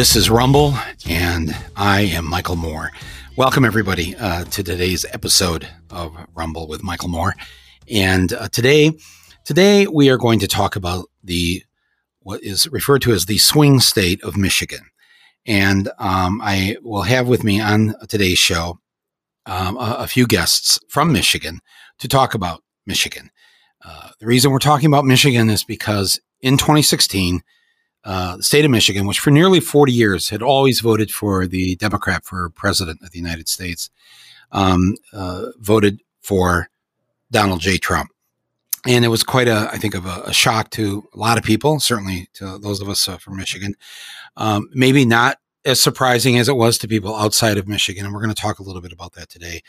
[0.00, 0.72] This is Rumble,
[1.06, 2.90] and I am Michael Moore.
[3.36, 7.34] Welcome, everybody, uh, to today's episode of Rumble with Michael Moore.
[7.86, 8.92] And uh, today,
[9.44, 11.64] today we are going to talk about the
[12.20, 14.86] what is referred to as the swing state of Michigan.
[15.44, 18.78] And um, I will have with me on today's show
[19.44, 21.60] um, a, a, few guests from Michigan
[21.98, 23.28] to talk about Michigan.
[23.84, 27.42] Uh, the reason we're talking about Michigan is because in 2016,
[28.04, 31.76] uh, the state of Michigan, which for nearly 40 years had always voted for the
[31.76, 33.90] Democrat for president of the United States,
[34.52, 36.68] um, uh, voted for
[37.30, 37.78] Donald J.
[37.78, 38.10] Trump.
[38.86, 41.44] And it was quite a, I think, of a, a shock to a lot of
[41.44, 43.74] people, certainly to those of us uh, from Michigan.
[44.38, 45.36] Um, maybe not
[45.66, 48.06] as surprising as it was to people outside of Michigan.
[48.06, 49.62] And we're going to talk a little bit about that today.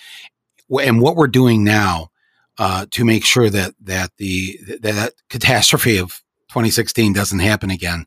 [0.81, 2.11] And what we're doing now
[2.57, 8.05] uh, to make sure that that the that catastrophe of 2016 doesn't happen again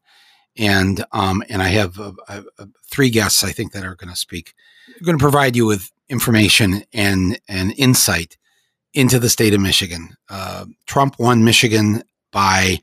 [0.57, 2.43] and um, and I have uh, uh,
[2.87, 4.55] three guests I think that are going to speak.
[4.89, 8.37] I'm going to provide you with information and and insight
[8.93, 10.17] into the state of Michigan.
[10.29, 12.81] Uh, Trump won Michigan by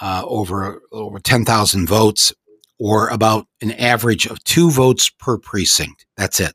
[0.00, 2.32] uh, over over ten thousand votes,
[2.78, 6.06] or about an average of two votes per precinct.
[6.16, 6.54] That's it.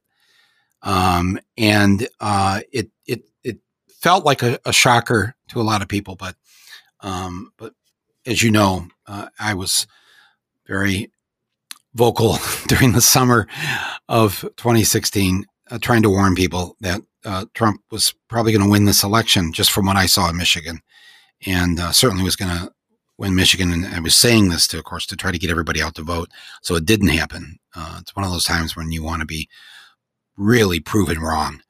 [0.81, 3.57] Um, and uh, it it it
[4.01, 6.35] felt like a, a, shocker to a lot of people, but
[7.01, 7.73] um, but
[8.25, 9.87] as you know, uh, I was
[10.67, 11.11] very
[11.93, 13.47] vocal during the summer
[14.07, 18.85] of 2016, uh, trying to warn people that uh, Trump was probably going to win
[18.85, 20.79] this election, just from what I saw in Michigan,
[21.45, 22.71] and uh, certainly was going to
[23.17, 23.71] win Michigan.
[23.71, 26.03] And I was saying this to, of course, to try to get everybody out to
[26.03, 26.29] vote.
[26.61, 27.57] So it didn't happen.
[27.75, 29.49] Uh, it's one of those times when you want to be
[30.37, 31.61] really proven wrong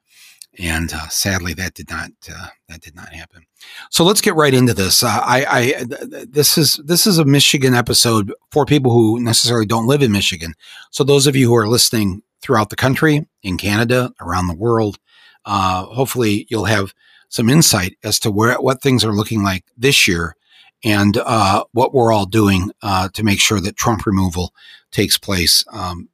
[0.58, 3.44] and uh, sadly that did not uh, that did not happen.
[3.90, 5.02] So let's get right into this.
[5.02, 5.84] Uh, I, I
[6.28, 10.54] this is this is a Michigan episode for people who necessarily don't live in Michigan.
[10.90, 14.98] So those of you who are listening throughout the country, in Canada, around the world,
[15.44, 16.94] uh, hopefully you'll have
[17.28, 20.36] some insight as to where what things are looking like this year
[20.84, 24.52] and uh, what we're all doing uh, to make sure that Trump removal
[24.92, 26.08] takes place um,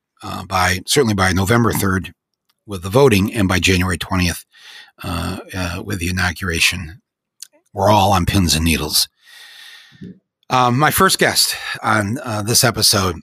[0.47, 2.15] by certainly by November third
[2.67, 4.45] with the voting and by January 20th
[5.03, 7.01] uh, uh, with the inauguration.
[7.73, 9.09] We're all on pins and needles.
[10.51, 13.17] Um, my first guest on uh, this episode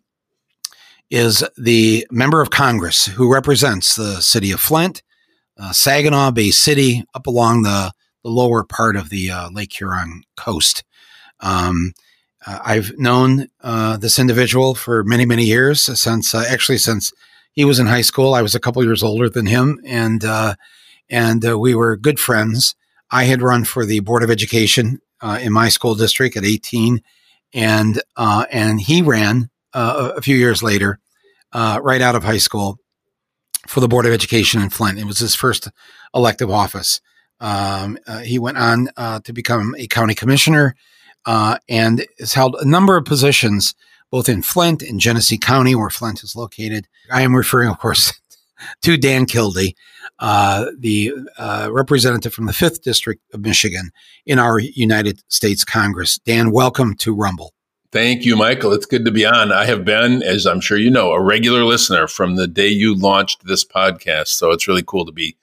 [1.09, 5.03] is the member of Congress who represents the city of Flint,
[5.57, 7.91] uh, Saginaw Bay City, up along the,
[8.23, 10.83] the lower part of the uh, Lake Huron coast.
[11.39, 11.93] Um,
[12.45, 13.49] uh, I've known
[13.99, 17.13] this individual for many, many years, since actually since
[17.51, 18.33] he was in high school.
[18.33, 20.55] I was a couple years older than him, and uh,
[21.09, 22.75] and uh, we were good friends.
[23.11, 27.01] I had run for the board of education uh, in my school district at 18,
[27.53, 30.99] and uh, and he ran uh, a few years later,
[31.53, 32.77] uh, right out of high school,
[33.67, 34.99] for the board of education in Flint.
[34.99, 35.69] It was his first
[36.13, 37.01] elective office.
[37.41, 38.89] Um, he went on
[39.23, 40.75] to become a county commissioner
[41.25, 43.75] and has held a number of positions
[44.11, 46.87] both in Flint and Genesee County, where Flint is located.
[47.11, 48.13] I am referring, of course,
[48.81, 49.75] to Dan Kildee,
[50.19, 53.91] uh, the uh, representative from the 5th District of Michigan
[54.25, 56.17] in our United States Congress.
[56.19, 57.53] Dan, welcome to Rumble.
[57.91, 58.71] Thank you, Michael.
[58.71, 59.51] It's good to be on.
[59.51, 62.93] I have been, as I'm sure you know, a regular listener from the day you
[62.93, 64.27] launched this podcast.
[64.27, 65.37] So it's really cool to be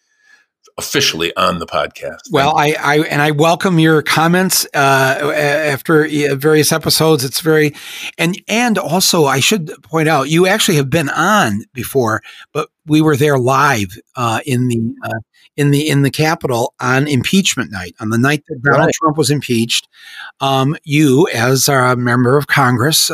[0.78, 2.31] officially on the podcast.
[2.31, 6.06] Well, I, I, and I welcome your comments uh, after
[6.37, 7.25] various episodes.
[7.25, 7.75] It's very,
[8.19, 13.00] and and also I should point out you actually have been on before, but we
[13.00, 15.20] were there live uh, in the uh,
[15.56, 18.94] in the in the Capitol on impeachment night on the night that Donald right.
[18.94, 19.88] Trump was impeached.
[20.40, 23.11] Um, you, as a member of Congress.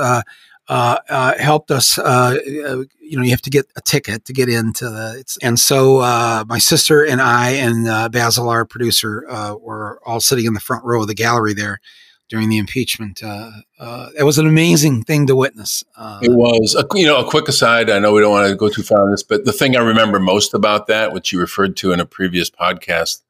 [0.69, 1.99] Uh, uh, uh, helped us.
[1.99, 5.39] Uh, uh, you know, you have to get a ticket to get into the.
[5.43, 10.21] and so uh, my sister and I and uh, Basil, our producer, uh were all
[10.21, 11.81] sitting in the front row of the gallery there
[12.29, 13.23] during the impeachment.
[13.23, 15.85] Uh, uh, it was an amazing thing to witness.
[16.23, 16.75] it was.
[16.75, 17.91] A, you know, a quick aside.
[17.91, 19.81] I know we don't want to go too far on this, but the thing I
[19.81, 23.21] remember most about that, which you referred to in a previous podcast,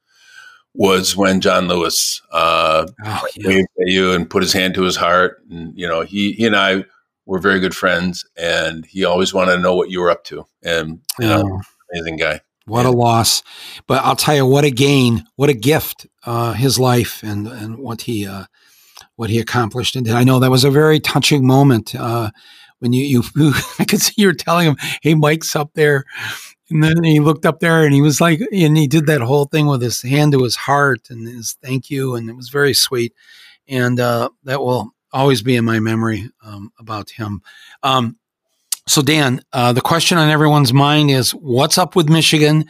[0.75, 3.49] was when John Lewis uh, oh, yeah.
[3.49, 6.47] waved at you and put his hand to his heart, and you know he he
[6.47, 6.85] and I
[7.27, 10.47] we're very good friends, and he always wanted to know what you were up to.
[10.63, 11.61] And you know,
[11.93, 12.41] amazing guy.
[12.67, 13.43] What a loss,
[13.87, 17.79] but I'll tell you what a gain, what a gift, uh, his life and and
[17.79, 18.45] what he uh,
[19.17, 19.97] what he accomplished.
[19.97, 22.31] And I know that was a very touching moment uh,
[22.79, 26.05] when you you I could see you were telling him, "Hey, Mike's up there."
[26.71, 29.45] And then he looked up there and he was like, and he did that whole
[29.45, 32.15] thing with his hand to his heart and his thank you.
[32.15, 33.13] And it was very sweet.
[33.69, 37.43] And uh, that will always be in my memory um, about him.
[37.83, 38.17] Um,
[38.87, 42.65] So, Dan, uh, the question on everyone's mind is what's up with Michigan?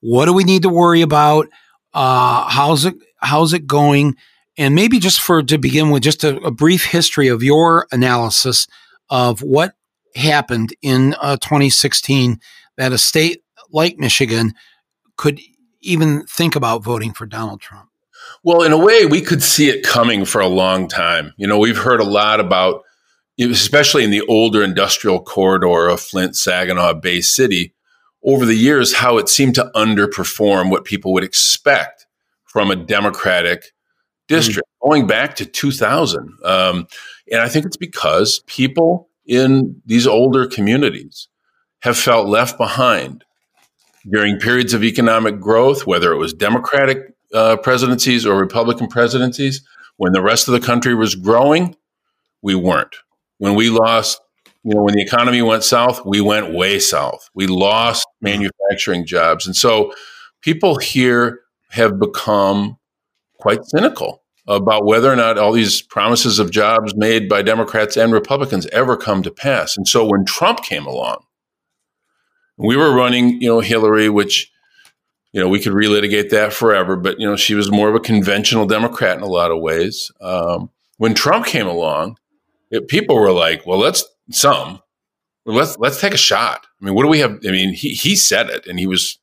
[0.00, 1.48] What do we need to worry about?
[1.92, 4.16] Uh, how's it how's it going?
[4.56, 8.66] And maybe just for to begin with, just a, a brief history of your analysis
[9.10, 9.74] of what
[10.14, 12.40] happened in uh, 2016
[12.76, 14.54] that a state like Michigan
[15.16, 15.40] could
[15.80, 17.87] even think about voting for Donald Trump.
[18.44, 21.34] Well, in a way, we could see it coming for a long time.
[21.36, 22.82] You know, we've heard a lot about,
[23.38, 27.74] especially in the older industrial corridor of Flint, Saginaw, Bay City,
[28.24, 32.06] over the years, how it seemed to underperform what people would expect
[32.44, 33.72] from a Democratic
[34.26, 34.88] district mm-hmm.
[34.88, 36.32] going back to 2000.
[36.44, 36.86] Um,
[37.30, 41.28] and I think it's because people in these older communities
[41.82, 43.24] have felt left behind
[44.10, 46.98] during periods of economic growth, whether it was Democratic
[47.34, 49.62] uh, presidencies or Republican presidencies.
[49.96, 51.76] When the rest of the country was growing,
[52.42, 52.94] we weren't.
[53.38, 54.20] When we lost,
[54.62, 57.28] you know, when the economy went south, we went way south.
[57.34, 59.46] We lost manufacturing jobs.
[59.46, 59.92] And so
[60.40, 61.40] people here
[61.70, 62.78] have become
[63.38, 68.12] quite cynical about whether or not all these promises of jobs made by Democrats and
[68.12, 69.76] Republicans ever come to pass.
[69.76, 71.24] And so when Trump came along,
[72.56, 74.50] we were running, you know, Hillary, which,
[75.32, 78.00] you know, we could relitigate that forever, but, you know, she was more of a
[78.00, 80.10] conventional Democrat in a lot of ways.
[80.20, 82.16] Um, when Trump came along,
[82.70, 84.80] it, people were like, well, let's, some,
[85.44, 86.66] let's, let's take a shot.
[86.80, 87.38] I mean, what do we have?
[87.46, 89.18] I mean, he, he said it and he was,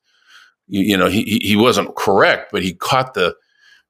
[0.68, 3.34] you, you know, he, he wasn't correct, but he caught the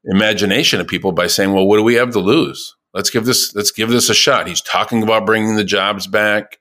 [0.04, 2.74] imagination of people by saying, well, what do we have to lose?
[2.94, 4.48] Let's give this, let's give this a shot.
[4.48, 6.60] He's talking about bringing the jobs back.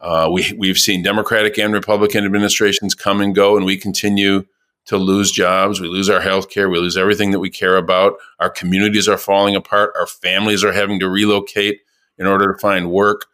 [0.00, 4.46] Uh, we, we've seen Democratic and Republican administrations come and go, and we continue
[4.86, 5.80] to lose jobs.
[5.80, 6.68] We lose our health care.
[6.68, 8.14] We lose everything that we care about.
[8.38, 9.92] Our communities are falling apart.
[9.98, 11.80] Our families are having to relocate
[12.18, 13.26] in order to find work.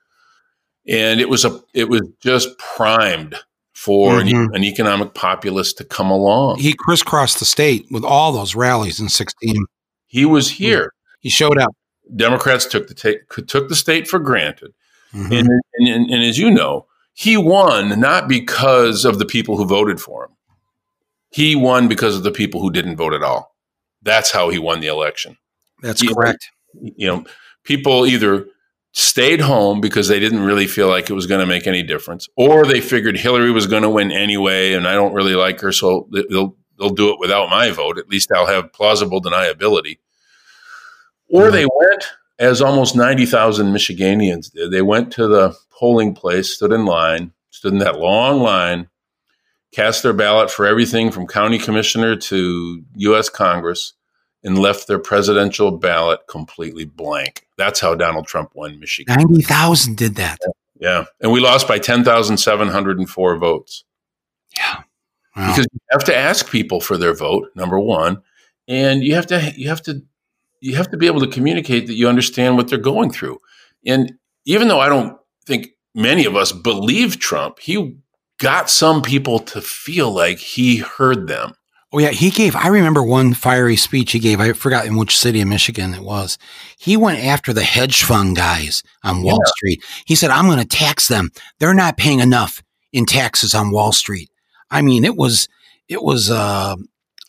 [0.88, 3.37] And it was a it was just primed
[3.72, 4.37] for mm-hmm.
[4.37, 6.58] an, an, economic populace to come along.
[6.58, 9.66] He crisscrossed the state with all those rallies in 16.
[10.06, 10.94] He was here.
[11.20, 11.70] He showed up.
[12.14, 14.72] Democrats took the take, took the state for granted.
[15.12, 15.32] Mm-hmm.
[15.32, 20.00] And, and, and as you know, he won not because of the people who voted
[20.00, 20.36] for him.
[21.37, 23.55] He won because of the people who didn't vote at all.
[24.00, 25.37] That's how he won the election.
[25.83, 26.50] That's he, correct.
[26.81, 27.25] You know,
[27.62, 28.47] people either
[28.93, 32.27] stayed home because they didn't really feel like it was going to make any difference,
[32.38, 35.73] or they figured Hillary was going to win anyway, and I don't really like her,
[35.73, 37.99] so they'll they'll do it without my vote.
[37.99, 39.99] At least I'll have plausible deniability.
[41.29, 42.05] Or they went
[42.38, 44.71] as almost 90,000 Michiganians did.
[44.71, 48.88] They went to the polling place, stood in line, stood in that long line,
[49.76, 53.28] cast their ballot for everything from county commissioner to U.S.
[53.28, 53.93] Congress,
[54.43, 57.46] and left their presidential ballot completely blank.
[57.58, 59.14] That's how Donald Trump won Michigan.
[59.17, 60.38] 90,000 did that.
[60.81, 61.05] Yeah.
[61.20, 63.85] And we lost by 10,704 votes.
[64.56, 64.83] Yeah.
[65.37, 65.50] Wow.
[65.50, 68.23] Because you have to ask people for their vote, number one.
[68.68, 70.02] And you have to you have to
[70.61, 73.38] you have to be able to communicate that you understand what they're going through.
[73.85, 74.14] And
[74.45, 77.97] even though I don't think many of us believe Trump, he
[78.38, 81.55] got some people to feel like he heard them.
[81.93, 82.57] Oh yeah, he gave.
[82.57, 84.40] I remember one fiery speech he gave.
[84.40, 86.37] I forgot in which city of Michigan it was.
[86.78, 89.50] He went after the hedge fund guys on Wall yeah.
[89.57, 89.85] Street.
[90.05, 91.31] He said, "I'm going to tax them.
[91.59, 92.62] They're not paying enough
[92.93, 94.31] in taxes on Wall Street."
[94.71, 95.49] I mean, it was
[95.88, 96.75] it was uh,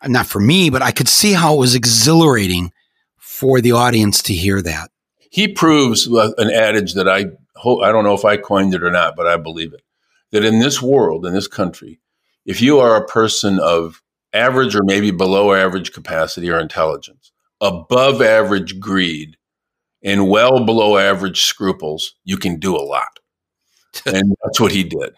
[0.06, 2.72] not for me, but I could see how it was exhilarating
[3.18, 4.90] for the audience to hear that.
[5.30, 8.90] He proves an adage that I hope, I don't know if I coined it or
[8.90, 9.82] not, but I believe it.
[10.32, 12.00] That in this world, in this country,
[12.46, 14.02] if you are a person of
[14.34, 17.32] average or maybe below average capacity or intelligence,
[17.62, 19.38] above average greed,
[20.04, 23.20] and well below average scruples, you can do a lot.
[24.06, 25.16] and that's what he did.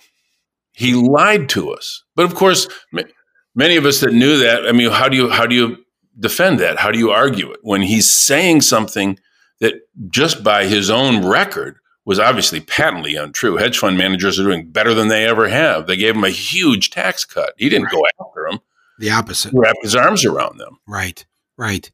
[0.73, 2.03] He lied to us.
[2.15, 2.67] But of course,
[3.55, 5.77] many of us that knew that, I mean, how do you how do you
[6.19, 6.77] defend that?
[6.77, 9.19] How do you argue it when he's saying something
[9.59, 9.73] that
[10.09, 11.77] just by his own record
[12.09, 13.57] was obviously patently untrue?
[13.57, 15.85] Hedge fund managers are doing better than they ever have.
[15.85, 17.53] They gave him a huge tax cut.
[17.55, 17.93] He didn't right.
[17.93, 18.59] go after them.
[18.97, 19.51] The opposite.
[19.51, 20.79] He wrapped his arms around them.
[20.87, 21.23] Right.
[21.55, 21.91] Right.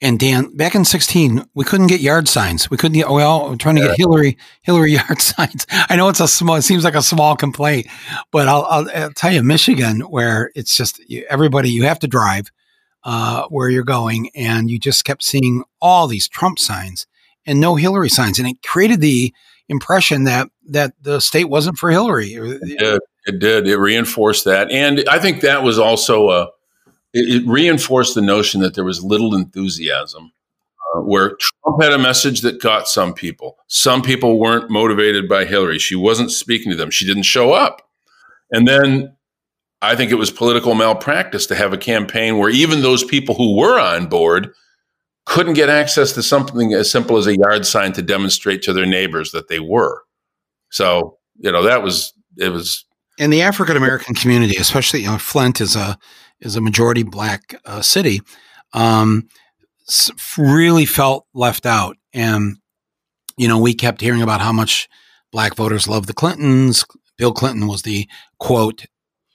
[0.00, 2.70] And Dan, back in 16, we couldn't get yard signs.
[2.70, 5.66] We couldn't get, well, we're trying to get Hillary, Hillary yard signs.
[5.72, 7.88] I know it's a small, it seems like a small complaint,
[8.30, 12.52] but I'll, I'll, I'll tell you, Michigan, where it's just everybody, you have to drive
[13.02, 17.08] uh, where you're going, and you just kept seeing all these Trump signs
[17.48, 19.34] and no Hillary signs, and it created the
[19.68, 22.34] impression that that the state wasn't for Hillary.
[22.34, 23.00] It did.
[23.26, 23.66] It, did.
[23.66, 26.42] it reinforced that, and I think that was also a.
[27.14, 30.32] It, it reinforced the notion that there was little enthusiasm
[30.94, 33.56] uh, where Trump had a message that got some people.
[33.66, 35.78] Some people weren't motivated by Hillary.
[35.78, 36.90] She wasn't speaking to them.
[36.90, 37.88] She didn't show up.
[38.50, 39.16] And then
[39.80, 43.56] I think it was political malpractice to have a campaign where even those people who
[43.56, 44.52] were on board
[45.28, 48.86] couldn't get access to something as simple as a yard sign to demonstrate to their
[48.86, 50.02] neighbors that they were.
[50.70, 52.84] So, you know, that was it was
[53.18, 55.98] in the African American community, especially you know, Flint is a
[56.40, 58.20] is a majority black uh, city.
[58.72, 59.28] Um,
[60.36, 61.96] really felt left out.
[62.12, 62.56] And,
[63.36, 64.88] you know, we kept hearing about how much
[65.32, 66.84] black voters love the Clintons.
[67.16, 68.08] Bill Clinton was the
[68.38, 68.86] quote,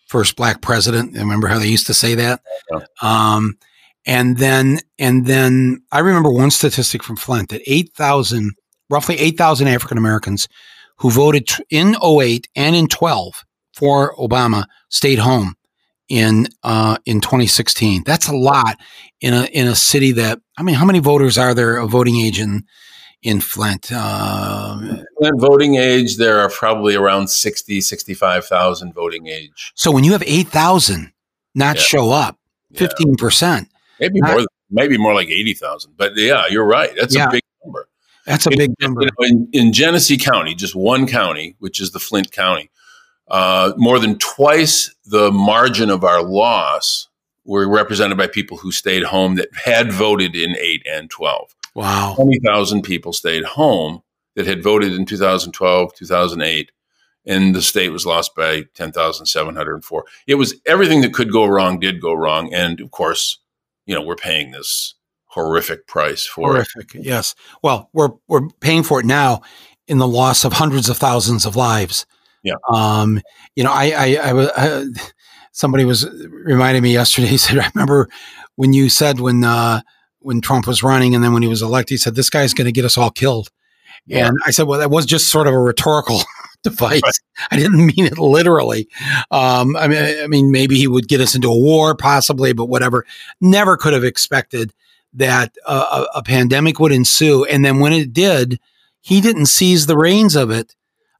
[0.07, 1.15] first black president.
[1.17, 2.41] Remember how they used to say that?
[2.71, 2.79] Yeah.
[3.01, 3.57] Um,
[4.05, 8.51] and then, and then I remember one statistic from Flint that 8,000,
[8.89, 10.47] roughly 8,000 African Americans
[10.97, 15.55] who voted in 08 and in 12 for Obama stayed home
[16.09, 18.03] in uh, in 2016.
[18.05, 18.77] That's a lot
[19.21, 22.17] in a in a city that I mean, how many voters are there of voting
[22.17, 22.63] age in
[23.21, 23.89] in Flint?
[23.91, 24.79] Uh,
[25.17, 29.71] Flint voting age, there are probably around 60, 65,000 voting age.
[29.75, 31.11] So when you have 8,000
[31.55, 31.81] not yeah.
[31.81, 32.37] show up,
[32.73, 33.67] 15%.
[33.99, 35.93] Maybe more maybe more like 80,000.
[35.95, 36.91] But yeah, you're right.
[36.97, 37.87] That's yeah, a big number.
[38.25, 39.01] That's a in, big number.
[39.03, 42.69] You know, in, in Genesee County, just one county, which is the Flint County,
[43.29, 47.07] uh, more than twice the margin of our loss
[47.45, 51.55] were represented by people who stayed home that had voted in 8 and 12.
[51.75, 52.13] Wow.
[52.15, 54.01] 20,000 people stayed home
[54.35, 56.71] that had voted in 2012, 2008,
[57.25, 60.05] and the state was lost by 10,704.
[60.27, 62.53] It was everything that could go wrong did go wrong.
[62.53, 63.39] And of course,
[63.85, 67.05] you know, we're paying this horrific price for horrific, it.
[67.05, 67.35] yes.
[67.61, 69.41] Well, we're, we're paying for it now
[69.87, 72.05] in the loss of hundreds of thousands of lives.
[72.43, 72.55] Yeah.
[72.71, 73.21] Um,
[73.55, 74.85] you know, I, I, I, I
[75.53, 77.27] somebody was reminding me yesterday.
[77.33, 78.09] He said, "I remember
[78.55, 79.81] when you said when uh,
[80.19, 82.65] when Trump was running, and then when he was elected, he said this guy's going
[82.65, 83.49] to get us all killed."
[84.05, 84.27] Yeah.
[84.27, 86.21] And I said, "Well, that was just sort of a rhetorical
[86.63, 87.01] device.
[87.03, 87.19] Right.
[87.51, 88.87] I didn't mean it literally.
[89.31, 92.65] Um, I mean, I mean, maybe he would get us into a war, possibly, but
[92.65, 93.05] whatever.
[93.41, 94.73] Never could have expected
[95.13, 98.59] that uh, a, a pandemic would ensue, and then when it did."
[99.05, 100.75] He didn't seize the reins of it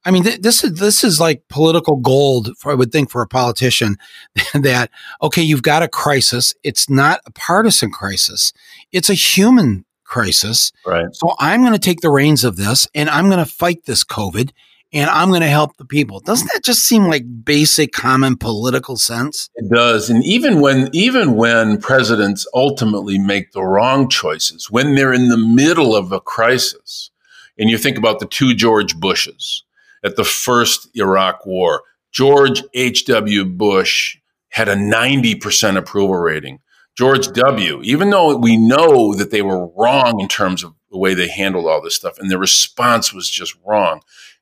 [0.06, 2.50] I mean, th- this is this is like political gold.
[2.58, 3.98] For, I would think for a politician
[4.54, 4.90] that
[5.22, 6.54] okay, you've got a crisis.
[6.64, 8.54] It's not a partisan crisis.
[8.92, 10.72] It's a human crisis.
[10.86, 11.08] Right.
[11.14, 14.04] So I'm going to take the reins of this, and I'm going to fight this
[14.04, 14.52] COVID,
[14.94, 16.20] and I'm going to help the people.
[16.20, 19.50] Doesn't that just seem like basic common political sense?
[19.56, 20.12] It does.
[20.12, 25.38] And even when even when presidents ultimately make the wrong choices, when they're in the
[25.38, 27.10] middle of a crisis,
[27.58, 29.64] and you think about the two George Bushes
[30.04, 31.82] at the first Iraq war.
[32.12, 33.46] George H.W.
[33.46, 34.18] Bush
[34.50, 36.60] had a 90% approval rating.
[36.96, 41.14] George W., even though we know that they were wrong in terms of the way
[41.14, 44.02] they handled all this stuff and their response was just wrong,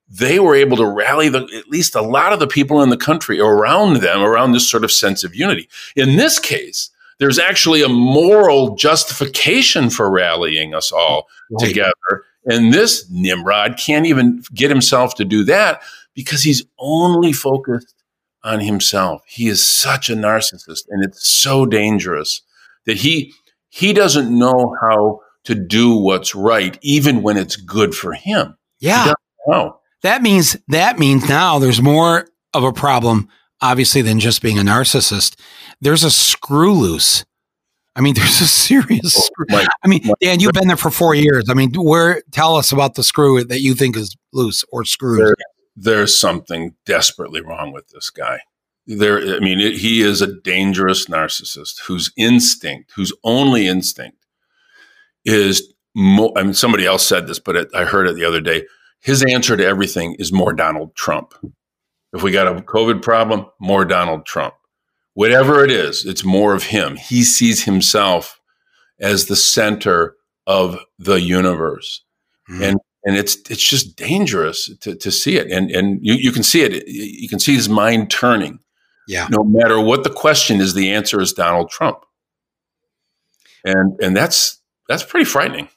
[0.10, 2.98] they were able to rally the, at least a lot of the people in the
[2.98, 5.70] country around them, around this sort of sense of unity.
[5.96, 6.90] In this case,
[7.20, 11.68] there's actually a moral justification for rallying us all right.
[11.68, 15.82] together and this Nimrod can't even get himself to do that
[16.14, 18.01] because he's only focused
[18.44, 19.22] on himself.
[19.28, 22.42] He is such a narcissist and it's so dangerous
[22.86, 23.34] that he
[23.70, 28.58] he doesn't know how to do what's right even when it's good for him.
[28.80, 29.06] Yeah.
[30.04, 33.30] That means that means now there's more of a problem
[33.62, 35.36] obviously than just being a narcissist.
[35.80, 37.24] There's a screw loose
[37.96, 39.46] I mean, there's a serious oh, screw.
[39.50, 41.46] My, I mean, Dan, you've been there for four years.
[41.50, 45.20] I mean, where tell us about the screw that you think is loose or screwed.
[45.20, 45.36] There,
[45.84, 48.42] there's something desperately wrong with this guy.
[48.88, 54.26] There, I mean, it, he is a dangerous narcissist whose instinct, whose only instinct,
[55.26, 55.74] is.
[55.94, 58.66] Mo- I mean, somebody else said this, but it, I heard it the other day.
[59.02, 61.34] His answer to everything is more Donald Trump.
[62.14, 64.54] If we got a COVID problem, more Donald Trump
[65.14, 66.96] whatever it is, it's more of him.
[66.96, 68.40] He sees himself
[69.00, 70.16] as the center
[70.48, 72.04] of the universe.
[72.50, 72.64] Mm-hmm.
[72.64, 75.52] And and it's it's just dangerous to, to see it.
[75.52, 76.88] And and you, you can see it.
[76.88, 78.60] You can see his mind turning.
[79.08, 79.28] Yeah.
[79.30, 82.06] No matter what the question is, the answer is Donald Trump.
[83.64, 85.70] And and that's that's pretty frightening.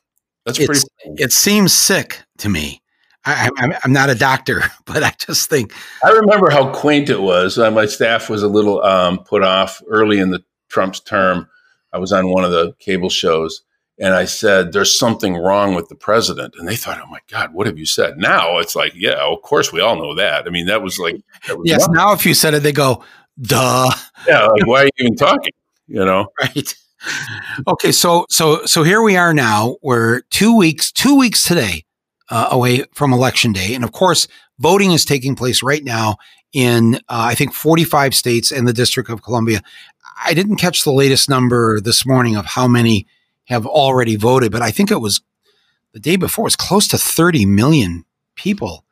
[0.44, 0.80] That's it's, pretty.
[1.02, 1.24] Frightening.
[1.24, 2.82] It seems sick to me
[3.26, 5.72] I, am I'm not a doctor, but I just think.
[6.04, 7.58] I remember how quaint it was.
[7.58, 11.48] Uh, my staff was a little um, put off early in the Trump's term.
[11.92, 13.62] I was on one of the cable shows,
[13.98, 17.54] and I said, "There's something wrong with the president," and they thought, "Oh my God,
[17.54, 20.46] what have you said?" Now it's like, yeah, of course we all know that.
[20.46, 21.88] I mean, that was like, that was yes.
[21.88, 23.04] Now, if you said it, they go,
[23.40, 23.90] "Duh."
[24.26, 25.52] Yeah, like why are you even talking?
[25.86, 26.74] You know, right?
[27.68, 29.76] okay, so so so here we are now.
[29.82, 31.84] We're two weeks two weeks today
[32.30, 34.26] uh, away from election day, and of course,
[34.58, 36.16] voting is taking place right now
[36.52, 39.60] in uh, I think 45 states and the District of Columbia.
[40.24, 43.06] I didn't catch the latest number this morning of how many
[43.44, 45.20] have already voted, but I think it was
[45.92, 46.46] the day before.
[46.46, 48.84] It's close to 30 million people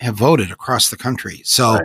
[0.00, 1.42] have voted across the country.
[1.44, 1.74] So.
[1.74, 1.82] Right.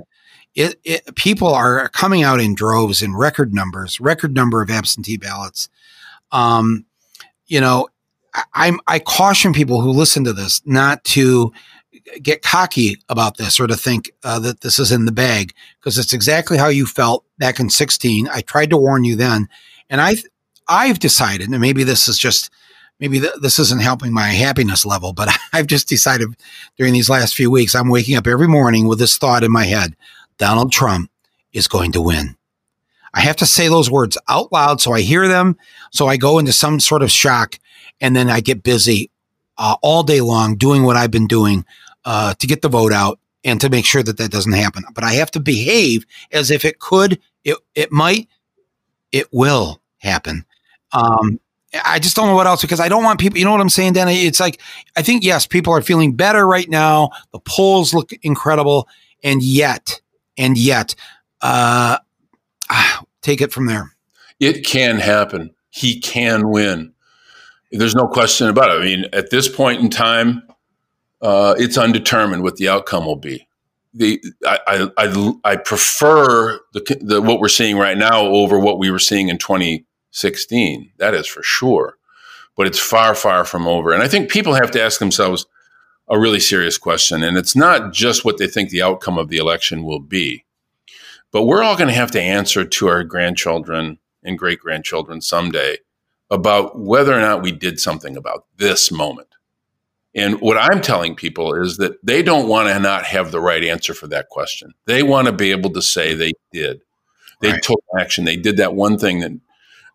[0.57, 5.17] It, it, people are coming out in droves in record numbers, record number of absentee
[5.17, 5.67] ballots.
[6.31, 6.85] Um,
[7.47, 7.89] you know,
[8.53, 11.51] I, am I caution people who listen to this not to
[12.21, 15.97] get cocky about this or to think uh, that this is in the bag because
[15.97, 18.27] it's exactly how you felt back in 16.
[18.29, 19.47] I tried to warn you then,
[19.89, 20.15] and I
[20.67, 22.49] I've decided, and maybe this is just
[22.99, 26.35] maybe th- this isn't helping my happiness level, but I've just decided
[26.77, 29.65] during these last few weeks I'm waking up every morning with this thought in my
[29.65, 29.95] head:
[30.37, 31.09] Donald Trump
[31.53, 32.35] is going to win.
[33.13, 35.57] I have to say those words out loud so I hear them,
[35.91, 37.57] so I go into some sort of shock,
[38.01, 39.09] and then I get busy
[39.57, 41.65] uh, all day long doing what I've been doing
[42.03, 44.83] uh, to get the vote out and to make sure that that doesn't happen.
[44.93, 48.27] But I have to behave as if it could, it, it might,
[49.11, 50.45] it will happen.
[50.95, 51.39] Um,
[51.83, 53.37] I just don't know what else because I don't want people.
[53.37, 54.25] You know what I'm saying, Danny?
[54.25, 54.61] It's like
[54.95, 57.09] I think yes, people are feeling better right now.
[57.33, 58.87] The polls look incredible,
[59.23, 59.99] and yet,
[60.37, 60.95] and yet,
[61.41, 61.97] uh,
[62.69, 63.91] ah, take it from there.
[64.39, 65.53] It can happen.
[65.69, 66.93] He can win.
[67.71, 68.81] There's no question about it.
[68.81, 70.43] I mean, at this point in time,
[71.21, 73.45] uh, it's undetermined what the outcome will be.
[73.93, 78.91] The I I, I prefer the, the what we're seeing right now over what we
[78.91, 79.37] were seeing in
[80.15, 80.91] 2016.
[80.97, 81.97] That is for sure,
[82.55, 83.91] but it's far far from over.
[83.91, 85.45] And I think people have to ask themselves
[86.07, 89.37] a really serious question, and it's not just what they think the outcome of the
[89.37, 90.45] election will be,
[91.31, 95.77] but we're all going to have to answer to our grandchildren and great grandchildren someday
[96.29, 99.27] about whether or not we did something about this moment.
[100.15, 103.63] And what I'm telling people is that they don't want to not have the right
[103.63, 104.73] answer for that question.
[104.85, 106.81] They want to be able to say they did.
[107.41, 107.61] They right.
[107.61, 108.23] took action.
[108.23, 109.31] They did that one thing that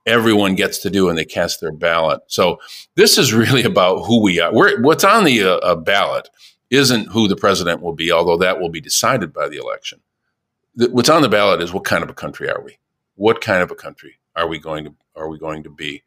[0.06, 2.20] everyone gets to do and they cast their ballot.
[2.26, 2.58] So
[2.94, 4.52] this is really about who we are.
[4.52, 6.28] We're, what's on the uh, uh, ballot
[6.70, 10.00] isn't who the president will be, although that will be decided by the election.
[10.76, 12.78] The, what's on the ballot is what kind of a country are we?
[13.16, 16.02] What kind of a country are we going to are we going to be?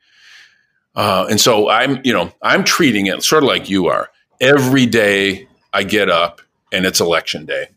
[0.95, 4.09] Uh, and so I'm, you know, I'm treating it sort of like you are.
[4.39, 7.67] Every day I get up and it's election day.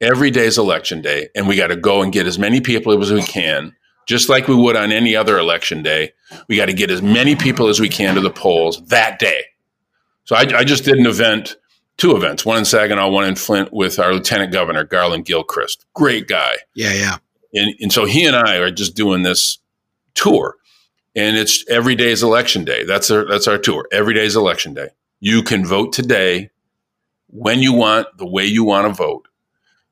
[0.00, 3.00] Every day is election day, and we got to go and get as many people
[3.00, 6.12] as we can, just like we would on any other election day.
[6.48, 9.44] We got to get as many people as we can to the polls that day.
[10.24, 11.56] So I, I just did an event,
[11.96, 15.84] two events, one in Saginaw, one in Flint, with our Lieutenant Governor Garland Gilchrist.
[15.94, 16.56] Great guy.
[16.74, 17.16] Yeah, yeah.
[17.54, 19.58] And, and so he and I are just doing this
[20.14, 20.56] tour
[21.14, 22.84] and it's every day is election day.
[22.84, 23.86] That's our that's our tour.
[23.92, 24.88] Every day is election day.
[25.20, 26.50] You can vote today
[27.28, 29.28] when you want, the way you want to vote.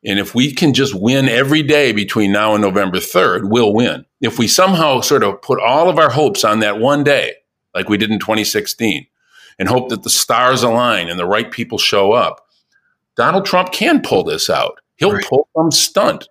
[0.04, 4.06] And if we can just win every day between now and November 3rd, we'll win.
[4.20, 7.34] If we somehow sort of put all of our hopes on that one day,
[7.74, 9.06] like we did in 2016,
[9.58, 12.46] and hope that the stars align and the right people show up,
[13.16, 14.80] Donald Trump can pull this out.
[14.96, 15.24] He'll right.
[15.24, 16.28] pull some stunt.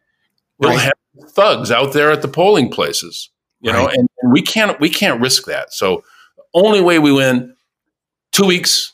[0.60, 0.80] He'll right.
[0.80, 3.30] have thugs out there at the polling places
[3.62, 3.78] you right.
[3.78, 5.74] know, and, and we can't we can't risk that.
[5.74, 6.04] So
[6.54, 7.56] only way we win,
[8.32, 8.94] two weeks,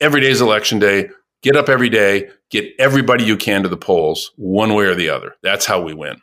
[0.00, 1.10] every day is election day.
[1.42, 5.08] Get up every day, get everybody you can to the polls, one way or the
[5.08, 5.36] other.
[5.42, 6.20] That's how we win.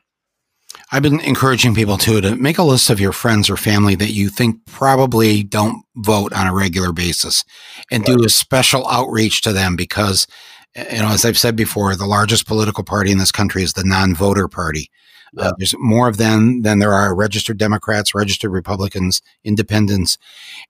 [0.91, 4.11] I've been encouraging people too to make a list of your friends or family that
[4.11, 7.43] you think probably don't vote on a regular basis
[7.89, 10.27] and do a special outreach to them because
[10.75, 13.85] you know as I've said before the largest political party in this country is the
[13.85, 14.91] non-voter party
[15.37, 20.17] uh, there's more of them than there are registered Democrats, registered Republicans, independents,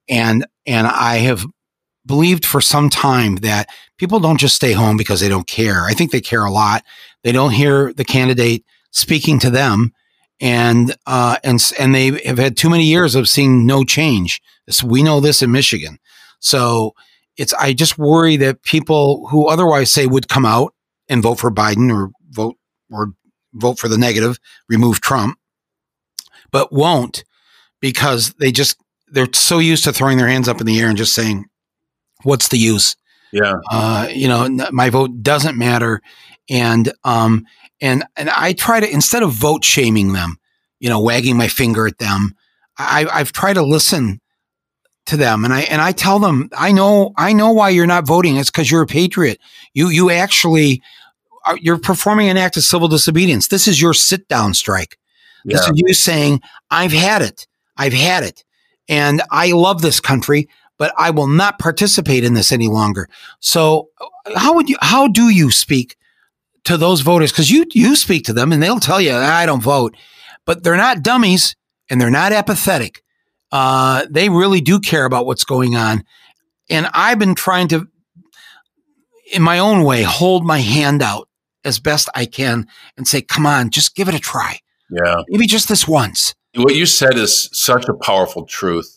[0.09, 1.45] and and I have
[2.05, 5.85] believed for some time that people don't just stay home because they don't care.
[5.85, 6.83] I think they care a lot.
[7.23, 9.93] They don't hear the candidate speaking to them,
[10.39, 14.41] and uh, and and they have had too many years of seeing no change.
[14.83, 15.97] we know this in Michigan,
[16.39, 16.93] so
[17.37, 17.53] it's.
[17.53, 20.73] I just worry that people who otherwise say would come out
[21.09, 22.55] and vote for Biden or vote
[22.91, 23.13] or
[23.53, 24.37] vote for the negative,
[24.69, 25.39] remove Trump,
[26.51, 27.23] but won't
[27.81, 30.97] because they just they're so used to throwing their hands up in the air and
[30.97, 31.45] just saying,
[32.25, 32.95] "What's the use?"
[33.31, 36.01] Yeah, uh, you know, my vote doesn't matter,
[36.49, 37.45] and um,
[37.81, 40.37] and and I try to instead of vote shaming them,
[40.79, 42.35] you know, wagging my finger at them,
[42.77, 44.21] I, I've tried to listen
[45.07, 48.07] to them and I and I tell them I know I know why you're not
[48.07, 49.39] voting it's cuz you're a patriot
[49.75, 50.81] you you actually
[51.61, 53.47] you're performing an act of civil disobedience.
[53.47, 54.97] This is your sit down strike.
[55.43, 55.57] Yeah.
[55.57, 57.47] This is you saying, I've had it.
[57.77, 58.43] I've had it.
[58.87, 63.07] And I love this country, but I will not participate in this any longer.
[63.39, 63.89] So
[64.35, 65.95] how would you, how do you speak
[66.65, 67.31] to those voters?
[67.31, 69.95] Cause you, you speak to them and they'll tell you, I don't vote,
[70.45, 71.55] but they're not dummies
[71.89, 73.03] and they're not apathetic.
[73.51, 76.03] Uh, they really do care about what's going on.
[76.69, 77.87] And I've been trying to,
[79.31, 81.29] in my own way, hold my hand out
[81.63, 84.59] as best I can and say, come on, just give it a try.
[84.89, 85.21] Yeah.
[85.29, 86.35] Maybe just this once.
[86.55, 88.94] What you said is such a powerful truth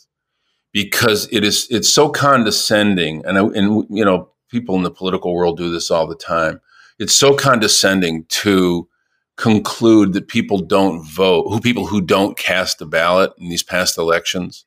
[0.84, 5.56] because it is it's so condescending and and you know people in the political world
[5.56, 6.60] do this all the time.
[6.98, 8.88] It's so condescending to
[9.36, 13.98] conclude that people don't vote, who people who don't cast a ballot in these past
[13.98, 14.64] elections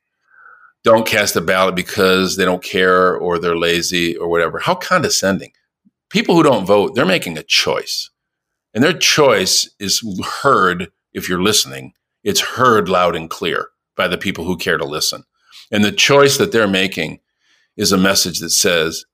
[0.83, 4.59] don't cast a ballot because they don't care or they're lazy or whatever.
[4.59, 5.51] How condescending.
[6.09, 8.09] People who don't vote, they're making a choice.
[8.73, 10.03] And their choice is
[10.41, 11.93] heard if you're listening.
[12.23, 15.23] It's heard loud and clear by the people who care to listen.
[15.71, 17.19] And the choice that they're making
[17.77, 19.05] is a message that says,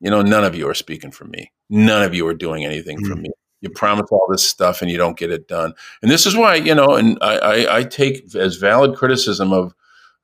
[0.00, 1.50] you know, none of you are speaking for me.
[1.68, 3.12] None of you are doing anything mm-hmm.
[3.12, 3.30] for me
[3.64, 5.72] you promise all this stuff and you don't get it done.
[6.02, 9.74] And this is why, you know, and I, I, I take as valid criticism of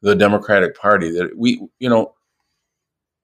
[0.02, 2.14] the Democratic Party that we, you know,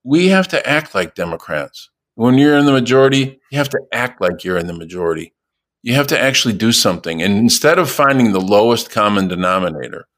[0.04, 1.90] we have to act like Democrats.
[2.14, 5.34] When you're in the majority, you have to act like you're in the majority.
[5.82, 7.22] You have to actually do something.
[7.22, 10.08] And instead of finding the lowest common denominator,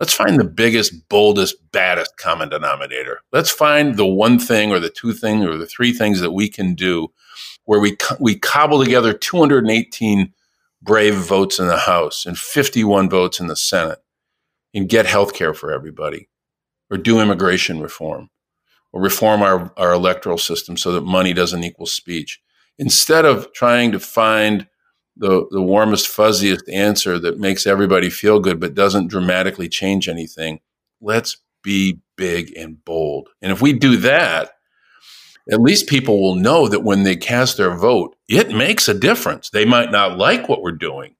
[0.00, 3.20] let's find the biggest, boldest, baddest common denominator.
[3.32, 6.48] Let's find the one thing or the two things or the three things that we
[6.48, 7.08] can do
[7.64, 10.32] where we we cobble together 218
[10.82, 13.98] brave votes in the House and 51 votes in the Senate
[14.72, 16.28] and get health care for everybody
[16.90, 18.30] or do immigration reform
[18.92, 22.40] or reform our, our electoral system so that money doesn't equal speech.
[22.78, 24.68] Instead of trying to find
[25.16, 30.60] the, the warmest, fuzziest answer that makes everybody feel good but doesn't dramatically change anything,
[31.00, 33.28] let's be big and bold.
[33.40, 34.52] And if we do that,
[35.50, 39.50] at least people will know that when they cast their vote, it makes a difference.
[39.50, 41.14] They might not like what we're doing,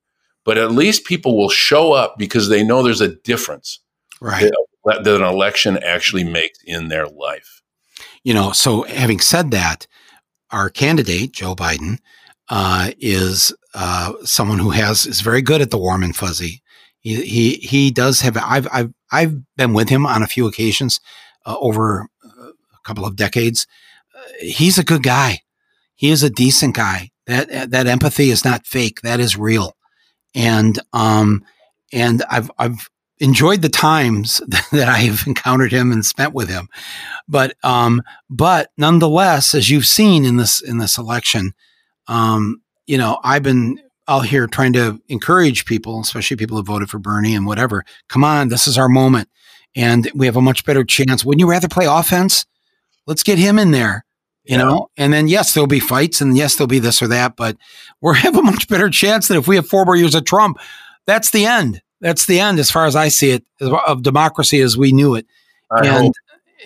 [0.44, 3.80] but at least people will show up because they know there's a difference
[4.20, 4.50] right.
[4.84, 7.62] that, that an election actually makes in their life.
[8.24, 9.86] You know, so having said that,
[10.50, 11.98] our candidate, Joe Biden,
[12.48, 16.62] uh, is uh, someone who has is very good at the warm and fuzzy.
[16.98, 18.36] He he, he does have.
[18.36, 21.00] I've I've I've been with him on a few occasions
[21.46, 23.66] uh, over a couple of decades,
[24.40, 25.40] he's a good guy.
[25.94, 27.10] He is a decent guy.
[27.26, 29.00] That that empathy is not fake.
[29.02, 29.76] That is real.
[30.34, 31.44] And um
[31.92, 34.40] and I've I've enjoyed the times
[34.72, 36.68] that I've encountered him and spent with him.
[37.26, 41.54] But um but nonetheless, as you've seen in this in this election,
[42.08, 46.88] um, you know, I've been out here trying to encourage people, especially people who voted
[46.88, 47.84] for Bernie and whatever.
[48.08, 49.28] Come on, this is our moment.
[49.74, 51.24] And we have a much better chance.
[51.24, 52.46] Wouldn't you rather play offense?
[53.06, 54.06] Let's get him in there
[54.46, 54.62] you yeah.
[54.62, 57.56] know and then yes there'll be fights and yes there'll be this or that but
[58.00, 60.58] we have a much better chance than if we have four more years of trump
[61.06, 64.76] that's the end that's the end as far as i see it of democracy as
[64.76, 65.26] we knew it
[65.70, 66.14] I and hope.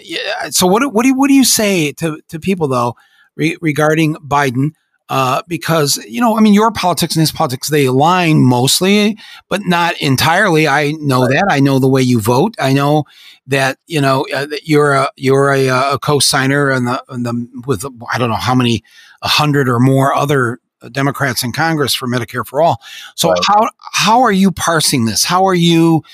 [0.00, 2.96] yeah so what, what do you what do you say to, to people though
[3.36, 4.72] re- regarding biden
[5.10, 9.18] uh, because you know, I mean, your politics and his politics they align mostly,
[9.48, 10.68] but not entirely.
[10.68, 11.32] I know right.
[11.32, 11.46] that.
[11.50, 12.54] I know the way you vote.
[12.60, 13.04] I know
[13.48, 17.48] that you know uh, that you're a you're a, a co-signer and the, and the
[17.66, 18.84] with I don't know how many
[19.22, 20.60] a hundred or more other
[20.92, 22.80] Democrats in Congress for Medicare for all.
[23.16, 23.40] So right.
[23.44, 25.24] how how are you parsing this?
[25.24, 26.04] How are you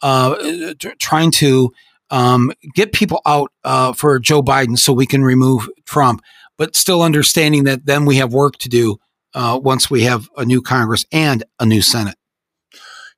[0.00, 1.74] uh, t- trying to
[2.08, 6.22] um, get people out uh, for Joe Biden so we can remove Trump?
[6.56, 8.98] But still understanding that then we have work to do
[9.34, 12.16] uh, once we have a new Congress and a new Senate.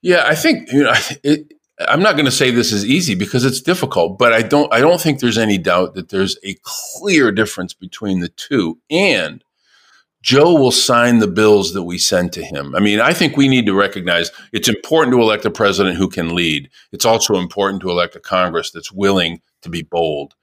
[0.03, 0.95] Yeah, I think you know.
[1.23, 4.73] It, I'm not going to say this is easy because it's difficult, but I don't.
[4.73, 8.81] I don't think there's any doubt that there's a clear difference between the two.
[8.91, 9.45] And
[10.23, 12.75] Joe will sign the bills that we send to him.
[12.75, 16.09] I mean, I think we need to recognize it's important to elect a president who
[16.09, 16.69] can lead.
[16.91, 20.35] It's also important to elect a Congress that's willing to be bold.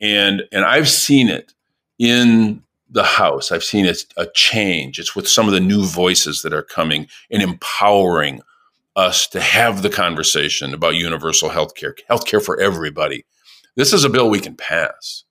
[0.00, 1.52] And and I've seen it
[1.98, 3.52] in the house.
[3.52, 4.98] I've seen a, a change.
[4.98, 8.40] It's with some of the new voices that are coming and empowering
[8.96, 13.24] us to have the conversation about universal health care, health care for everybody.
[13.76, 15.24] This is a bill we can pass.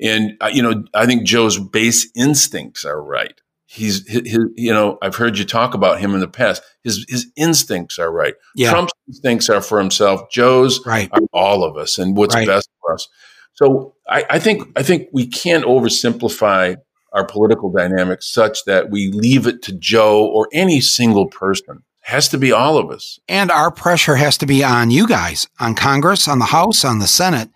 [0.00, 3.38] And, uh, you know, I think Joe's base instincts are right.
[3.66, 6.62] He's, his, his, you know, I've heard you talk about him in the past.
[6.82, 8.34] His, his instincts are right.
[8.54, 8.70] Yeah.
[8.70, 10.30] Trump's instincts are for himself.
[10.30, 11.10] Joe's right.
[11.12, 12.46] are all of us and what's right.
[12.46, 13.08] best for us.
[13.54, 16.76] So I, I think I think we can't oversimplify
[17.12, 22.10] our political dynamics such that we leave it to Joe or any single person It
[22.10, 23.20] has to be all of us.
[23.28, 26.98] And our pressure has to be on you guys, on Congress, on the House, on
[26.98, 27.50] the Senate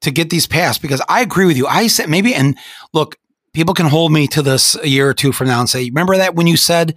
[0.00, 1.66] to get these passed because I agree with you.
[1.68, 2.58] I said maybe, and
[2.92, 3.16] look,
[3.54, 6.16] people can hold me to this a year or two from now and say, remember
[6.16, 6.96] that when you said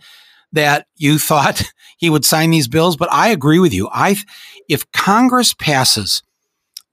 [0.52, 1.62] that you thought
[1.98, 2.98] he would sign these bills?
[2.98, 3.88] But I agree with you.
[3.94, 4.18] I,
[4.68, 6.24] if Congress passes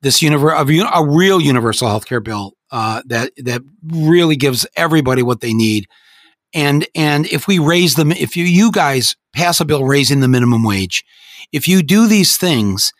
[0.06, 5.22] this univer- a, a real universal health care bill uh, that that really gives everybody
[5.22, 5.88] what they need,
[6.54, 10.28] and and if we raise them, if you you guys pass a bill raising the
[10.28, 11.04] minimum wage,
[11.52, 12.92] if you do these things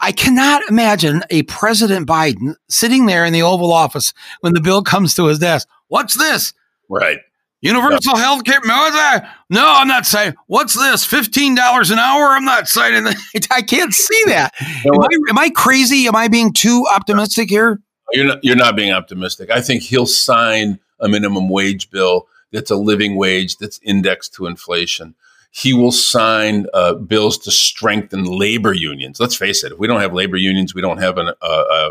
[0.00, 4.82] I cannot imagine a President Biden sitting there in the Oval Office when the bill
[4.82, 5.68] comes to his desk.
[5.88, 6.52] What's this?
[6.88, 7.18] Right.
[7.64, 8.60] Universal health care.
[8.62, 10.34] No, I'm not saying.
[10.48, 11.04] What's this?
[11.04, 12.26] Fifteen dollars an hour?
[12.26, 13.16] I'm not signing that.
[13.50, 14.52] I can't see that.
[14.60, 16.06] Am I, am I crazy?
[16.06, 17.80] Am I being too optimistic here?
[18.12, 18.44] You're not.
[18.44, 19.50] You're not being optimistic.
[19.50, 24.46] I think he'll sign a minimum wage bill that's a living wage that's indexed to
[24.46, 25.14] inflation
[25.56, 29.20] he will sign uh, bills to strengthen labor unions.
[29.20, 31.90] Let's face it: if we don't have labor unions, we don't have an, uh, uh,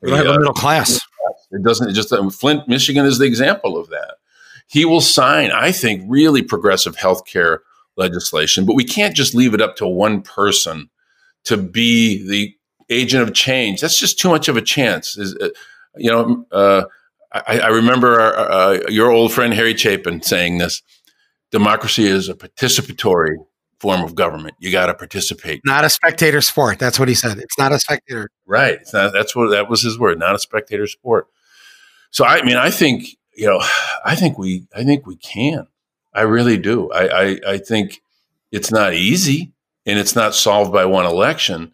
[0.00, 0.98] we don't have a middle class.
[1.50, 1.90] It doesn't.
[1.90, 4.14] It just uh, Flint, Michigan, is the example of that.
[4.72, 7.60] He will sign, I think, really progressive health care
[7.98, 10.88] legislation, but we can't just leave it up to one person
[11.44, 12.54] to be the
[12.88, 13.82] agent of change.
[13.82, 15.18] That's just too much of a chance.
[15.18, 15.50] Is uh,
[15.96, 16.84] you know, uh,
[17.32, 20.80] I, I, remember our, your old friend Harry Chapin saying this
[21.50, 23.36] democracy is a participatory
[23.78, 24.54] form of government.
[24.58, 25.60] You got to participate.
[25.66, 26.78] Not a spectator sport.
[26.78, 27.36] That's what he said.
[27.36, 28.30] It's not a spectator.
[28.46, 28.78] Right.
[28.94, 30.18] Not, that's what that was his word.
[30.18, 31.26] Not a spectator sport.
[32.10, 33.04] So I mean, I think
[33.34, 33.60] you know,
[34.04, 35.66] I think we, I think we can.
[36.14, 36.90] I really do.
[36.90, 38.02] I, I, I think
[38.50, 39.52] it's not easy
[39.86, 41.72] and it's not solved by one election.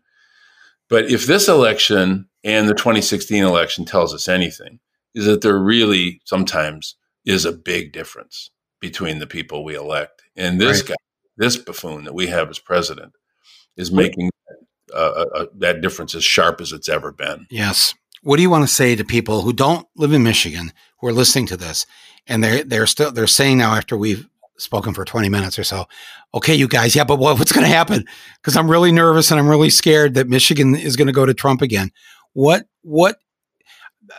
[0.89, 4.81] But if this election and the 2016 election tells us anything,
[5.15, 6.95] is that there really sometimes
[7.25, 10.23] is a big difference between the people we elect.
[10.37, 10.91] And this right.
[10.91, 10.95] guy,
[11.37, 13.13] this buffoon that we have as president,
[13.77, 14.31] is making
[14.95, 17.47] uh, uh, uh, that difference as sharp as it's ever been.
[17.51, 17.95] Yes.
[18.23, 21.13] What do you want to say to people who don't live in Michigan who are
[21.13, 21.87] listening to this,
[22.27, 24.29] and they're they're still they're saying now after we've
[24.59, 25.87] spoken for 20 minutes or so.
[26.35, 28.05] Okay, you guys, yeah, but what, what's going to happen?
[28.41, 31.33] Because I'm really nervous and I'm really scared that Michigan is going to go to
[31.33, 31.91] Trump again.
[32.33, 33.19] What what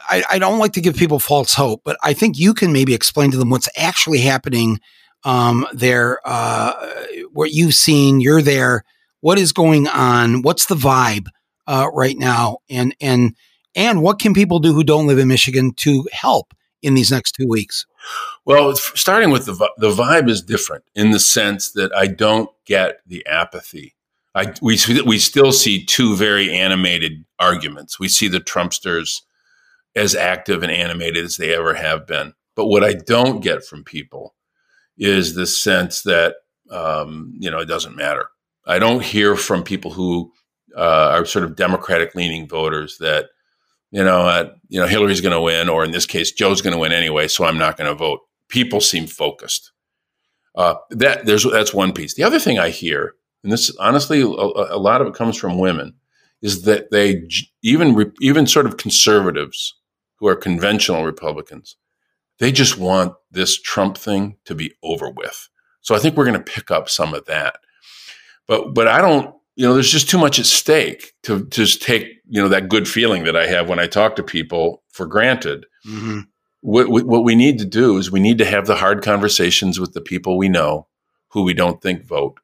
[0.09, 2.93] I, I, don't like to give people false hope, but I think you can maybe
[2.93, 4.79] explain to them what's actually happening
[5.23, 6.73] um, there, uh,
[7.33, 8.83] what you've seen, you're there.
[9.21, 10.43] What is going on?
[10.43, 11.27] What's the vibe
[11.67, 12.59] uh, right now?
[12.69, 13.35] And and
[13.75, 17.33] and what can people do who don't live in Michigan to help in these next
[17.33, 17.85] two weeks?
[18.45, 23.01] Well, starting with the the vibe is different in the sense that I don't get
[23.05, 23.95] the apathy.
[24.35, 27.99] I we we still see two very animated arguments.
[27.99, 29.21] We see the Trumpsters
[29.95, 32.33] as active and animated as they ever have been.
[32.55, 34.35] But what I don't get from people
[34.97, 36.35] is the sense that
[36.69, 38.29] um, you know it doesn't matter.
[38.65, 40.31] I don't hear from people who
[40.75, 43.29] uh, are sort of Democratic leaning voters that
[43.91, 46.73] you know uh, you know Hillary's going to win, or in this case, Joe's going
[46.73, 48.19] to win anyway, so I'm not going to vote.
[48.47, 49.71] People seem focused.
[50.55, 52.15] Uh, that there's that's one piece.
[52.15, 55.59] The other thing I hear, and this honestly, a, a lot of it comes from
[55.59, 55.93] women,
[56.41, 57.23] is that they
[57.61, 59.75] even even sort of conservatives
[60.19, 61.77] who are conventional Republicans,
[62.39, 65.49] they just want this Trump thing to be over with.
[65.81, 67.59] So I think we're going to pick up some of that.
[68.47, 71.81] But but I don't, you know, there's just too much at stake to, to just
[71.81, 75.05] take, you know, that good feeling that I have when I talk to people for
[75.05, 75.65] granted.
[75.85, 76.21] Mm-hmm.
[76.61, 79.93] What, what we need to do is we need to have the hard conversations with
[79.93, 80.87] the people we know
[81.29, 82.39] who we don't think vote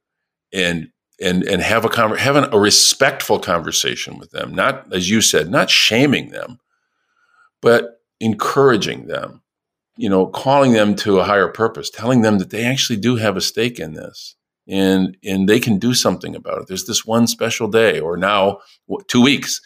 [0.53, 5.21] and and and have a con- have a respectful conversation with them not as you
[5.21, 6.59] said not shaming them
[7.61, 9.41] but encouraging them,
[9.97, 13.37] you know, calling them to a higher purpose, telling them that they actually do have
[13.37, 14.35] a stake in this
[14.67, 16.67] and and they can do something about it.
[16.67, 18.59] There's this one special day or now
[19.07, 19.61] two weeks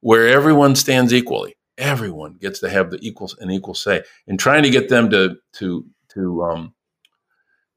[0.00, 1.56] where everyone stands equally.
[1.76, 5.36] Everyone gets to have the equal an equal say and trying to get them to
[5.54, 5.84] to
[6.14, 6.74] to um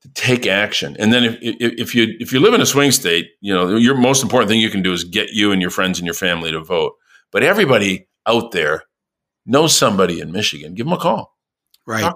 [0.02, 0.96] to take action.
[0.98, 3.96] And then if, if you if you live in a swing state, you know, your
[3.96, 6.52] most important thing you can do is get you and your friends and your family
[6.52, 6.94] to vote.
[7.32, 8.84] But everybody out there
[9.46, 11.36] know somebody in Michigan, give them a call.
[11.86, 12.14] Right.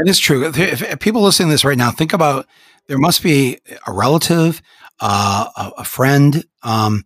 [0.00, 0.46] It is true.
[0.46, 2.46] If, if, people listening to this right now, think about
[2.88, 4.60] there must be a relative,
[5.00, 7.04] uh, a, a, friend, um,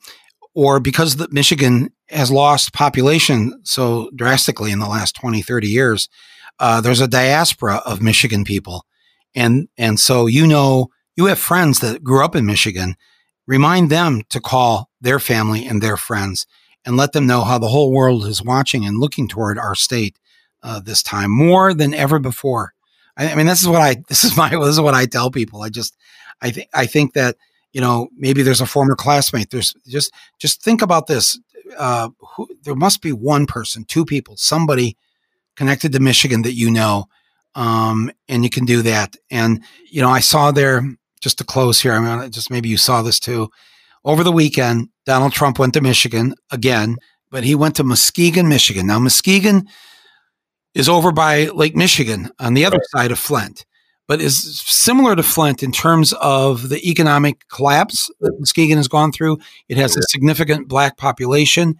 [0.55, 6.09] or because the, Michigan has lost population so drastically in the last 20, 30 years,
[6.59, 8.85] uh, there's a diaspora of Michigan people.
[9.35, 12.97] And, and so, you know, you have friends that grew up in Michigan.
[13.47, 16.47] Remind them to call their family and their friends
[16.85, 20.19] and let them know how the whole world is watching and looking toward our state
[20.63, 22.73] uh, this time more than ever before.
[23.17, 25.31] I, I, mean, this is what I this is my this is what I tell
[25.31, 25.63] people.
[25.63, 25.97] I just
[26.41, 27.37] I think I think that
[27.73, 29.51] you know, maybe there's a former classmate.
[29.51, 31.39] There's just just think about this.
[31.79, 34.97] Uh, who, there must be one person, two people, somebody
[35.57, 37.07] connected to Michigan that you know,
[37.55, 39.17] um, and you can do that.
[39.31, 40.83] And you know, I saw there
[41.21, 41.93] just to close here.
[41.93, 43.51] I mean, just maybe you saw this too.
[44.05, 46.97] Over the weekend, Donald Trump went to Michigan again,
[47.31, 48.87] but he went to Muskegon, Michigan.
[48.87, 49.69] Now, Muskegon
[50.75, 53.65] is over by Lake Michigan on the other side of Flint
[54.09, 59.13] but is similar to Flint in terms of the economic collapse that Muskegon has gone
[59.13, 59.39] through.
[59.69, 61.77] It has a significant black population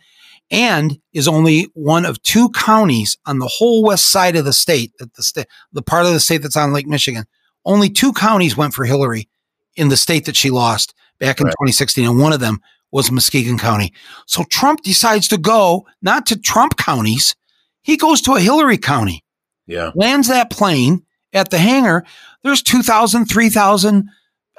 [0.51, 4.93] and is only one of two counties on the whole west side of the state
[4.99, 7.25] that the state the part of the state that's on Lake Michigan.
[7.65, 9.29] Only two counties went for Hillary
[9.77, 11.53] in the state that she lost back in right.
[11.53, 13.93] 2016 and one of them was Muskegon County.
[14.27, 17.35] So Trump decides to go not to Trump counties,
[17.81, 19.25] he goes to a Hillary county.
[19.67, 19.91] Yeah.
[19.95, 22.05] Lands that plane at the hangar,
[22.43, 24.09] there's 2,000, 3,000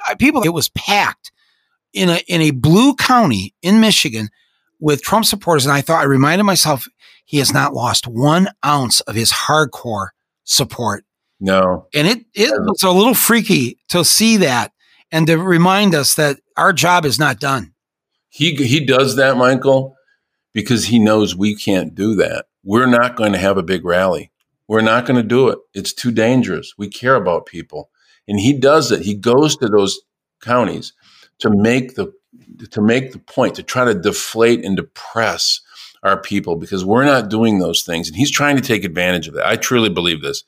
[0.08, 0.42] uh, people.
[0.42, 1.32] It was packed
[1.92, 4.28] in a, in a blue county in Michigan
[4.80, 5.66] with Trump supporters.
[5.66, 6.86] And I thought, I reminded myself,
[7.24, 10.08] he has not lost one ounce of his hardcore
[10.44, 11.04] support.
[11.40, 11.86] No.
[11.94, 14.72] And it, it was a little freaky to see that
[15.10, 17.72] and to remind us that our job is not done.
[18.28, 19.96] He, he does that, Michael,
[20.52, 22.46] because he knows we can't do that.
[22.64, 24.32] We're not going to have a big rally.
[24.68, 25.58] We're not going to do it.
[25.74, 26.74] It's too dangerous.
[26.78, 27.90] We care about people.
[28.26, 29.02] And he does it.
[29.02, 30.00] He goes to those
[30.40, 30.92] counties
[31.40, 32.12] to make the
[32.70, 35.60] to make the point, to try to deflate and depress
[36.02, 38.08] our people because we're not doing those things.
[38.08, 39.42] And he's trying to take advantage of it.
[39.44, 40.44] I truly believe this.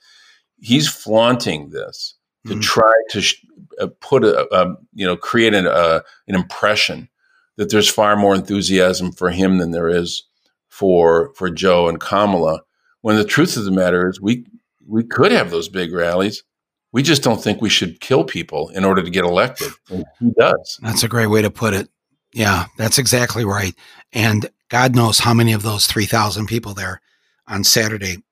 [0.59, 2.15] He's flaunting this
[2.47, 2.61] to mm-hmm.
[2.61, 3.45] try to sh-
[3.81, 7.09] uh, put a, a, you know create an, uh, an impression
[7.57, 10.25] that there's far more enthusiasm for him than there is
[10.69, 12.63] for for Joe and Kamala
[13.07, 14.45] when the truth of the matter is, we
[14.85, 16.43] we could have those big rallies.
[16.91, 19.71] We just don't think we should kill people in order to get elected.
[19.89, 20.81] And he does.
[20.83, 21.89] That's a great way to put it.
[22.33, 23.77] Yeah, that's exactly right.
[24.13, 27.01] And God knows how many of those 3,000 people there
[27.47, 28.25] on Saturday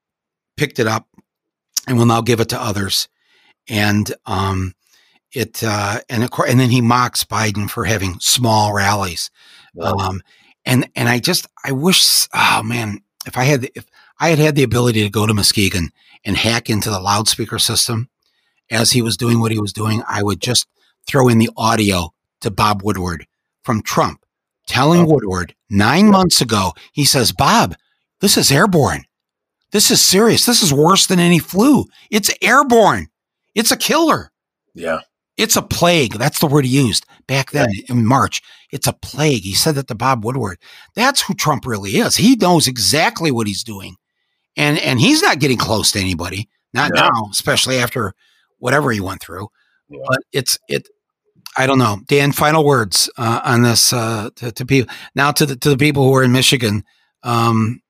[0.57, 1.07] picked it up
[1.87, 3.09] and will now give it to others.
[3.69, 4.75] And, um,
[5.33, 9.31] it, uh, and of course, and then he mocks Biden for having small rallies.
[9.81, 10.21] Um,
[10.67, 13.87] and, and I just, I wish, oh man, if I had, if
[14.21, 15.91] I had had the ability to go to Muskegon
[16.25, 18.09] and hack into the loudspeaker system
[18.71, 20.03] as he was doing what he was doing.
[20.09, 20.67] I would just
[21.07, 23.27] throw in the audio to Bob Woodward
[23.63, 24.25] from Trump
[24.67, 25.07] telling oh.
[25.07, 27.75] Woodward nine months ago, he says, Bob,
[28.21, 29.05] this is airborne.
[29.73, 30.47] This is serious.
[30.47, 31.85] This is worse than any flu.
[32.11, 33.09] It's airborne.
[33.55, 34.31] It's a killer.
[34.75, 35.01] Yeah.
[35.37, 36.15] It's a plague.
[36.15, 38.41] That's the word he used back then in March.
[38.71, 39.43] It's a plague.
[39.43, 40.59] He said that to Bob Woodward.
[40.95, 42.17] That's who Trump really is.
[42.17, 43.97] He knows exactly what he's doing
[44.57, 47.03] and and he's not getting close to anybody, not yeah.
[47.03, 48.15] now, especially after
[48.59, 49.49] whatever he went through.
[49.89, 49.99] Yeah.
[50.07, 50.89] But it's it.
[51.57, 52.33] I don't know, Dan.
[52.33, 56.05] Final words uh, on this uh, to, to people now to the to the people
[56.05, 56.85] who are in Michigan.
[57.23, 57.81] Um,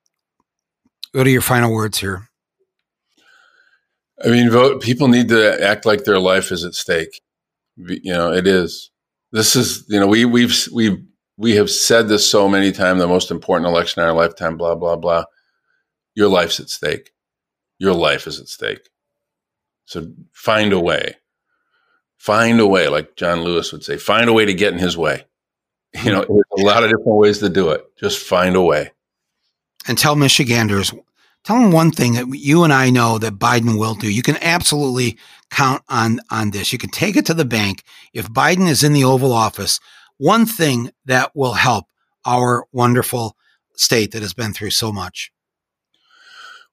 [1.13, 2.29] what are your final words here?
[4.23, 4.81] I mean, vote.
[4.81, 7.21] People need to act like their life is at stake.
[7.77, 8.91] You know, it is.
[9.31, 11.03] This is you know we we've we
[11.37, 12.99] we have said this so many times.
[12.99, 14.57] The most important election in our lifetime.
[14.57, 15.25] Blah blah blah
[16.15, 17.11] your life's at stake.
[17.77, 18.89] Your life is at stake.
[19.85, 21.15] So find a way.
[22.17, 24.97] Find a way, like John Lewis would say, find a way to get in his
[24.97, 25.25] way.
[26.03, 27.85] You know, there's a lot of different ways to do it.
[27.97, 28.91] Just find a way.
[29.87, 30.91] And tell Michiganders,
[31.45, 34.11] tell them one thing that you and I know that Biden will do.
[34.11, 35.17] You can absolutely
[35.51, 36.73] count on on this.
[36.73, 37.83] You can take it to the bank.
[38.11, 39.79] If Biden is in the Oval Office,
[40.17, 41.85] one thing that will help
[42.25, 43.37] our wonderful
[43.77, 45.31] state that has been through so much.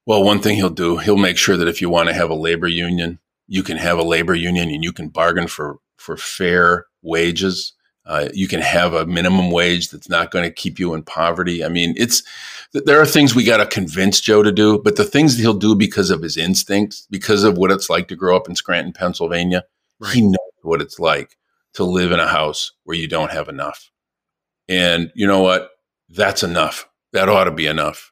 [0.06, 2.34] Well, one thing he'll do, he'll make sure that if you want to have a
[2.34, 6.86] labor union, you can have a labor union and you can bargain for for fair
[7.02, 7.72] wages.
[8.04, 11.64] Uh, you can have a minimum wage that's not going to keep you in poverty.
[11.64, 12.24] I mean, it's
[12.72, 15.54] there are things we got to convince Joe to do, but the things that he'll
[15.54, 18.92] do because of his instincts, because of what it's like to grow up in Scranton,
[18.92, 19.64] Pennsylvania,
[20.00, 20.14] right.
[20.14, 21.36] he knows what it's like
[21.74, 23.90] to live in a house where you don't have enough.
[24.68, 25.70] And you know what?
[26.08, 26.88] That's enough.
[27.12, 28.11] That ought to be enough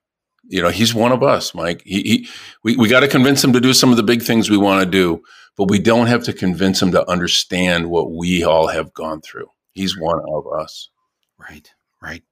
[0.50, 1.82] you know, he's one of us, Mike.
[1.86, 2.28] He, he
[2.64, 4.82] we, we got to convince him to do some of the big things we want
[4.84, 5.22] to do,
[5.56, 9.46] but we don't have to convince him to understand what we all have gone through.
[9.72, 10.90] He's one of us.
[11.38, 11.72] Right,
[12.02, 12.22] right.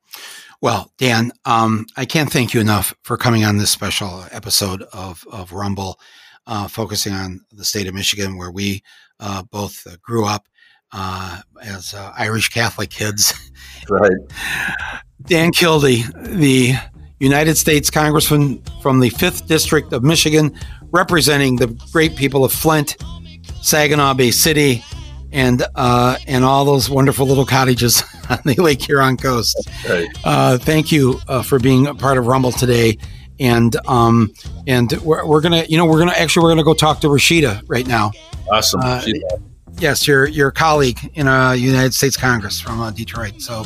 [0.60, 5.24] Well, Dan, um, I can't thank you enough for coming on this special episode of,
[5.30, 6.00] of Rumble,
[6.48, 8.82] uh, focusing on the state of Michigan, where we
[9.20, 10.48] uh, both uh, grew up
[10.90, 13.32] uh, as uh, Irish Catholic kids.
[13.88, 14.12] Right.
[15.24, 16.74] Dan Kildee, the
[17.20, 20.58] United States Congressman from the 5th District of Michigan,
[20.90, 22.96] representing the great people of Flint,
[23.60, 24.84] Saginaw Bay City,
[25.32, 29.68] and uh, and all those wonderful little cottages on the Lake Huron coast.
[29.88, 30.08] Right.
[30.24, 32.98] Uh, thank you uh, for being a part of Rumble today,
[33.38, 34.32] and um,
[34.66, 37.62] and we're, we're gonna you know we're gonna actually we're gonna go talk to Rashida
[37.66, 38.12] right now.
[38.50, 38.80] Awesome.
[38.82, 39.02] Uh,
[39.78, 43.40] yes, your your colleague in uh, United States Congress from uh, Detroit.
[43.42, 43.64] So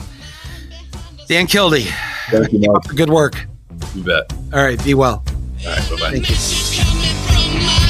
[1.32, 1.88] Dan Kildee,
[2.28, 2.84] thank you, Mark.
[2.94, 3.46] good work.
[3.94, 4.30] You bet.
[4.52, 5.24] All right, be well.
[5.64, 6.10] All right, bye bye.
[6.10, 7.81] Thank you.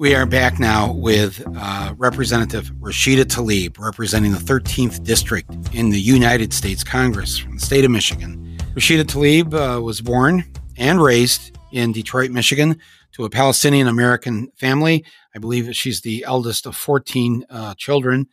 [0.00, 6.00] We are back now with uh, Representative Rashida Tlaib, representing the 13th District in the
[6.00, 8.56] United States Congress from the state of Michigan.
[8.74, 12.78] Rashida Tlaib uh, was born and raised in Detroit, Michigan,
[13.12, 15.04] to a Palestinian American family.
[15.36, 18.26] I believe she's the eldest of 14 uh, children.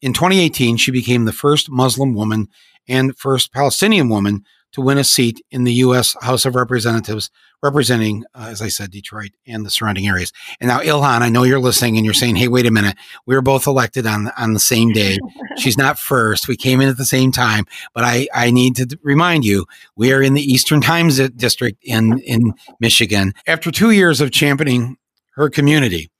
[0.00, 2.48] In 2018, she became the first Muslim woman
[2.88, 6.16] and first Palestinian woman to win a seat in the U.S.
[6.20, 7.30] House of Representatives,
[7.62, 10.32] representing, uh, as I said, Detroit and the surrounding areas.
[10.60, 12.96] And now, Ilhan, I know you're listening and you're saying, "Hey, wait a minute,
[13.26, 15.18] we were both elected on on the same day.
[15.58, 16.48] She's not first.
[16.48, 17.64] We came in at the same time."
[17.94, 19.66] But I I need to remind you,
[19.96, 23.32] we are in the Eastern Times District in in Michigan.
[23.46, 24.96] After two years of championing
[25.32, 26.10] her community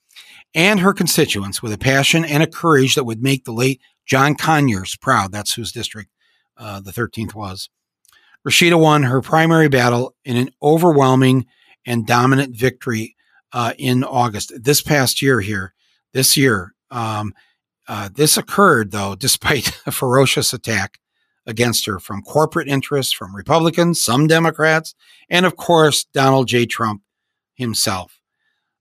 [0.54, 4.34] and her constituents with a passion and a courage that would make the late John
[4.34, 5.30] Conyers proud.
[5.30, 6.10] That's whose district
[6.56, 7.70] uh, the 13th was.
[8.46, 11.46] Rashida won her primary battle in an overwhelming
[11.86, 13.16] and dominant victory
[13.52, 14.52] uh, in August.
[14.56, 15.74] This past year, here,
[16.12, 17.34] this year, um,
[17.88, 20.98] uh, this occurred though, despite a ferocious attack
[21.46, 24.94] against her from corporate interests, from Republicans, some Democrats,
[25.28, 26.66] and of course, Donald J.
[26.66, 27.02] Trump
[27.54, 28.20] himself.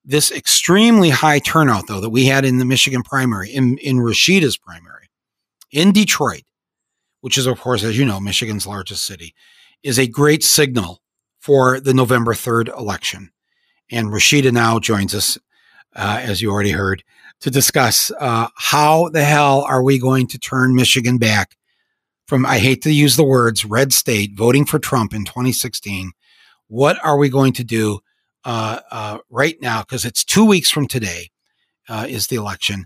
[0.05, 4.57] This extremely high turnout, though, that we had in the Michigan primary, in, in Rashida's
[4.57, 5.09] primary,
[5.71, 6.43] in Detroit,
[7.21, 9.33] which is, of course, as you know, Michigan's largest city,
[9.83, 11.01] is a great signal
[11.39, 13.31] for the November 3rd election.
[13.91, 15.37] And Rashida now joins us,
[15.95, 17.03] uh, as you already heard,
[17.41, 21.55] to discuss uh, how the hell are we going to turn Michigan back
[22.27, 26.11] from, I hate to use the words, red state, voting for Trump in 2016.
[26.67, 27.99] What are we going to do
[28.45, 29.81] uh, uh right now?
[29.81, 31.31] Because it's two weeks from today
[31.87, 32.85] uh, is the election.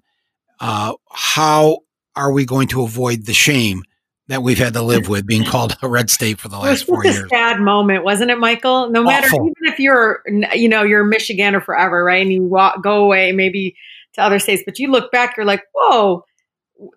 [0.59, 1.79] Uh, how
[2.15, 3.83] are we going to avoid the shame
[4.27, 7.03] that we've had to live with being called a red state for the last four
[7.03, 7.17] years.
[7.17, 8.89] A sad moment, wasn't it, Michael?
[8.89, 9.47] No matter Awful.
[9.47, 12.21] even if you're, you know, you're a Michigander forever, right?
[12.21, 13.75] And you walk, go away maybe
[14.13, 16.23] to other states, but you look back, you're like, whoa,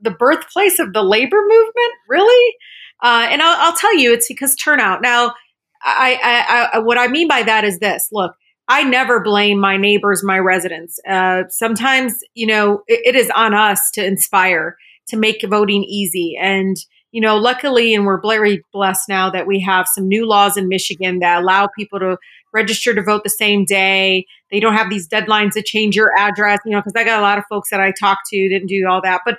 [0.00, 2.54] the birthplace of the labor movement, really?
[3.02, 5.02] Uh, and I'll, I'll, tell you, it's because turnout.
[5.02, 5.34] Now,
[5.82, 8.34] I, I, I, what I mean by that is this: look,
[8.68, 10.98] I never blame my neighbors, my residents.
[11.08, 14.76] Uh, sometimes, you know, it, it is on us to inspire,
[15.08, 16.76] to make voting easy, and
[17.12, 20.68] you know, luckily, and we're very blessed now that we have some new laws in
[20.68, 22.18] Michigan that allow people to
[22.52, 24.26] register to vote the same day.
[24.50, 27.22] They don't have these deadlines to change your address, you know, because I got a
[27.22, 29.22] lot of folks that I talked to didn't do all that.
[29.24, 29.36] But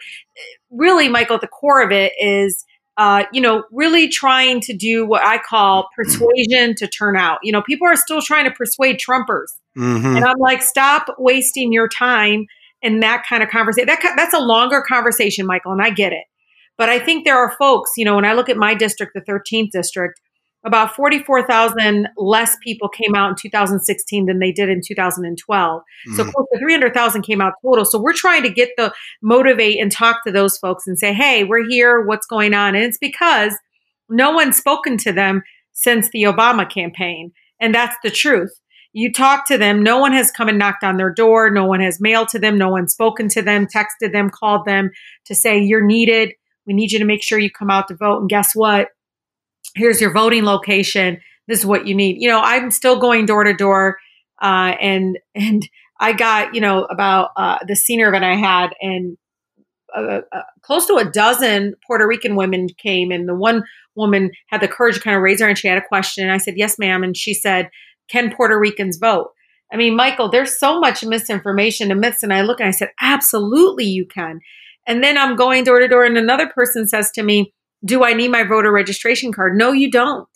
[0.70, 2.66] really, Michael, at the core of it is,
[2.98, 7.40] uh, you know, really trying to do what I call persuasion to turn out.
[7.44, 9.48] You know, people are still trying to persuade Trumpers.
[9.78, 10.16] Mm-hmm.
[10.16, 12.48] And I'm like, stop wasting your time
[12.82, 13.88] in that kind of conversation.
[13.88, 16.26] That, that's a longer conversation, Michael, and I get it.
[16.78, 19.22] But I think there are folks, you know, when I look at my district, the
[19.22, 20.22] 13th district,
[20.64, 25.82] about 44,000 less people came out in 2016 than they did in 2012.
[26.10, 26.16] Mm.
[26.16, 27.86] So close to 300,000 came out total.
[27.86, 31.44] So we're trying to get the motivate and talk to those folks and say, hey,
[31.44, 32.02] we're here.
[32.02, 32.76] What's going on?
[32.76, 33.54] And it's because
[34.10, 35.42] no one's spoken to them
[35.74, 37.32] since the Obama campaign.
[37.60, 38.52] And that's the truth.
[38.94, 41.82] You talk to them, no one has come and knocked on their door, no one
[41.82, 44.90] has mailed to them, no one's spoken to them, texted them, called them
[45.26, 46.34] to say, you're needed
[46.68, 48.20] we need you to make sure you come out to vote.
[48.20, 48.90] And guess what?
[49.76, 51.20] Here's your voting location.
[51.48, 52.22] This is what you need.
[52.22, 53.98] You know, I'm still going door to door,
[54.42, 55.68] uh, and and
[56.00, 59.18] I got you know about uh, the senior event I had, and
[59.96, 63.64] uh, uh, close to a dozen Puerto Rican women came, and the one
[63.96, 66.24] woman had the courage to kind of raise her and she had a question.
[66.24, 67.70] And I said, "Yes, ma'am," and she said,
[68.10, 69.32] "Can Puerto Ricans vote?"
[69.72, 72.92] I mean, Michael, there's so much misinformation and myths, and I look and I said,
[73.02, 74.40] "Absolutely, you can."
[74.88, 77.54] And then I'm going door to door, and another person says to me,
[77.86, 79.58] Do I need my voter registration card?
[79.58, 80.28] No, you don't.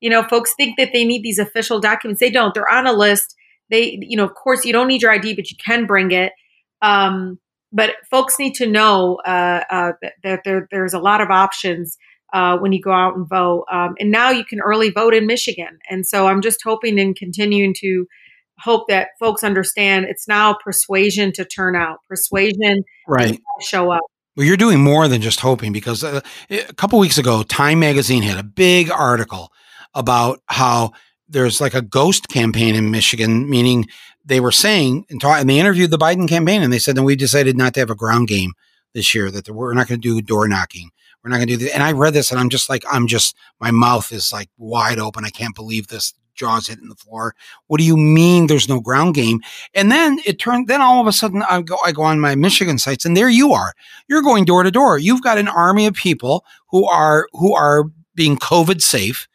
[0.00, 2.20] You know, folks think that they need these official documents.
[2.20, 2.52] They don't.
[2.52, 3.36] They're on a list.
[3.70, 6.32] They, you know, of course, you don't need your ID, but you can bring it.
[6.82, 7.38] Um,
[7.72, 9.92] but folks need to know uh, uh,
[10.24, 11.96] that there, there's a lot of options
[12.32, 13.64] uh, when you go out and vote.
[13.70, 15.78] Um, and now you can early vote in Michigan.
[15.88, 18.06] And so I'm just hoping and continuing to
[18.62, 24.02] hope that folks understand it's now persuasion to turn out, persuasion right show up.
[24.36, 28.22] Well, you're doing more than just hoping because uh, a couple weeks ago, Time Magazine
[28.22, 29.50] had a big article
[29.94, 30.92] about how
[31.28, 33.86] there's like a ghost campaign in Michigan, meaning
[34.24, 37.16] they were saying and, and they interviewed the Biden campaign and they said, then we
[37.16, 38.52] decided not to have a ground game
[38.94, 40.90] this year, that we're not going to do door knocking.
[41.22, 41.74] We're not going to do this.
[41.74, 44.98] And I read this and I'm just like, I'm just, my mouth is like wide
[44.98, 45.24] open.
[45.24, 47.34] I can't believe this jaws hitting the floor.
[47.66, 49.40] What do you mean there's no ground game?
[49.74, 52.34] And then it turned, then all of a sudden I go, I go on my
[52.34, 53.74] Michigan sites and there you are.
[54.08, 54.98] You're going door to door.
[54.98, 57.84] You've got an army of people who are, who are
[58.14, 59.28] being COVID safe,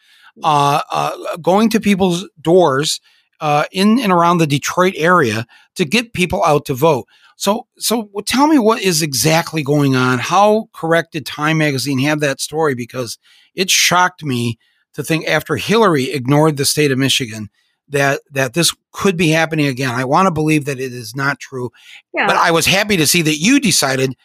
[0.43, 2.99] uh, uh, going to people's doors,
[3.41, 5.45] uh, in and around the Detroit area
[5.75, 7.07] to get people out to vote.
[7.35, 10.19] So, so tell me what is exactly going on.
[10.19, 12.75] How correct did Time Magazine have that story?
[12.75, 13.17] Because
[13.53, 14.57] it shocked me
[14.95, 17.49] to think after Hillary ignored the state of Michigan
[17.89, 19.93] that that this could be happening again.
[19.93, 21.71] I want to believe that it is not true,
[22.13, 22.27] yeah.
[22.27, 24.15] but I was happy to see that you decided,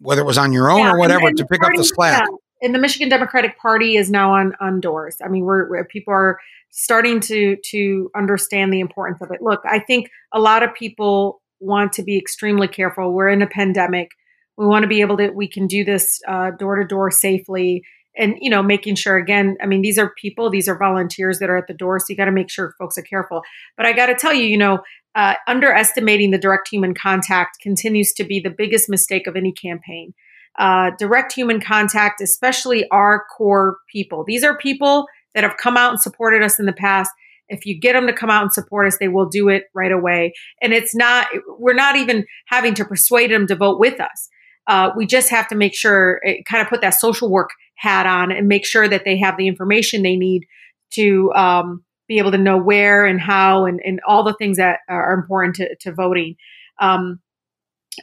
[0.00, 1.82] whether it was on your own yeah, or whatever, and, and to pick party, up
[1.82, 2.22] the slack.
[2.22, 2.36] Yeah.
[2.62, 5.16] And the Michigan Democratic Party is now on on doors.
[5.24, 6.38] I mean, we're, we're people are
[6.70, 9.40] starting to to understand the importance of it.
[9.40, 13.12] Look, I think a lot of people want to be extremely careful.
[13.12, 14.10] We're in a pandemic.
[14.56, 16.20] We want to be able to we can do this
[16.58, 17.84] door to door safely
[18.16, 21.50] and you know making sure again i mean these are people these are volunteers that
[21.50, 23.42] are at the door so you got to make sure folks are careful.
[23.76, 24.80] But i got to tell you you know
[25.14, 30.14] uh, underestimating the direct human contact continues to be the biggest mistake of any campaign.
[30.56, 34.24] Uh, direct human contact especially our core people.
[34.26, 37.10] These are people that have come out and supported us in the past.
[37.48, 39.92] If you get them to come out and support us they will do it right
[39.92, 40.32] away.
[40.60, 44.28] And it's not we're not even having to persuade them to vote with us
[44.70, 48.30] uh, we just have to make sure kind of put that social work hat on
[48.30, 50.46] and make sure that they have the information they need
[50.92, 54.78] to um, be able to know where and how and, and all the things that
[54.88, 56.36] are important to, to voting.
[56.80, 57.18] Um,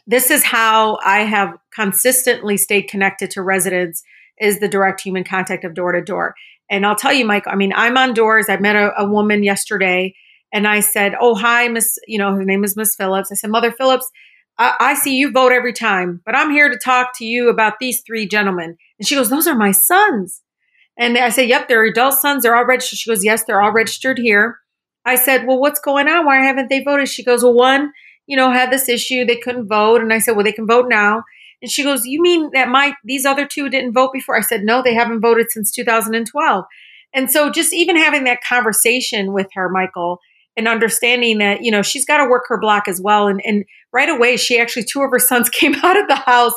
[0.08, 4.04] this is how I have consistently stayed connected to residents
[4.38, 6.36] is the direct human contact of door to door.
[6.70, 8.50] And I'll tell you, Mike, I mean, I'm on doors.
[8.50, 10.14] I met a, a woman yesterday
[10.52, 13.32] and I said, Oh, hi, Miss, you know, her name is Miss Phillips.
[13.32, 14.12] I said, Mother Phillips,
[14.58, 17.80] I, I see you vote every time, but I'm here to talk to you about
[17.80, 18.78] these three gentlemen.
[19.00, 20.42] And she goes, Those are my sons.
[20.98, 22.44] And I said, Yep, they're adult sons.
[22.44, 23.00] They're all registered.
[23.00, 24.60] She goes, Yes, they're all registered here.
[25.06, 26.26] I said, Well, what's going on?
[26.26, 27.08] Why haven't they voted?
[27.10, 27.94] She goes, Well, one,
[28.26, 29.26] you know, had this issue.
[29.26, 30.02] They couldn't vote.
[30.02, 31.24] And I said, Well, they can vote now.
[31.62, 34.36] And she goes, You mean that my these other two didn't vote before?
[34.38, 36.66] I said, No, they haven't voted since 2012.
[37.14, 40.20] And so just even having that conversation with her, Michael,
[40.58, 43.28] and understanding that, you know, she's got to work her block as well.
[43.28, 46.54] And, and right away, she actually, two of her sons came out of the house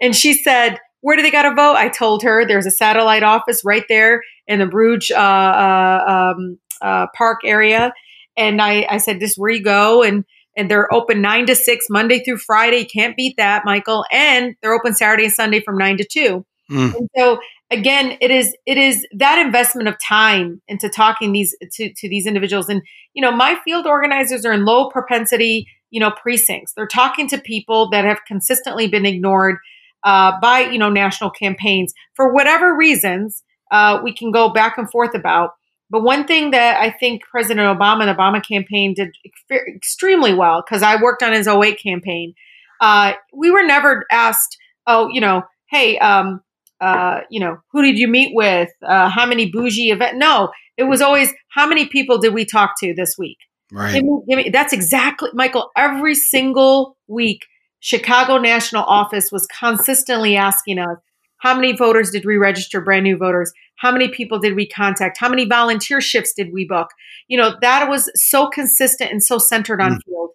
[0.00, 1.74] and she said, where do they got to vote?
[1.76, 6.58] I told her there's a satellite office right there in the Bruges uh, uh, um,
[6.80, 7.92] uh, Park area.
[8.36, 10.02] And I, I said, this is where you go.
[10.02, 10.24] And,
[10.56, 12.84] and they're open nine to six, Monday through Friday.
[12.84, 14.04] Can't beat that, Michael.
[14.12, 16.46] And they're open Saturday and Sunday from nine to two.
[16.70, 16.94] Mm.
[16.94, 17.38] And so
[17.72, 22.26] again, it is it is that investment of time into talking these to, to these
[22.26, 22.68] individuals.
[22.68, 22.82] And
[23.14, 26.74] you know, my field organizers are in low propensity, you know, precincts.
[26.74, 29.56] They're talking to people that have consistently been ignored
[30.04, 33.42] uh, by you know national campaigns for whatever reasons.
[33.70, 35.52] Uh, we can go back and forth about.
[35.88, 39.14] But one thing that I think President Obama and the Obama campaign did
[39.50, 42.34] extremely well, because I worked on his 08 campaign,
[42.80, 44.56] uh, we were never asked,
[44.86, 46.40] oh, you know, hey, um,
[46.82, 48.68] uh, you know, who did you meet with?
[48.82, 50.18] Uh, how many bougie event?
[50.18, 53.38] No, it was always how many people did we talk to this week?
[53.70, 53.94] Right.
[53.94, 55.70] Give me, give me, that's exactly, Michael.
[55.76, 57.46] Every single week,
[57.80, 60.98] Chicago National Office was consistently asking us,
[61.38, 63.52] how many voters did we register, brand new voters?
[63.76, 65.18] How many people did we contact?
[65.18, 66.88] How many volunteer shifts did we book?
[67.26, 69.98] You know, that was so consistent and so centered on mm.
[70.04, 70.30] field.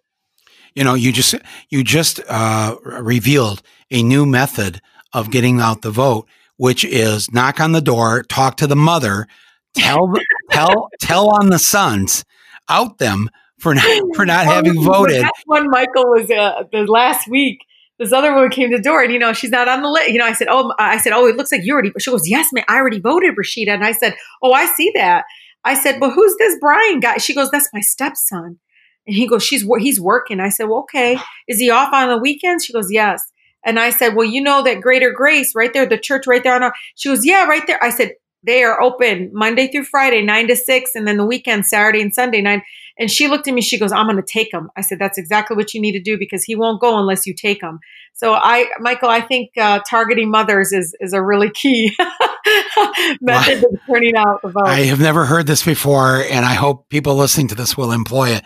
[0.74, 1.34] You know, you just
[1.70, 4.82] you just uh, revealed a new method
[5.14, 6.28] of getting out the vote,
[6.58, 9.26] which is knock on the door, talk to the mother,
[9.74, 10.12] tell
[10.50, 12.24] tell tell on the sons,
[12.68, 15.22] out them for not for not having voted.
[15.22, 17.60] That one, Michael, was uh, the last week.
[17.98, 20.10] This other woman came to the door, and you know she's not on the list.
[20.10, 22.28] You know, I said, "Oh, I said, oh, it looks like you already." She goes,
[22.28, 25.24] "Yes, man, I already voted, Rashida." And I said, "Oh, I see that."
[25.64, 28.60] I said, "Well, who's this Brian guy?" She goes, "That's my stepson."
[29.06, 31.18] And he goes, "She's he's working." I said, "Well, okay.
[31.48, 33.20] Is he off on the weekends?" She goes, "Yes."
[33.64, 36.54] And I said, Well, you know that Greater Grace right there, the church right there.
[36.54, 37.82] On our, she goes, Yeah, right there.
[37.82, 38.12] I said,
[38.44, 42.14] They are open Monday through Friday, nine to six, and then the weekend, Saturday and
[42.14, 42.62] Sunday, nine.
[43.00, 44.70] And she looked at me, she goes, I'm going to take him.
[44.76, 47.34] I said, That's exactly what you need to do because he won't go unless you
[47.34, 47.80] take him.
[48.14, 51.96] So I, Michael, I think uh, targeting mothers is, is a really key
[53.20, 54.66] method of turning out the vote.
[54.66, 58.30] I have never heard this before, and I hope people listening to this will employ
[58.30, 58.44] it.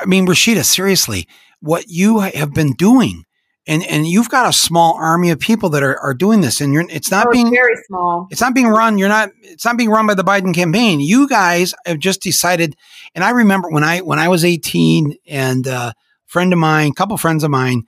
[0.00, 1.28] I mean, Rashida, seriously,
[1.60, 3.24] what you have been doing
[3.66, 6.72] and and you've got a small army of people that are, are doing this and
[6.72, 8.26] you're it's not oh, being very small.
[8.30, 11.00] it's not being run you're not it's not being run by the biden campaign.
[11.00, 12.76] You guys have just decided
[13.14, 15.94] and i remember when i when i was 18 and a
[16.26, 17.84] friend of mine a couple friends of mine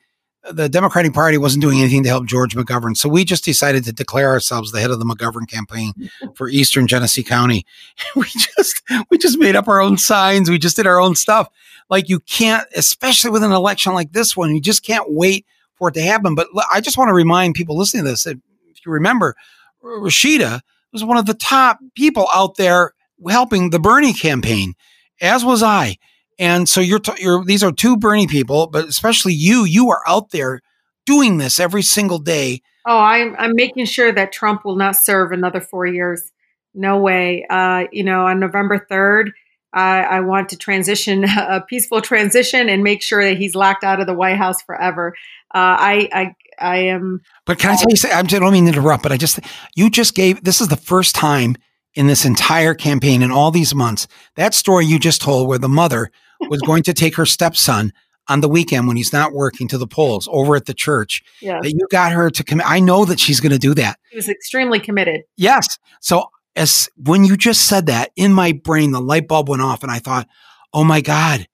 [0.51, 3.93] the democratic party wasn't doing anything to help george mcgovern so we just decided to
[3.93, 5.93] declare ourselves the head of the mcgovern campaign
[6.35, 7.67] for eastern genesee county.
[8.17, 11.49] We just we just made up our own signs we just did our own stuff.
[11.91, 15.47] Like you can't especially with an election like this one you just can't wait
[15.77, 16.35] for it to happen.
[16.35, 18.37] But I just want to remind people listening to this that
[18.71, 19.35] if you remember,
[19.83, 20.61] Rashida
[20.93, 22.93] was one of the top people out there
[23.29, 24.75] helping the Bernie campaign,
[25.21, 25.97] as was I.
[26.39, 30.03] And so you're, t- you're these are two Bernie people, but especially you, you are
[30.07, 30.61] out there
[31.07, 32.63] doing this every single day.
[32.87, 36.31] Oh, I'm I'm making sure that Trump will not serve another four years.
[36.75, 37.47] No way.
[37.49, 39.33] Uh, you know, on November third,
[39.73, 44.01] I, I want to transition a peaceful transition and make sure that he's locked out
[44.01, 45.15] of the White House forever.
[45.55, 47.21] Uh, I, I, I am.
[47.47, 47.97] But can I tell you?
[47.97, 48.17] Something?
[48.17, 49.39] I don't mean to interrupt, but I just
[49.77, 50.43] you just gave.
[50.43, 51.57] This is the first time
[51.95, 55.69] in this entire campaign in all these months that story you just told, where the
[55.69, 56.11] mother
[56.51, 57.93] was going to take her stepson
[58.29, 61.23] on the weekend when he's not working to the polls over at the church.
[61.41, 61.63] Yes.
[61.63, 62.69] That you got her to commit.
[62.69, 63.99] I know that she's going to do that.
[64.11, 65.23] She was extremely committed.
[65.37, 65.79] Yes.
[66.01, 66.27] So
[66.57, 69.93] as when you just said that in my brain, the light bulb went off and
[69.93, 70.27] I thought,
[70.73, 71.47] oh my God,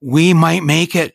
[0.00, 1.14] we might make it.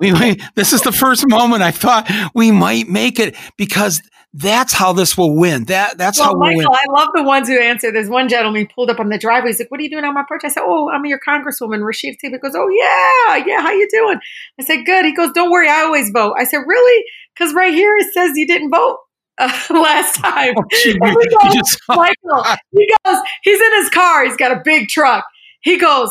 [0.00, 4.02] We might, this is the first moment I thought we might make it because
[4.32, 5.64] that's how this will win.
[5.64, 6.78] That that's well, how we'll Michael, win.
[6.88, 7.90] I love the ones who answer.
[7.90, 9.50] There's one gentleman pulled up on the driveway.
[9.50, 11.84] He's like, "What are you doing on my porch?" I said, "Oh, I'm your congresswoman,
[11.84, 13.60] Rashid He goes, "Oh yeah, yeah.
[13.60, 14.20] How you doing?"
[14.58, 17.04] I said, "Good." He goes, "Don't worry, I always vote." I said, "Really?"
[17.34, 18.98] Because right here it says you didn't vote
[19.38, 20.54] uh, last time.
[20.56, 24.24] Oh, he goes, Michael, he goes, he's in his car.
[24.24, 25.24] He's got a big truck.
[25.62, 26.10] He goes,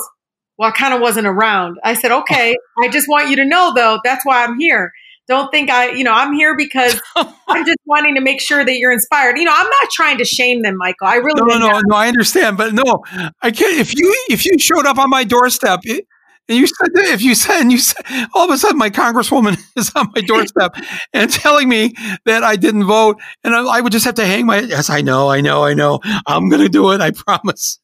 [0.60, 1.80] well, I kind of wasn't around.
[1.84, 4.91] I said, okay, I just want you to know though, that's why I'm here.
[5.28, 8.66] Don't think I, you know, I'm here because oh I'm just wanting to make sure
[8.66, 9.38] that you're inspired.
[9.38, 11.07] You know, I'm not trying to shame them, Michael.
[11.07, 11.95] I really no, no, no, no.
[11.95, 13.03] I understand, but no,
[13.41, 13.80] I can't.
[13.80, 16.07] If you if you showed up on my doorstep, it,
[16.47, 18.03] and you said if you said and you said
[18.34, 20.76] all of a sudden my congresswoman is on my doorstep
[21.14, 21.93] and telling me
[22.26, 25.01] that I didn't vote, and I, I, would just have to hang my yes, I
[25.01, 27.80] know, I know, I know, I'm going to do it, I promise.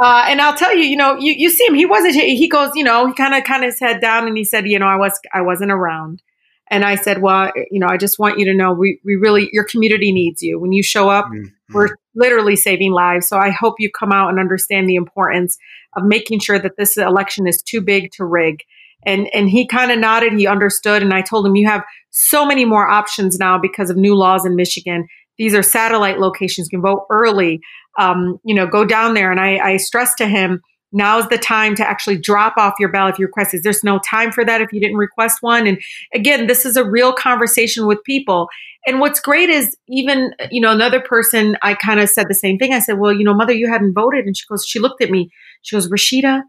[0.00, 1.74] Uh, and I'll tell you, you know, you, you see him.
[1.74, 2.14] He wasn't.
[2.14, 4.66] He goes, you know, he kind of kind of his head down, and he said,
[4.66, 6.22] you know, I was I wasn't around.
[6.70, 9.48] And I said, well, you know, I just want you to know we, we really,
[9.52, 10.60] your community needs you.
[10.60, 11.74] When you show up, mm-hmm.
[11.74, 13.26] we're literally saving lives.
[13.26, 15.56] So I hope you come out and understand the importance
[15.96, 18.60] of making sure that this election is too big to rig.
[19.06, 21.02] And, and he kind of nodded, he understood.
[21.02, 24.44] And I told him, you have so many more options now because of new laws
[24.44, 25.08] in Michigan.
[25.38, 26.68] These are satellite locations.
[26.70, 27.60] You can vote early.
[27.98, 29.30] Um, you know, go down there.
[29.30, 30.60] And I, I stressed to him,
[30.92, 33.62] now's the time to actually drop off your ballot if you request it.
[33.62, 35.66] There's no time for that if you didn't request one.
[35.66, 35.78] And
[36.14, 38.48] again, this is a real conversation with people.
[38.86, 42.58] And what's great is even, you know, another person, I kind of said the same
[42.58, 42.72] thing.
[42.72, 44.24] I said, well, you know, mother, you hadn't voted.
[44.24, 45.30] And she goes, she looked at me.
[45.62, 46.42] She goes, Rashida,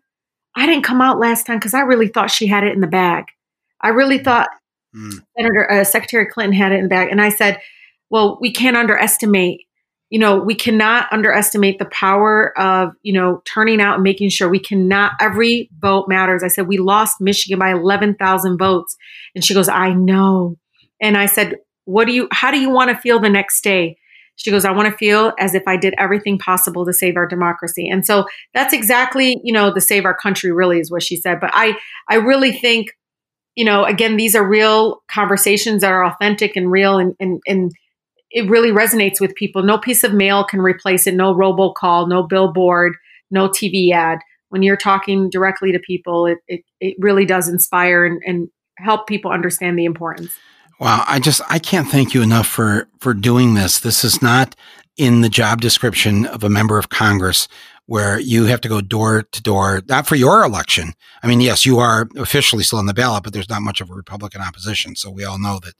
[0.55, 2.87] I didn't come out last time because I really thought she had it in the
[2.87, 3.25] bag.
[3.81, 4.49] I really thought
[4.95, 5.13] mm.
[5.37, 7.09] Senator uh, Secretary Clinton had it in the bag.
[7.11, 7.59] And I said,
[8.09, 9.61] well, we can't underestimate
[10.09, 14.49] you know, we cannot underestimate the power of, you know, turning out and making sure
[14.49, 16.43] we cannot, every vote matters.
[16.43, 18.97] I said, we lost Michigan by 11,000 votes.
[19.35, 20.57] And she goes, I know.
[20.99, 23.97] And I said, what do you, how do you want to feel the next day?
[24.35, 27.27] She goes, I want to feel as if I did everything possible to save our
[27.27, 27.87] democracy.
[27.87, 31.39] And so that's exactly, you know, the save our country really is what she said.
[31.39, 31.77] But I,
[32.09, 32.87] I really think,
[33.55, 37.71] you know, again, these are real conversations that are authentic and real and, and, and,
[38.31, 39.63] it really resonates with people.
[39.63, 41.15] No piece of mail can replace it.
[41.15, 42.93] No robocall, no billboard,
[43.31, 44.19] no TV ad.
[44.49, 49.07] When you're talking directly to people, it, it, it really does inspire and, and help
[49.07, 50.35] people understand the importance.
[50.79, 53.79] Wow, I just I can't thank you enough for for doing this.
[53.79, 54.55] This is not
[54.95, 57.47] in the job description of a member of Congress
[57.85, 60.93] where you have to go door to door, not for your election.
[61.23, 63.89] I mean, yes, you are officially still on the ballot, but there's not much of
[63.89, 64.95] a Republican opposition.
[64.95, 65.73] So we all know that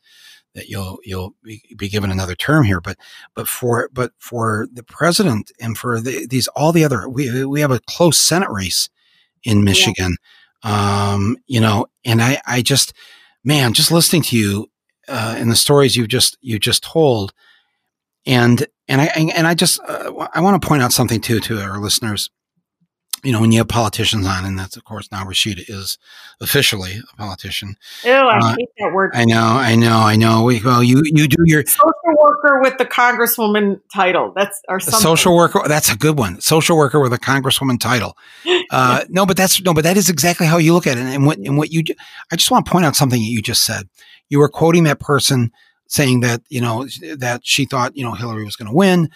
[0.56, 2.82] that you'll you'll be given another term here.
[2.82, 2.98] But
[3.36, 7.62] but for but for the president and for the, these all the other we we
[7.62, 8.90] have a close Senate race
[9.44, 10.16] in Michigan.
[10.64, 11.12] Yeah.
[11.12, 12.94] Um, you know, and I I just
[13.44, 14.70] man, just listening to you
[15.08, 17.34] uh, and the stories you just you just told,
[18.26, 21.62] and and I and I just uh, I want to point out something too to
[21.62, 22.30] our listeners.
[23.24, 25.98] You know, when you have politicians on, and that's of course now Rashida is
[26.42, 27.76] officially a politician.
[28.04, 29.12] Ew, I uh, hate that word.
[29.14, 30.44] I know, I know, I know.
[30.64, 34.34] Well, you you do your social worker with the congresswoman title.
[34.36, 35.62] That's our social worker.
[35.68, 36.40] That's a good one.
[36.42, 38.18] Social worker with a congresswoman title.
[38.72, 41.02] Uh, no, but that's no, but that is exactly how you look at it.
[41.02, 41.84] And what and what you,
[42.32, 43.90] I just want to point out something that you just said.
[44.30, 45.52] You were quoting that person
[45.88, 46.86] saying that you know
[47.18, 49.10] that she thought you know Hillary was going to win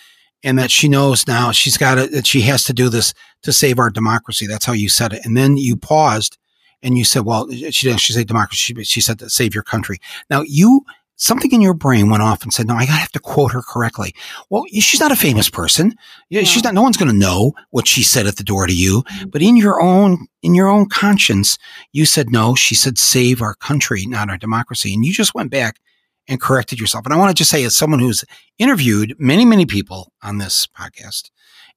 [0.43, 3.13] and that she knows now she's got it that she has to do this
[3.43, 4.47] to save our democracy.
[4.47, 5.25] That's how you said it.
[5.25, 6.37] And then you paused
[6.81, 9.63] and you said, well, she didn't she say democracy, she, she said to save your
[9.63, 9.99] country.
[10.29, 10.85] Now you
[11.15, 13.61] something in your brain went off and said, no, I gotta have to quote her
[13.61, 14.13] correctly.
[14.49, 15.95] Well, she's not a famous person.
[16.29, 16.43] Yeah.
[16.43, 19.03] She's not, no one's going to know what she said at the door to you,
[19.03, 19.29] mm-hmm.
[19.29, 21.57] but in your own, in your own conscience,
[21.91, 24.93] you said, no, she said, save our country, not our democracy.
[24.93, 25.79] And you just went back
[26.27, 27.05] and corrected yourself.
[27.05, 28.23] And I want to just say, as someone who's
[28.57, 31.29] interviewed many, many people on this podcast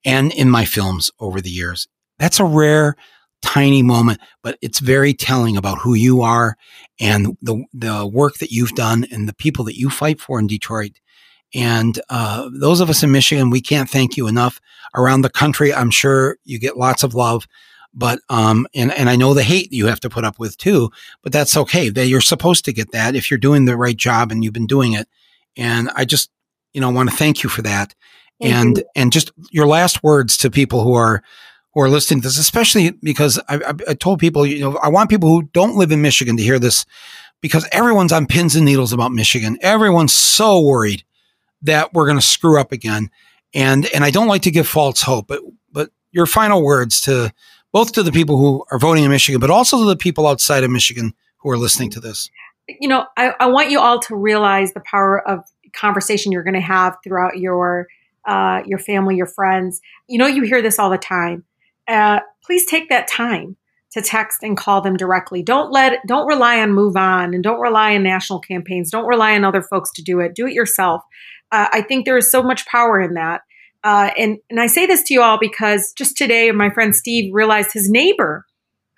[0.04, 1.88] and in my films over the years,
[2.18, 2.96] that's a rare,
[3.42, 6.56] tiny moment, but it's very telling about who you are
[7.00, 10.46] and the, the work that you've done and the people that you fight for in
[10.46, 10.92] Detroit.
[11.54, 14.60] And uh, those of us in Michigan, we can't thank you enough.
[14.94, 17.46] Around the country, I'm sure you get lots of love.
[17.94, 20.90] But um, and and I know the hate you have to put up with too,
[21.22, 21.88] but that's okay.
[21.88, 24.66] That you're supposed to get that if you're doing the right job and you've been
[24.66, 25.08] doing it.
[25.56, 26.30] And I just,
[26.74, 27.94] you know, want to thank you for that.
[28.40, 28.84] Thank and you.
[28.94, 31.22] and just your last words to people who are
[31.72, 34.88] who are listening to this, especially because I, I, I told people, you know, I
[34.88, 36.86] want people who don't live in Michigan to hear this
[37.40, 39.58] because everyone's on pins and needles about Michigan.
[39.60, 41.04] Everyone's so worried
[41.62, 43.10] that we're going to screw up again.
[43.54, 47.32] And and I don't like to give false hope, but but your final words to
[47.76, 50.64] both to the people who are voting in Michigan, but also to the people outside
[50.64, 52.30] of Michigan who are listening to this?
[52.80, 55.40] You know, I, I want you all to realize the power of
[55.74, 57.86] conversation you're going to have throughout your
[58.26, 59.82] uh, your family, your friends.
[60.08, 61.44] You know, you hear this all the time.
[61.86, 63.58] Uh, please take that time
[63.92, 65.42] to text and call them directly.
[65.42, 68.90] Don't let don't rely on Move On and don't rely on national campaigns.
[68.90, 70.34] Don't rely on other folks to do it.
[70.34, 71.02] Do it yourself.
[71.52, 73.42] Uh, I think there is so much power in that.
[73.86, 77.32] Uh, and, and I say this to you all because just today, my friend Steve
[77.32, 78.44] realized his neighbor,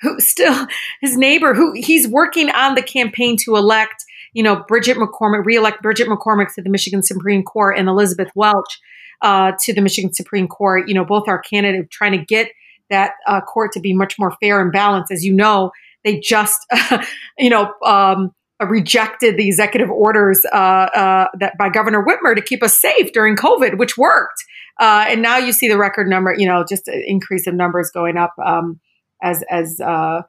[0.01, 0.67] who still,
[1.03, 5.83] his neighbor, who he's working on the campaign to elect, you know, Bridget McCormick, reelect
[5.83, 8.81] Bridget McCormick to the Michigan Supreme Court and Elizabeth Welch
[9.21, 10.89] uh, to the Michigan Supreme Court.
[10.89, 12.51] You know, both are candidates trying to get
[12.89, 15.13] that uh, court to be much more fair and balanced.
[15.13, 15.71] As you know,
[16.03, 16.67] they just,
[17.39, 18.33] you know, um,
[18.67, 23.37] rejected the executive orders uh, uh, that by Governor Whitmer to keep us safe during
[23.37, 24.45] COVID, which worked.
[24.81, 28.17] Uh, and now you see the record number, you know, just increase of numbers going
[28.17, 28.81] up um,
[29.23, 30.23] as as uh,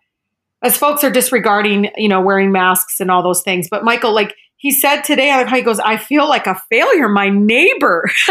[0.63, 3.67] as folks are disregarding, you know, wearing masks and all those things.
[3.69, 7.07] But Michael, like he said today, how he goes, I feel like a failure.
[7.07, 8.09] My neighbor,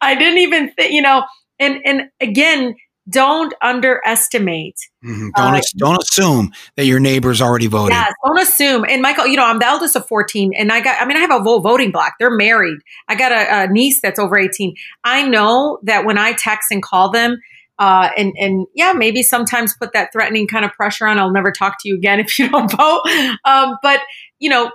[0.00, 1.24] I didn't even think, you know,
[1.58, 2.76] and and again,
[3.08, 4.76] don't underestimate.
[5.04, 5.28] Mm-hmm.
[5.36, 7.96] Don't uh, don't assume that your neighbor's already voted.
[8.24, 8.84] Don't assume.
[8.88, 11.00] And Michael, you know, I'm the eldest of 14, and I got.
[11.00, 12.14] I mean, I have a voting block.
[12.18, 12.78] They're married.
[13.08, 14.74] I got a, a, niece that's over 18.
[15.04, 17.38] I know that when I text and call them.
[17.78, 21.18] Uh, and and yeah, maybe sometimes put that threatening kind of pressure on.
[21.18, 23.02] I'll never talk to you again if you don't vote.
[23.44, 24.00] Um, but
[24.40, 24.72] you know,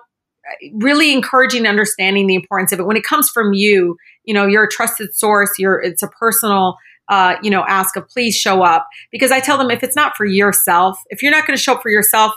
[0.73, 3.97] really encouraging understanding the importance of it when it comes from you.
[4.23, 5.51] You know, you're a trusted source.
[5.59, 6.77] You're it's a personal
[7.09, 10.15] uh, you know, ask of please show up because I tell them if it's not
[10.15, 12.33] for yourself, if you're not going to show up for yourself,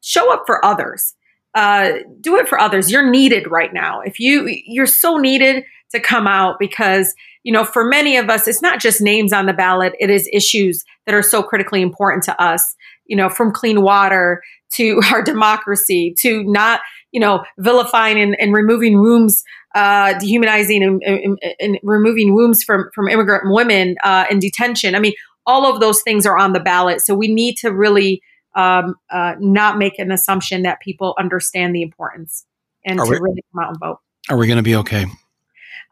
[0.00, 1.14] show up for others.
[1.54, 2.90] Uh, do it for others.
[2.90, 4.00] You're needed right now.
[4.00, 8.46] If you you're so needed to come out because you know for many of us
[8.46, 12.22] it's not just names on the ballot it is issues that are so critically important
[12.24, 12.76] to us
[13.06, 14.42] you know from clean water
[14.74, 16.80] to our democracy to not
[17.12, 19.44] you know vilifying and, and removing rooms
[19.74, 24.94] uh, dehumanizing and, and, and, removing wombs from, from immigrant women uh, in detention.
[24.94, 25.12] I mean,
[25.46, 27.00] all of those things are on the ballot.
[27.00, 28.22] So we need to really
[28.56, 32.44] um, uh, not make an assumption that people understand the importance
[32.84, 33.98] and are to we, really come out and vote.
[34.30, 35.06] Are we going to be okay?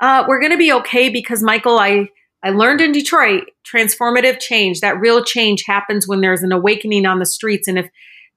[0.00, 2.08] Uh, we're going to be okay because, Michael, I,
[2.42, 7.18] I learned in Detroit transformative change, that real change happens when there's an awakening on
[7.18, 7.68] the streets.
[7.68, 7.88] And if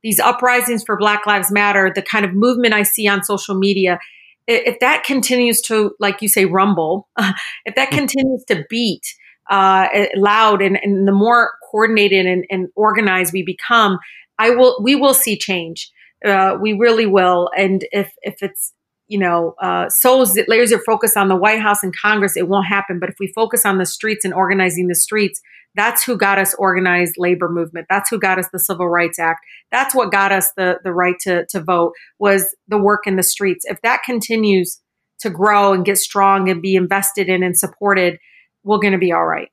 [0.03, 3.99] these uprisings for Black Lives Matter, the kind of movement I see on social media,
[4.47, 7.07] if that continues to, like you say, rumble,
[7.65, 7.97] if that hmm.
[7.97, 9.05] continues to beat
[9.49, 13.97] uh, loud, and, and, the more coordinated and, and, organized we become,
[14.37, 15.91] I will, we will see change.
[16.23, 17.49] Uh, we really will.
[17.57, 18.73] And if if it's
[19.10, 22.99] you know uh, so laser focus on the White House and Congress, it won't happen.
[22.99, 25.41] But if we focus on the streets and organizing the streets,
[25.76, 27.88] that's who got us organized labor movement.
[27.89, 29.39] That's who got us the Civil Rights Act.
[29.72, 33.24] That's what got us the, the right to, to vote was the work in the
[33.24, 33.66] streets.
[33.66, 34.82] If that continues
[35.20, 38.20] to grow and get strong and be invested in and supported,
[38.64, 39.49] we're going to be all right.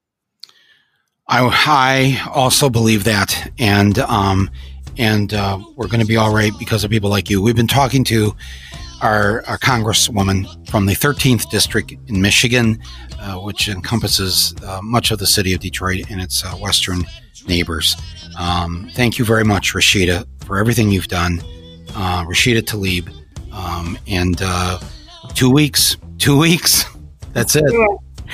[1.29, 4.49] I, I also believe that, and um,
[4.97, 7.43] and uh, we're going to be all right because of people like you.
[7.43, 8.37] We've been talking to
[9.03, 12.79] our, our congresswoman from the 13th district in Michigan,
[13.21, 17.05] uh, which encompasses uh, much of the city of Detroit and its uh, western
[17.47, 17.97] neighbors.
[18.39, 21.41] Um, thank you very much, Rashida, for everything you've done.
[21.95, 23.13] Uh, Rashida Tlaib.
[23.53, 24.79] Um, and uh,
[25.35, 26.85] two weeks, two weeks.
[27.33, 27.65] That's it.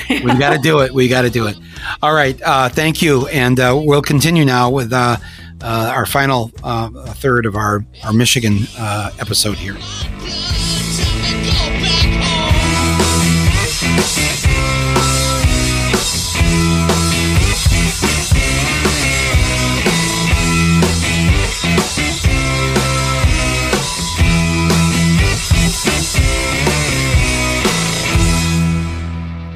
[0.09, 0.93] we got to do it.
[0.93, 1.57] We got to do it.
[2.03, 2.41] All right.
[2.43, 3.27] Uh, thank you.
[3.29, 5.17] And uh, we'll continue now with uh,
[5.63, 6.49] uh, our final
[7.15, 8.67] third of our, our Michigan
[9.19, 9.77] episode here.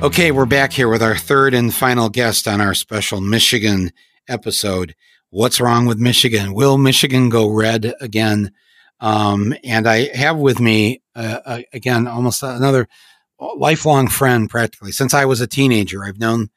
[0.06, 3.90] Okay, we're back here with our third and final guest on our special Michigan
[4.28, 4.94] episode.
[5.36, 6.54] What's wrong with Michigan?
[6.54, 8.52] Will Michigan go red again?
[9.00, 12.88] Um, and I have with me, uh, uh, again, almost another
[13.38, 14.92] lifelong friend practically.
[14.92, 16.48] Since I was a teenager, I've known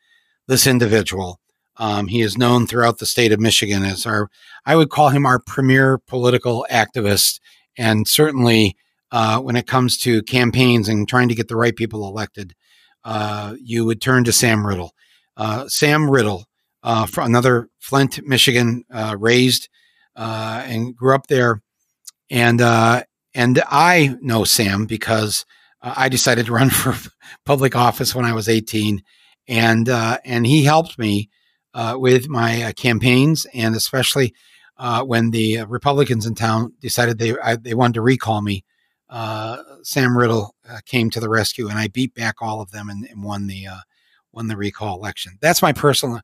[0.47, 1.41] this individual.
[1.75, 4.29] Um, he is known throughout the state of Michigan as our,
[4.65, 7.41] I would call him our premier political activist.
[7.77, 8.77] And certainly
[9.11, 12.55] uh, when it comes to campaigns and trying to get the right people elected,
[13.03, 14.93] uh, you would turn to Sam Riddle.
[15.35, 16.45] Uh, Sam Riddle,
[16.89, 19.69] uh, from another Flint, Michigan, uh, raised
[20.15, 21.61] uh, and grew up there,
[22.31, 22.61] and
[23.35, 25.45] and I know Sam because
[25.81, 26.95] I decided to run for
[27.45, 29.03] public office when I was 18,
[29.47, 31.29] and and he helped me
[31.75, 34.33] with my campaigns, and especially
[35.05, 38.65] when the Republicans in town decided they I, they wanted to recall me
[39.09, 42.89] uh, Sam Riddle uh, came to the rescue, and I beat back all of them
[42.89, 43.79] and, and won the uh,
[44.31, 45.33] won the recall election.
[45.41, 46.21] That's my personal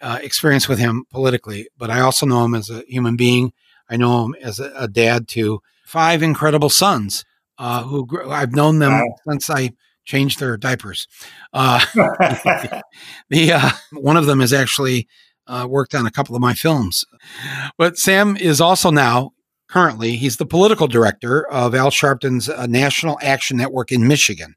[0.00, 3.52] uh, experience with him politically, but I also know him as a human being.
[3.88, 7.24] I know him as a, a dad to five incredible sons
[7.58, 9.16] uh, who gr- I've known them wow.
[9.28, 9.72] since I
[10.04, 11.08] changed their diapers.
[11.52, 11.80] Uh,
[13.30, 15.08] the one of them has actually
[15.66, 17.04] worked on a couple of my films,
[17.78, 19.32] but Sam is also now
[19.68, 20.16] currently.
[20.16, 24.54] He's the political director of Al Sharpton's uh, National Action Network in Michigan.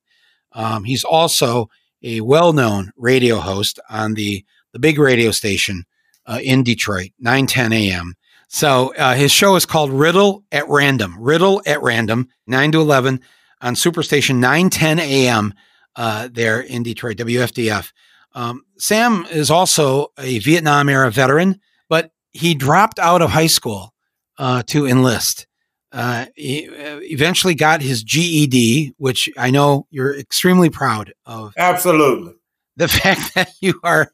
[0.54, 1.70] Um, he's also
[2.04, 5.84] a well-known radio host on the the big radio station
[6.26, 8.14] uh, in Detroit, 910 a.m.
[8.48, 11.16] So uh, his show is called Riddle at Random.
[11.18, 13.22] Riddle at Random, 9 to 11
[13.62, 15.54] on Superstation 910 a.m.
[15.96, 17.92] Uh, there in Detroit, WFDF.
[18.34, 21.60] Um, Sam is also a Vietnam era veteran,
[21.90, 23.94] but he dropped out of high school
[24.38, 25.48] uh, to enlist.
[25.92, 31.54] Uh, he uh, eventually got his GED, which I know you're extremely proud of.
[31.58, 32.34] Absolutely.
[32.78, 34.12] The fact that you are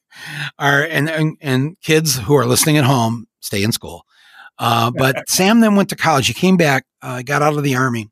[0.57, 4.03] are and and, and kids who are listening at home stay in school.
[4.59, 6.27] Uh, but Sam then went to college.
[6.27, 8.09] He came back, uh, got out of the army,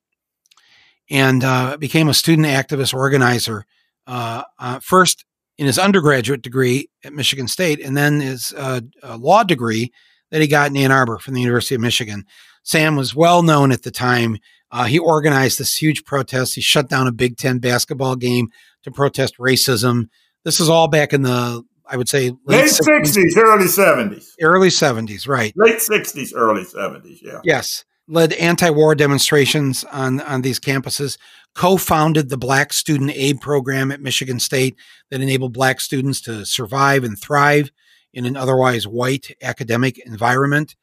[1.10, 3.66] and uh, became a student activist organizer.
[4.08, 5.26] Uh, uh, first
[5.58, 8.82] in his undergraduate degree at Michigan State, and then his uh,
[9.18, 9.92] law degree
[10.32, 12.26] that he got in Ann Arbor from the University of Michigan.
[12.64, 14.38] Sam was well known at the time.
[14.72, 16.56] Uh, he organized this huge protest.
[16.56, 18.50] He shut down a Big Ten basketball game
[18.84, 20.10] to protest racism.
[20.46, 24.34] This is all back in the, I would say, late, 60s, 60s, early 70s.
[24.40, 25.52] Early 70s, right.
[25.58, 27.42] Late 60s, early 70s, yeah.
[27.44, 27.84] Yes.
[28.08, 31.18] Led anti war demonstrations on, on these campuses,
[31.56, 34.76] co founded the Black Student Aid Program at Michigan State
[35.10, 37.72] that enabled Black students to survive and thrive
[38.14, 40.76] in an otherwise white academic environment.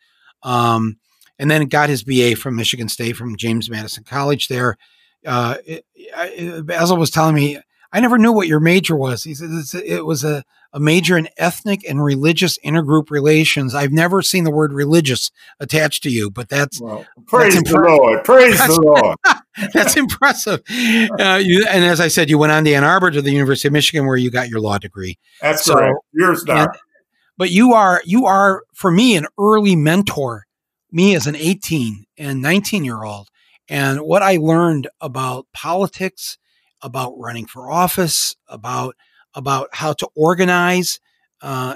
[0.43, 0.99] Um,
[1.39, 4.77] and then got his BA from Michigan State from James Madison College there.
[5.25, 7.59] Uh, it, it, Basil was telling me,
[7.93, 9.25] I never knew what your major was.
[9.25, 9.51] He said
[9.85, 13.75] it was a, a major in ethnic and religious intergroup relations.
[13.75, 15.31] I've never seen the word religious
[15.61, 18.25] attached to you, but that's well, praise that's the Lord.
[18.25, 19.17] Praise that's, the Lord.
[19.75, 20.63] that's impressive.
[20.71, 23.69] Uh, you, and as I said, you went on to Ann Arbor to the University
[23.69, 25.19] of Michigan, where you got your law degree.
[25.43, 25.95] That's so, right.
[26.13, 26.73] You're a star
[27.37, 30.47] but you are you are for me an early mentor
[30.91, 33.29] me as an 18 and 19 year old
[33.69, 36.39] and what i learned about politics
[36.83, 38.97] about running for office about
[39.35, 41.01] about how to organize
[41.41, 41.75] uh,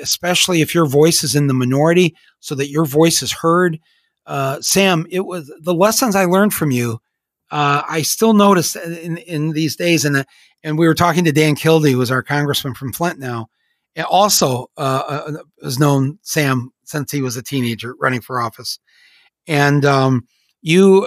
[0.00, 3.80] especially if your voice is in the minority so that your voice is heard.
[4.26, 7.00] Uh, sam it was the lessons i learned from you
[7.50, 10.26] uh, i still notice in, in these days and
[10.62, 13.48] and we were talking to dan kildee who is our congressman from flint now
[13.98, 15.32] and also uh, uh,
[15.62, 18.78] has known Sam since he was a teenager running for office,
[19.48, 20.26] and um,
[20.62, 21.06] you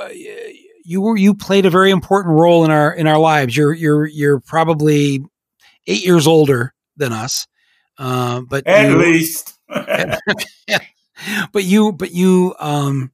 [0.84, 3.55] you were you played a very important role in our in our lives.
[3.55, 5.23] You're you're you're probably
[5.88, 7.47] eight years older than us,
[7.97, 9.59] Uh, but at you, least,
[11.51, 13.11] but you, but you, um,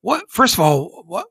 [0.00, 0.24] what?
[0.28, 1.26] First of all, what?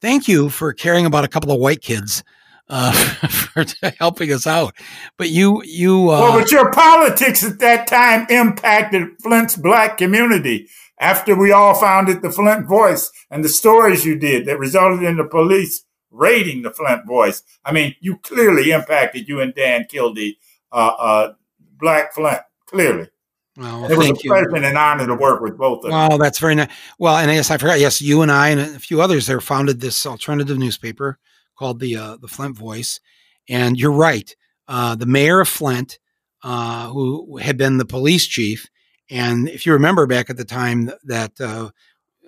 [0.00, 2.22] Thank you for caring about a couple of white kids
[2.68, 2.92] uh,
[3.28, 3.64] for
[3.98, 4.74] helping us out.
[5.16, 10.68] But you, you, uh, well, but your politics at that time impacted Flint's black community.
[11.00, 15.16] After we all founded the Flint Voice and the stories you did that resulted in
[15.16, 20.38] the police raiding the Flint Voice, I mean, you clearly impacted you and Dan Kildee,
[20.72, 21.32] uh, uh,
[21.78, 23.08] Black Flint, clearly.
[23.56, 24.30] Well, it was a you.
[24.30, 26.70] pleasure and an honor to work with both of Well, that's very nice.
[26.98, 27.80] Well, and yes, I forgot.
[27.80, 31.18] Yes, you and I and a few others there founded this alternative newspaper
[31.56, 33.00] called the uh, the Flint Voice.
[33.48, 34.34] And you're right.
[34.68, 35.98] Uh, the mayor of Flint,
[36.44, 38.68] uh, who had been the police chief,
[39.10, 41.70] and if you remember back at the time that uh,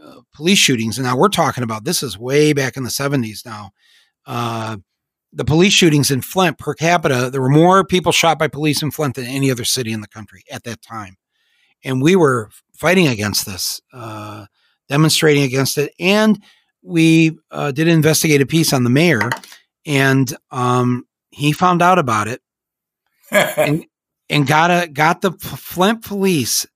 [0.03, 3.45] uh, police shootings, and now we're talking about this is way back in the 70s
[3.45, 3.71] now.
[4.27, 4.79] Uh,
[5.33, 8.91] the police shootings in Flint per capita, there were more people shot by police in
[8.91, 11.17] Flint than any other city in the country at that time.
[11.85, 14.47] And we were fighting against this, uh,
[14.89, 15.95] demonstrating against it.
[16.01, 16.43] And
[16.83, 19.31] we uh, did an investigative piece on the mayor,
[19.87, 22.41] and um, he found out about it
[23.31, 23.85] and,
[24.31, 26.67] and got a got the Flint police.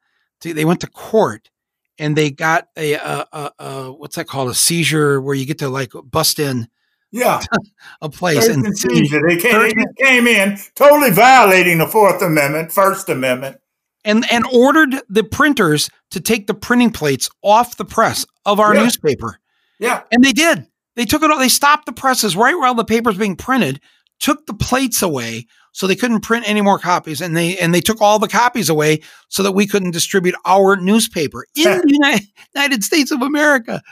[0.41, 1.51] To, they went to court
[1.99, 5.59] and they got a, a, a, a, what's that called a seizure where you get
[5.61, 6.69] to like bust in
[7.13, 7.41] yeah
[8.03, 9.23] a place and, and seizure.
[9.27, 13.59] They came, they came in totally violating the Fourth Amendment, First Amendment,
[14.05, 18.75] and and ordered the printers to take the printing plates off the press of our
[18.75, 18.83] Yeah.
[18.83, 19.39] newspaper.
[19.79, 20.03] yeah.
[20.11, 20.67] And they did.
[20.97, 21.39] They took it all.
[21.39, 23.81] They stopped the presses right while the paper's being printed,
[24.21, 27.81] took the plates away so they couldn't print any more copies, and they and they
[27.81, 32.29] took all the copies away so that we couldn't distribute our newspaper in the United,
[32.55, 33.83] United States of America.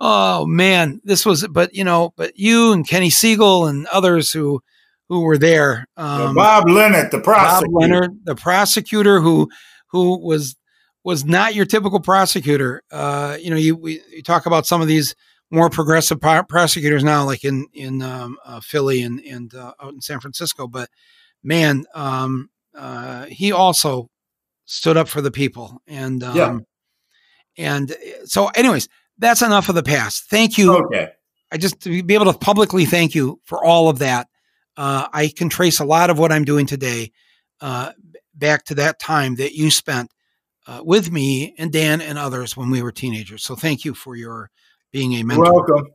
[0.00, 1.46] Oh man, this was.
[1.46, 4.60] But you know, but you and Kenny Siegel and others who
[5.08, 5.86] who were there.
[5.96, 7.72] Um, Bob Leonard, the Bob prosecutor.
[7.72, 9.48] Leonard, the prosecutor who
[9.92, 10.56] who was
[11.04, 12.82] was not your typical prosecutor.
[12.90, 15.14] Uh, you know, you we you talk about some of these
[15.52, 19.94] more progressive pro- prosecutors now, like in in um, uh, Philly and and uh, out
[19.94, 20.66] in San Francisco.
[20.66, 20.90] But
[21.42, 24.08] man, um, uh, he also
[24.64, 26.58] stood up for the people, and um, Yeah.
[27.56, 30.24] and so, anyways, that's enough of the past.
[30.30, 30.76] Thank you.
[30.76, 31.10] Okay.
[31.50, 34.28] I just to be able to publicly thank you for all of that.
[34.76, 37.10] Uh, I can trace a lot of what I'm doing today
[37.60, 37.92] uh,
[38.34, 40.12] back to that time that you spent
[40.66, 43.42] uh, with me and Dan and others when we were teenagers.
[43.42, 44.50] So thank you for your
[44.92, 45.52] being a mentor.
[45.52, 45.86] Welcome.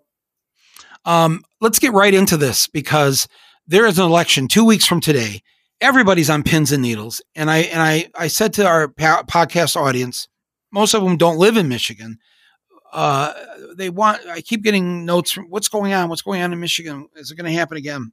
[1.05, 3.27] Um, let's get right into this because
[3.67, 5.41] there is an election two weeks from today.
[5.81, 10.27] Everybody's on pins and needles, and I and I I said to our podcast audience,
[10.71, 12.19] most of them don't live in Michigan.
[12.91, 13.33] Uh,
[13.75, 14.25] they want.
[14.27, 16.09] I keep getting notes from what's going on.
[16.09, 17.07] What's going on in Michigan?
[17.15, 18.11] Is it going to happen again?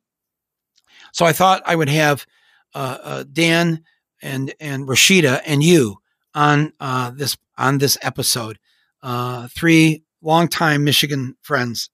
[1.13, 2.27] So I thought I would have
[2.75, 3.85] uh, uh, Dan
[4.23, 5.99] and and Rashida and you
[6.35, 8.59] on uh, this on this episode.
[9.03, 11.91] Uh, three longtime Michigan friends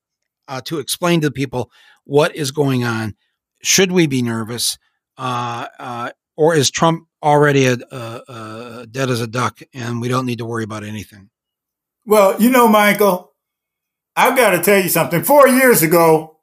[0.48, 1.70] uh, to explain to the people
[2.04, 3.14] what is going on.
[3.66, 4.78] Should we be nervous,
[5.18, 10.06] uh, uh, or is Trump already a, a, a dead as a duck, and we
[10.06, 11.30] don't need to worry about anything?
[12.04, 13.32] Well, you know, Michael,
[14.14, 15.24] I've got to tell you something.
[15.24, 16.38] Four years ago,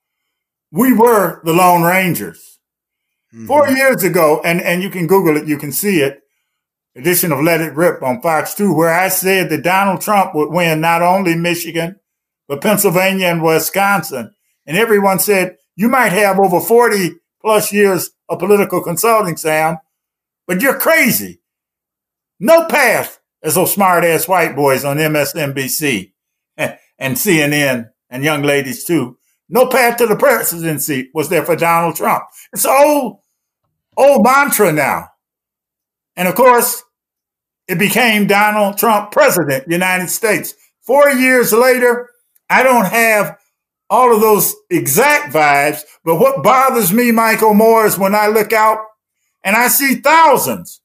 [0.69, 2.59] we were the Lone Rangers.
[3.33, 3.47] Mhm.
[3.47, 6.19] Four years ago, and, and you can Google it, you can see it.
[6.93, 10.51] Edition of Let It Rip on Fox 2, where I said that Donald Trump would
[10.51, 12.01] win not only Michigan,
[12.49, 14.35] but Pennsylvania and Wisconsin.
[14.65, 17.11] And everyone said, you might have over 40
[17.41, 19.77] plus years of political consulting, Sam,
[20.47, 21.41] but you're crazy.
[22.39, 26.13] No path as those smart ass white boys on MSNBC
[26.57, 29.17] and, CNN and young ladies too.
[29.49, 32.23] No path to the presidency was there for Donald Trump.
[32.53, 33.19] It's old,
[33.97, 35.09] old mantra now.
[36.15, 36.83] And of course,
[37.67, 40.55] it became Donald Trump president, United States.
[40.81, 42.09] Four years later,
[42.49, 43.37] I don't have
[43.93, 48.51] all of those exact vibes, but what bothers me, Michael Moore, is when I look
[48.51, 48.79] out
[49.43, 50.81] and I see thousands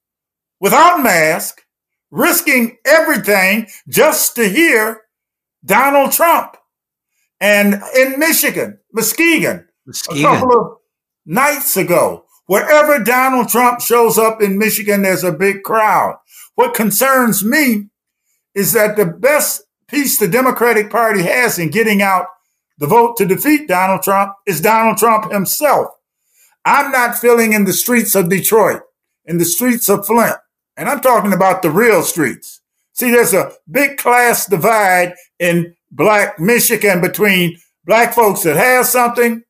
[0.60, 1.62] without mask,
[2.10, 5.04] risking everything just to hear
[5.64, 6.58] Donald Trump.
[7.40, 9.66] And in Michigan, Muskegon,
[10.10, 10.76] a couple of
[11.24, 12.26] nights ago.
[12.44, 16.16] Wherever Donald Trump shows up in Michigan, there's a big crowd.
[16.56, 17.88] What concerns me
[18.54, 22.26] is that the best piece the Democratic Party has in getting out
[22.78, 25.88] the vote to defeat Donald Trump is Donald Trump himself.
[26.64, 28.82] I'm not feeling in the streets of Detroit,
[29.24, 30.36] in the streets of Flint,
[30.76, 32.60] and I'm talking about the real streets.
[32.92, 39.42] See, there's a big class divide in black Michigan between black folks that have something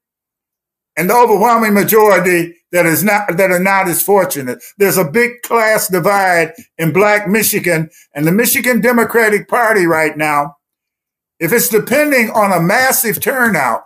[0.96, 4.62] and the overwhelming majority that is not that are not as fortunate.
[4.76, 10.56] There's a big class divide in black Michigan and the Michigan Democratic Party right now.
[11.40, 13.82] If it's depending on a massive turnout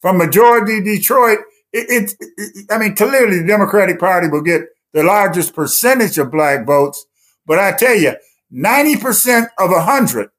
[0.00, 1.38] from majority Detroit,
[1.72, 6.30] it, it, it I mean, clearly the Democratic Party will get the largest percentage of
[6.30, 7.04] black votes.
[7.46, 8.14] But I tell you,
[8.52, 10.30] 90% of 100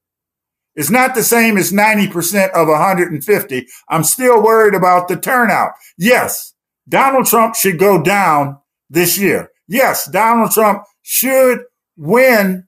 [0.75, 3.67] is not the same as 90% of 150.
[3.89, 5.71] I'm still worried about the turnout.
[5.97, 6.53] Yes,
[6.87, 8.57] Donald Trump should go down
[8.89, 9.49] this year.
[9.67, 11.63] Yes, Donald Trump should
[11.97, 12.67] win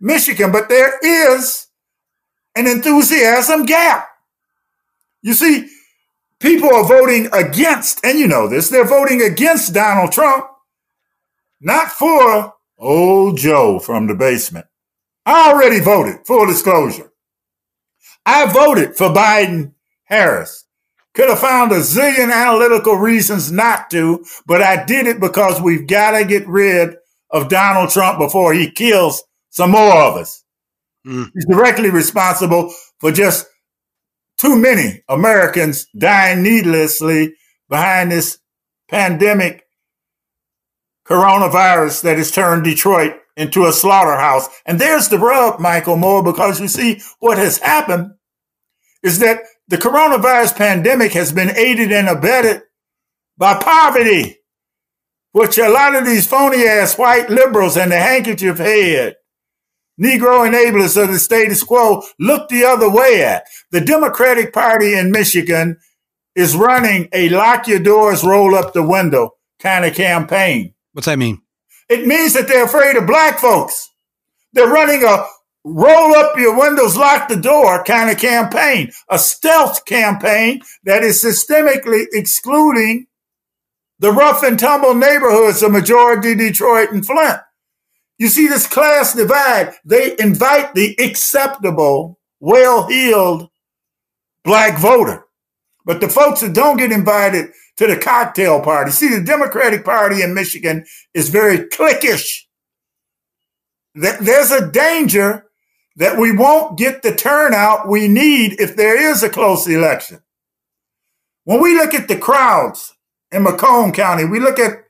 [0.00, 1.67] Michigan, but there is
[2.58, 4.08] an enthusiasm gap.
[5.22, 5.68] You see,
[6.40, 10.46] people are voting against, and you know this, they're voting against Donald Trump,
[11.60, 14.66] not for old Joe from the basement.
[15.26, 17.12] I already voted, full disclosure.
[18.24, 19.72] I voted for Biden
[20.04, 20.64] Harris.
[21.14, 25.86] Could have found a zillion analytical reasons not to, but I did it because we've
[25.86, 26.96] got to get rid
[27.30, 30.44] of Donald Trump before he kills some more of us.
[31.08, 31.30] Mm.
[31.32, 33.46] He's directly responsible for just
[34.36, 37.34] too many Americans dying needlessly
[37.68, 38.38] behind this
[38.88, 39.64] pandemic
[41.06, 44.48] coronavirus that has turned Detroit into a slaughterhouse.
[44.66, 48.12] And there's the rub, Michael Moore, because you see what has happened
[49.02, 49.38] is that
[49.68, 52.62] the coronavirus pandemic has been aided and abetted
[53.38, 54.38] by poverty,
[55.32, 59.14] which a lot of these phony ass white liberals and the handkerchief head,
[60.00, 63.44] Negro enablers of the status quo look the other way at.
[63.70, 65.78] The Democratic Party in Michigan
[66.34, 70.74] is running a lock your doors, roll up the window kind of campaign.
[70.92, 71.42] What's that mean?
[71.88, 73.90] It means that they're afraid of black folks.
[74.52, 75.24] They're running a
[75.64, 81.22] roll up your windows, lock the door kind of campaign, a stealth campaign that is
[81.22, 83.06] systemically excluding
[83.98, 87.40] the rough and tumble neighborhoods of majority Detroit and Flint.
[88.18, 89.74] You see this class divide.
[89.84, 93.48] They invite the acceptable, well-heeled
[94.44, 95.24] black voter.
[95.84, 98.90] But the folks that don't get invited to the cocktail party.
[98.90, 102.42] See, the Democratic Party in Michigan is very cliquish.
[103.94, 105.46] There's a danger
[105.96, 110.20] that we won't get the turnout we need if there is a close election.
[111.44, 112.94] When we look at the crowds
[113.32, 114.84] in Macomb County, we look at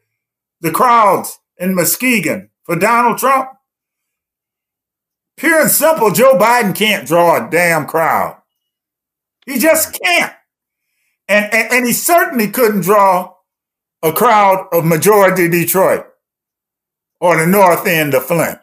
[0.60, 3.48] the crowds in Muskegon for Donald Trump.
[5.38, 8.42] Pure and simple, Joe Biden can't draw a damn crowd.
[9.46, 10.34] He just can't.
[11.28, 13.34] And, and, and he certainly couldn't draw
[14.02, 16.04] a crowd of majority Detroit
[17.20, 18.58] or the north end of Flint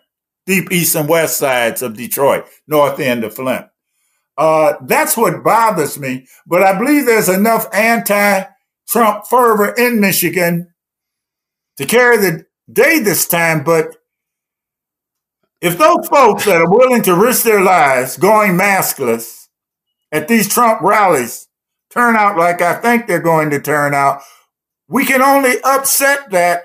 [0.46, 3.66] deep east and west sides of Detroit, north end of Flint.
[4.38, 6.28] Uh, that's what bothers me.
[6.46, 10.72] But I believe there's enough anti-Trump fervor in Michigan
[11.78, 13.64] to carry the day this time.
[13.64, 13.96] But
[15.62, 19.48] if those folks that are willing to risk their lives going maskless
[20.12, 21.48] at these Trump rallies
[21.90, 24.22] turn out like I think they're going to turn out,
[24.88, 26.64] we can only upset that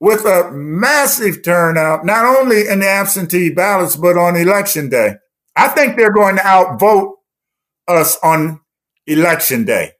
[0.00, 5.16] with a massive turnout, not only in the absentee ballots, but on election day.
[5.56, 7.16] I think they're going to outvote
[7.88, 8.60] us on
[9.06, 9.92] election day.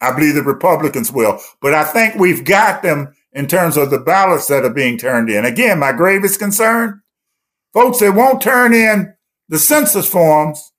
[0.00, 3.98] I believe the Republicans will, but I think we've got them in terms of the
[3.98, 5.44] ballots that are being turned in.
[5.44, 7.02] Again, my gravest concern,
[7.72, 9.14] folks that won't turn in
[9.48, 10.72] the census forms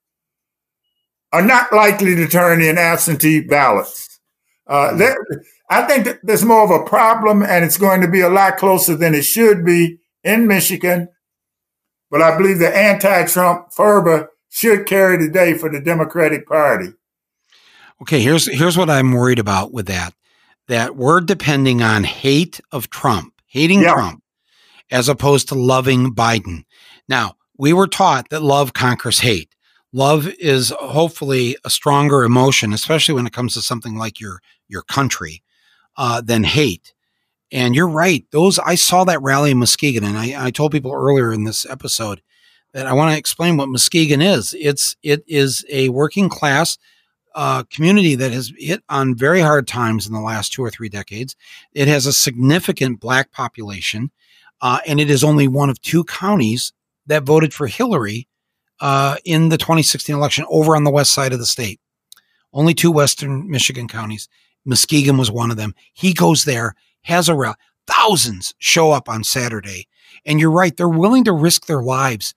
[1.32, 4.20] are not likely to turn in absentee ballots.
[4.66, 4.98] Uh,
[5.70, 8.58] I think that there's more of a problem and it's going to be a lot
[8.58, 11.08] closer than it should be in Michigan.
[12.10, 16.92] But I believe the anti Trump fervor should carry the day for the Democratic Party.
[18.02, 20.12] Okay, here's here's what I'm worried about with that.
[20.68, 23.94] That we're depending on hate of Trump, hating yeah.
[23.94, 24.22] Trump,
[24.90, 26.64] as opposed to loving Biden.
[27.08, 29.54] Now, we were taught that love conquers hate.
[29.92, 34.82] Love is hopefully a stronger emotion, especially when it comes to something like your your
[34.82, 35.42] country
[35.96, 36.94] uh, than hate.
[37.50, 38.24] And you're right.
[38.30, 41.66] Those I saw that rally in Muskegon, and I, I told people earlier in this
[41.68, 42.22] episode
[42.72, 44.54] that I want to explain what Muskegon is.
[44.58, 46.78] It's it is a working class
[47.34, 50.88] uh, community that has hit on very hard times in the last two or three
[50.88, 51.36] decades.
[51.72, 54.10] It has a significant black population,
[54.60, 56.72] uh, and it is only one of two counties
[57.06, 58.28] that voted for Hillary
[58.80, 61.80] uh, in the 2016 election over on the west side of the state.
[62.52, 64.28] Only two western Michigan counties.
[64.64, 65.74] Muskegon was one of them.
[65.92, 67.56] He goes there, has a rally.
[67.86, 69.88] Thousands show up on Saturday.
[70.24, 72.34] And you're right, they're willing to risk their lives.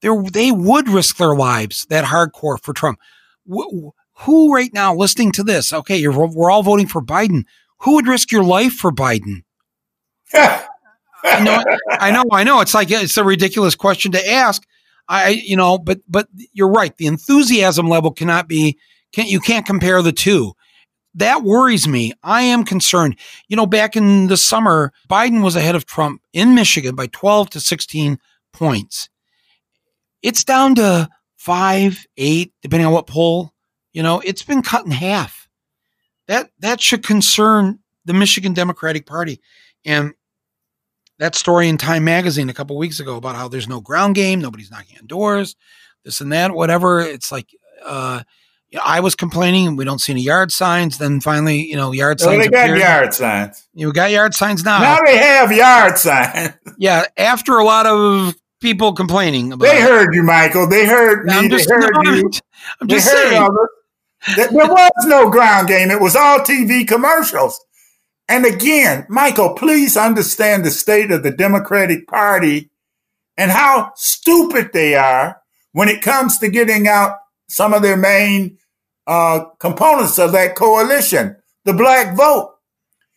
[0.00, 2.98] They're, they would risk their lives, that hardcore for Trump.
[4.20, 5.72] Who right now listening to this?
[5.72, 7.44] Okay, we're all voting for Biden.
[7.80, 9.42] Who would risk your life for Biden?
[10.34, 12.60] I know, I know, I know.
[12.60, 14.62] It's like it's a ridiculous question to ask.
[15.08, 16.96] I, you know, but but you're right.
[16.96, 18.78] The enthusiasm level cannot be.
[19.12, 20.54] Can't you can't compare the two.
[21.14, 22.12] That worries me.
[22.22, 23.16] I am concerned.
[23.48, 27.50] You know, back in the summer, Biden was ahead of Trump in Michigan by 12
[27.50, 28.18] to 16
[28.52, 29.08] points.
[30.22, 33.54] It's down to five, eight, depending on what poll.
[33.96, 35.48] You know, it's been cut in half.
[36.28, 39.40] That that should concern the Michigan Democratic Party.
[39.86, 40.12] And
[41.18, 44.38] that story in Time Magazine a couple weeks ago about how there's no ground game,
[44.38, 45.56] nobody's knocking on doors,
[46.04, 47.00] this and that, whatever.
[47.00, 47.48] It's like,
[47.86, 48.22] uh,
[48.68, 50.98] you know, I was complaining we don't see any yard signs.
[50.98, 52.32] Then finally, you know, yard signs.
[52.32, 52.80] Well, they got appeared.
[52.80, 53.66] yard signs.
[53.72, 54.78] You got yard signs now.
[54.78, 56.52] Now they have yard signs.
[56.76, 59.64] yeah, after a lot of people complaining about.
[59.64, 60.68] They heard you, Michael.
[60.68, 61.32] They heard me.
[61.32, 62.30] I'm just, they heard no, you.
[62.82, 63.48] I'm just saying.
[64.34, 65.90] There was no ground game.
[65.90, 67.60] It was all TV commercials.
[68.28, 72.70] And again, Michael, please understand the state of the Democratic Party
[73.36, 75.40] and how stupid they are
[75.72, 78.58] when it comes to getting out some of their main
[79.06, 82.54] uh, components of that coalition, the black vote.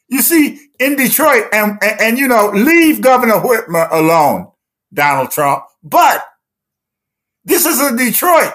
[0.09, 4.51] You see, in Detroit, and, and, and you know, leave Governor Whitmer alone,
[4.93, 5.63] Donald Trump.
[5.83, 6.23] But
[7.45, 8.53] this is a Detroit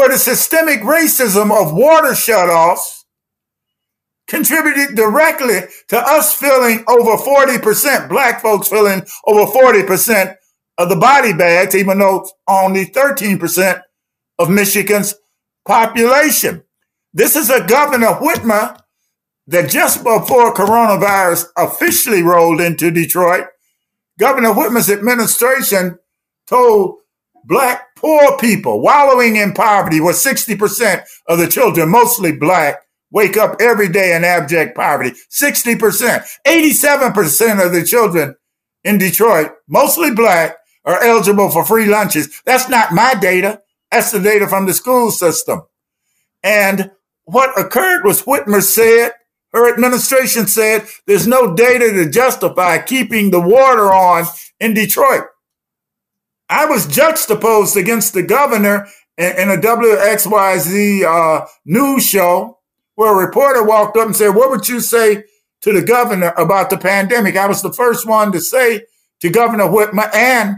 [0.00, 3.04] where the systemic racism of water shutoffs
[4.26, 10.36] contributed directly to us filling over 40%, black folks filling over 40%
[10.78, 13.82] of the body bags, even though only 13%
[14.38, 15.14] of Michigan's
[15.66, 16.64] population.
[17.12, 18.80] This is a Governor Whitmer
[19.48, 23.48] that just before coronavirus officially rolled into Detroit,
[24.18, 25.98] Governor Whitmer's administration
[26.46, 27.00] told
[27.44, 32.80] black poor people wallowing in poverty, where 60% of the children, mostly black,
[33.10, 35.12] wake up every day in abject poverty.
[35.30, 38.36] 60%, 87% of the children
[38.84, 42.40] in Detroit, mostly black, are eligible for free lunches.
[42.46, 43.60] That's not my data.
[43.90, 45.62] That's the data from the school system.
[46.42, 46.92] And
[47.24, 49.12] what occurred was Whitmer said,
[49.52, 54.24] her administration said, there's no data to justify keeping the water on
[54.60, 55.24] in Detroit.
[56.50, 62.58] I was juxtaposed against the governor in, a WXYZ uh, news show
[62.96, 65.24] where a reporter walked up and said, What would you say
[65.62, 67.36] to the governor about the pandemic?
[67.36, 68.84] I was the first one to say
[69.20, 70.56] to Governor Whitmer and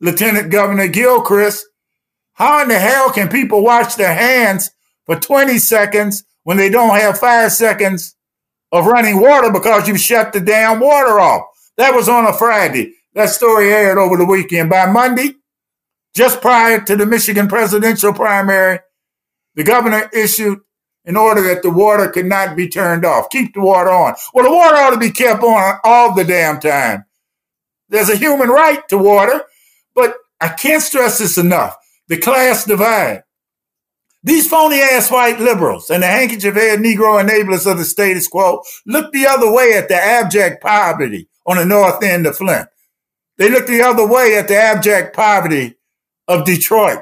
[0.00, 1.66] Lieutenant Governor Gilchrist,
[2.34, 4.70] how in the hell can people wash their hands
[5.06, 8.14] for 20 seconds when they don't have five seconds
[8.70, 11.42] of running water because you shut the damn water off?
[11.78, 12.95] That was on a Friday.
[13.16, 14.68] That story aired over the weekend.
[14.68, 15.36] By Monday,
[16.14, 18.80] just prior to the Michigan presidential primary,
[19.54, 20.58] the governor issued
[21.06, 23.30] an order that the water could not be turned off.
[23.30, 24.14] Keep the water on.
[24.34, 27.06] Well, the water ought to be kept on all the damn time.
[27.88, 29.44] There's a human right to water,
[29.94, 31.74] but I can't stress this enough.
[32.08, 33.22] The class divide.
[34.22, 38.62] These phony ass white liberals and the handkerchief head Negro enablers of the status quo
[38.84, 42.68] look the other way at the abject poverty on the north end of Flint.
[43.38, 45.76] They look the other way at the abject poverty
[46.28, 47.00] of Detroit.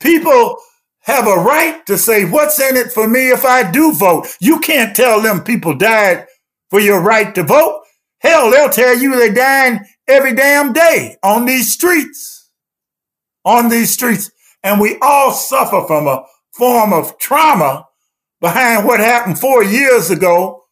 [0.00, 0.56] People
[1.00, 4.28] have a right to say, what's in it for me if I do vote?
[4.40, 6.26] You can't tell them people died
[6.70, 7.82] for your right to vote.
[8.20, 12.50] Hell, they'll tell you they're dying every damn day on these streets.
[13.44, 14.30] On these streets.
[14.62, 17.86] And we all suffer from a form of trauma
[18.40, 20.64] behind what happened four years ago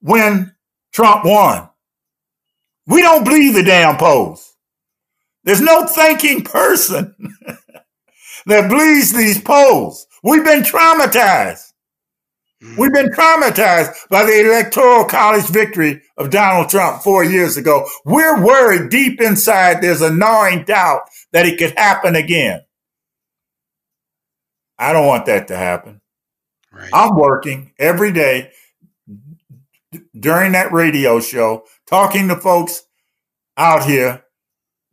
[0.00, 0.54] when
[0.92, 1.68] Trump won.
[2.88, 4.54] We don't believe the damn polls.
[5.44, 7.14] There's no thinking person
[8.46, 10.06] that bleeds these polls.
[10.22, 11.72] We've been traumatized.
[12.60, 12.76] Hmm.
[12.76, 17.86] We've been traumatized by the electoral college victory of Donald Trump four years ago.
[18.04, 21.02] We're worried deep inside there's a gnawing doubt
[21.32, 22.62] that it could happen again.
[24.78, 26.00] I don't want that to happen.
[26.72, 26.90] Right.
[26.92, 28.50] I'm working every day
[30.18, 32.84] during that radio show, talking to folks
[33.56, 34.24] out here,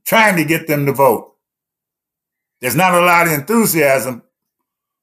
[0.05, 1.33] trying to get them to vote.
[2.61, 4.23] There's not a lot of enthusiasm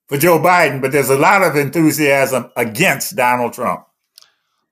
[0.09, 3.85] for Joe Biden, but there's a lot of enthusiasm against Donald Trump.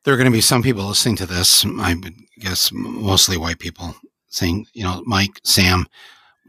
[0.05, 1.95] There are going to be some people listening to this, I
[2.39, 3.95] guess mostly white people,
[4.29, 5.87] saying, you know, Mike, Sam,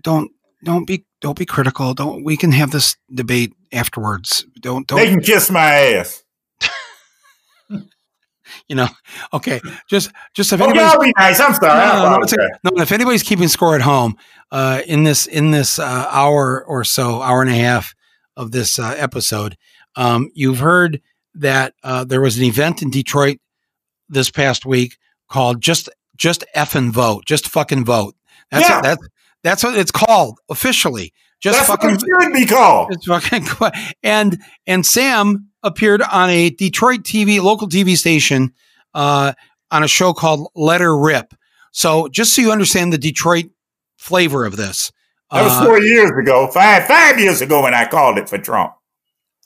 [0.01, 0.31] don't
[0.63, 1.93] don't be don't be critical.
[1.93, 4.45] Don't we can have this debate afterwards.
[4.61, 6.23] Don't don't They can kiss my ass.
[8.67, 8.87] You know,
[9.33, 9.59] okay,
[9.89, 11.39] just just if oh, anybody's be nice.
[11.39, 11.79] I'm sorry.
[11.79, 12.25] No, no,
[12.63, 14.17] no, no, if anybody's keeping score at home,
[14.51, 17.95] uh, in this in this uh, hour or so, hour and a half
[18.35, 19.57] of this uh, episode.
[19.95, 21.01] Um, you've heard
[21.35, 23.37] that uh, there was an event in Detroit
[24.09, 24.97] this past week
[25.29, 28.15] called just just F and vote, just fucking vote.
[28.51, 28.81] That's yeah.
[28.81, 29.07] that's
[29.43, 31.13] that's what it's called officially.
[31.41, 32.91] Just that's fucking should be called.
[32.91, 33.47] It's fucking
[34.03, 38.53] and and Sam appeared on a Detroit TV local TV station
[38.93, 39.33] uh,
[39.69, 41.33] on a show called Let It Rip.
[41.71, 43.45] So just so you understand the Detroit
[43.97, 44.91] flavor of this.
[45.31, 48.37] That was uh, four years ago, five five years ago when I called it for
[48.37, 48.73] Trump.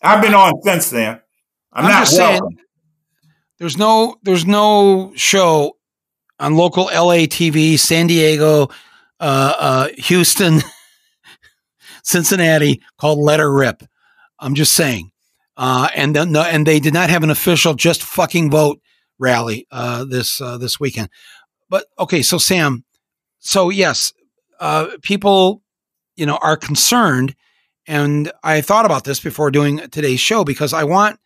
[0.01, 1.19] I've been on since then.
[1.71, 2.41] I'm, I'm not saying
[3.59, 5.77] there's no there's no show
[6.39, 8.69] on local LA TV, San Diego,
[9.19, 10.59] uh, uh, Houston,
[12.03, 13.83] Cincinnati called Let It Rip.
[14.39, 15.11] I'm just saying.
[15.57, 18.81] Uh, and then, no, and they did not have an official just fucking vote
[19.17, 21.09] rally uh, this uh, this weekend.
[21.69, 22.83] But okay, so Sam,
[23.39, 24.13] so yes,
[24.59, 25.61] uh, people,
[26.15, 27.35] you know, are concerned,
[27.87, 31.19] and I thought about this before doing today's show because I want.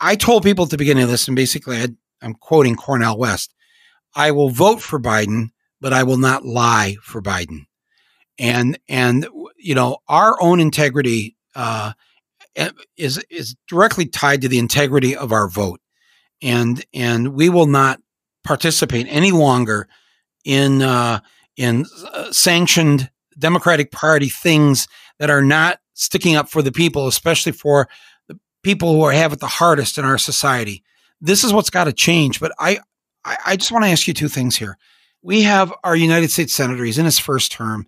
[0.00, 1.88] I told people at the beginning of this, and basically, I
[2.22, 3.54] I'm quoting Cornel West.
[4.14, 5.50] I will vote for Biden,
[5.80, 7.66] but I will not lie for Biden.
[8.38, 9.26] And and
[9.56, 11.92] you know, our own integrity uh,
[12.96, 15.80] is is directly tied to the integrity of our vote,
[16.42, 18.00] and and we will not
[18.44, 19.88] participate any longer
[20.44, 21.20] in uh,
[21.56, 27.52] in uh, sanctioned Democratic Party things that are not sticking up for the people, especially
[27.52, 27.88] for
[28.28, 30.82] the people who are have it the hardest in our society.
[31.20, 32.40] This is what's got to change.
[32.40, 32.78] But I
[33.24, 34.78] I, I just want to ask you two things here.
[35.22, 36.84] We have our United States Senator.
[36.84, 37.86] He's in his first term.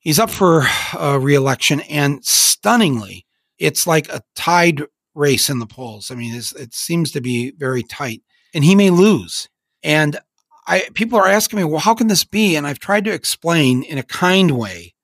[0.00, 3.24] He's up for uh, reelection, and stunningly,
[3.58, 4.82] it's like a tied
[5.14, 6.10] race in the polls.
[6.10, 8.22] I mean, it seems to be very tight,
[8.52, 9.48] and he may lose.
[9.82, 10.18] And
[10.66, 12.56] I people are asking me, well, how can this be?
[12.56, 14.94] And I've tried to explain in a kind way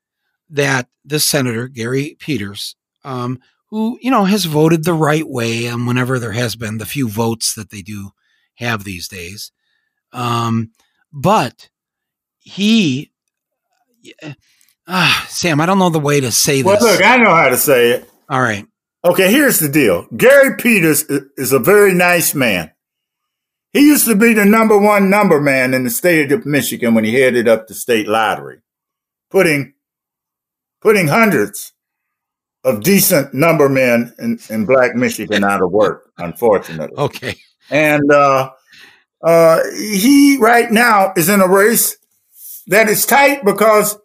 [0.48, 5.86] that this senator Gary Peters, um, who you know has voted the right way, and
[5.86, 8.10] whenever there has been the few votes that they do
[8.56, 9.52] have these days,
[10.12, 10.70] um,
[11.12, 11.70] but
[12.40, 13.12] he,
[14.86, 16.84] uh, Sam, I don't know the way to say well, this.
[16.84, 18.09] Well, look, I know how to say it.
[18.30, 18.64] All right.
[19.04, 20.06] Okay, here's the deal.
[20.16, 21.02] Gary Peters
[21.36, 22.70] is a very nice man.
[23.72, 27.04] He used to be the number one number man in the state of Michigan when
[27.04, 28.60] he headed up the state lottery,
[29.30, 29.74] putting
[30.80, 31.72] putting hundreds
[32.62, 36.96] of decent number men in, in black Michigan out of work, unfortunately.
[36.98, 37.36] Okay.
[37.70, 38.50] And uh,
[39.22, 41.96] uh, he right now is in a race
[42.66, 43.96] that is tight because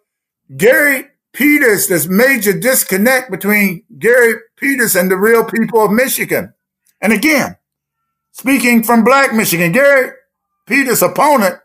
[0.56, 1.04] Gary
[1.36, 6.54] Peters, there's major disconnect between Gary Peters and the real people of Michigan.
[7.02, 7.58] And again,
[8.32, 10.12] speaking from black Michigan, Gary
[10.66, 11.56] Peters' opponent,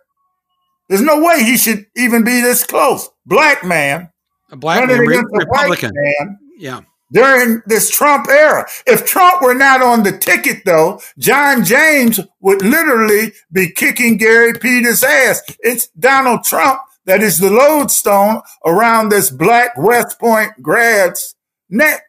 [0.90, 3.10] there's no way he should even be this close.
[3.26, 4.12] Black man.
[4.52, 5.92] A black man, Republican.
[5.94, 6.82] Man, yeah
[7.14, 8.66] during this Trump era.
[8.88, 14.54] If Trump were not on the ticket, though, John James would literally be kicking Gary
[14.54, 15.42] Peters' ass.
[15.60, 21.36] It's Donald Trump that is the lodestone around this black West Point grad's
[21.70, 22.04] neck.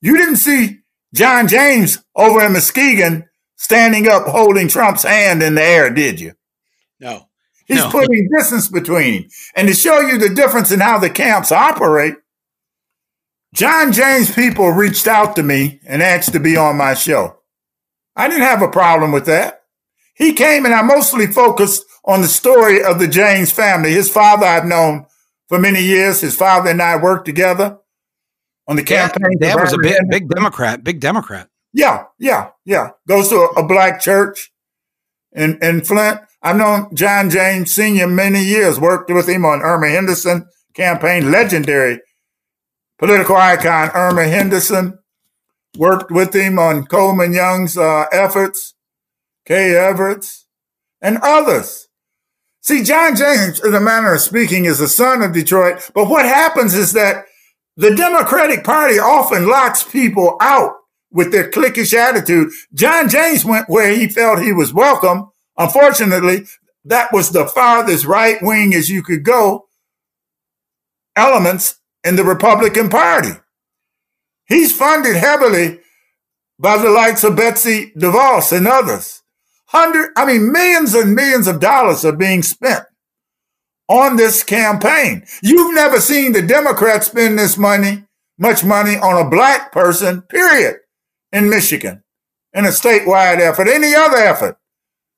[0.00, 0.80] You didn't see
[1.14, 6.34] John James over in Muskegon standing up holding Trump's hand in the air, did you?
[7.00, 7.28] No.
[7.66, 7.90] He's no.
[7.90, 9.30] putting distance between him.
[9.54, 12.14] And to show you the difference in how the camps operate,
[13.54, 17.36] John James people reached out to me and asked to be on my show.
[18.16, 19.57] I didn't have a problem with that.
[20.18, 23.92] He came and I mostly focused on the story of the James family.
[23.92, 25.06] His father I've known
[25.48, 26.20] for many years.
[26.20, 27.78] His father and I worked together
[28.66, 29.38] on the campaign.
[29.40, 31.48] Dad was a big, big Democrat, big Democrat.
[31.72, 32.90] Yeah, yeah, yeah.
[33.06, 34.52] Goes to a, a black church
[35.32, 36.20] in, in Flint.
[36.42, 38.06] I've known John James Sr.
[38.06, 42.00] many years, worked with him on Erma Henderson campaign, legendary
[42.98, 44.98] political icon Erma Henderson,
[45.76, 48.74] worked with him on Coleman Young's uh, efforts,
[49.48, 50.26] Kay Everett,
[51.00, 51.88] and others.
[52.60, 56.26] See, John James, in a manner of speaking, is a son of Detroit, but what
[56.26, 57.24] happens is that
[57.74, 60.72] the Democratic Party often locks people out
[61.10, 62.50] with their cliquish attitude.
[62.74, 65.30] John James went where he felt he was welcome.
[65.56, 66.44] Unfortunately,
[66.84, 69.64] that was the farthest right wing as you could go
[71.16, 73.32] elements in the Republican Party.
[74.46, 75.80] He's funded heavily
[76.58, 79.22] by the likes of Betsy DeVos and others.
[79.68, 82.84] Hundred, I mean, millions and millions of dollars are being spent
[83.86, 85.26] on this campaign.
[85.42, 88.04] You've never seen the Democrats spend this money,
[88.38, 90.76] much money on a black person, period,
[91.32, 92.02] in Michigan,
[92.54, 94.58] in a statewide effort, any other effort.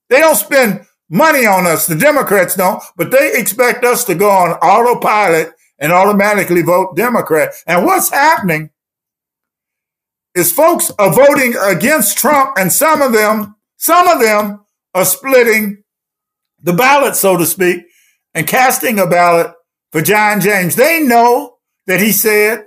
[0.09, 1.87] They don't spend money on us.
[1.87, 7.53] The Democrats don't, but they expect us to go on autopilot and automatically vote Democrat.
[7.67, 8.71] And what's happening
[10.35, 14.61] is folks are voting against Trump, and some of them, some of them
[14.95, 15.83] are splitting
[16.63, 17.83] the ballot, so to speak,
[18.35, 19.55] and casting a ballot
[19.91, 20.77] for John James.
[20.77, 22.67] They know that he said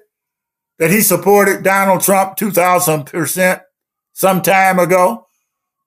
[0.80, 3.62] that he supported Donald Trump 2000%
[4.14, 5.28] some time ago,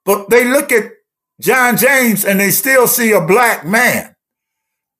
[0.04, 0.92] but they look at
[1.40, 4.14] John James and they still see a black man.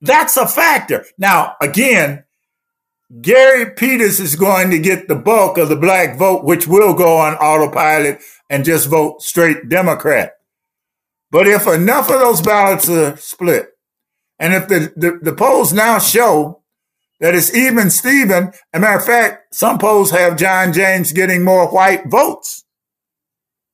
[0.00, 1.04] That's a factor.
[1.18, 2.24] Now, again,
[3.20, 7.18] Gary Peters is going to get the bulk of the black vote, which will go
[7.18, 8.20] on autopilot
[8.50, 10.32] and just vote straight Democrat.
[11.30, 13.68] But if enough of those ballots are split,
[14.38, 16.62] and if the, the, the polls now show
[17.20, 21.68] that it's even Stephen, a matter of fact, some polls have John James getting more
[21.68, 22.64] white votes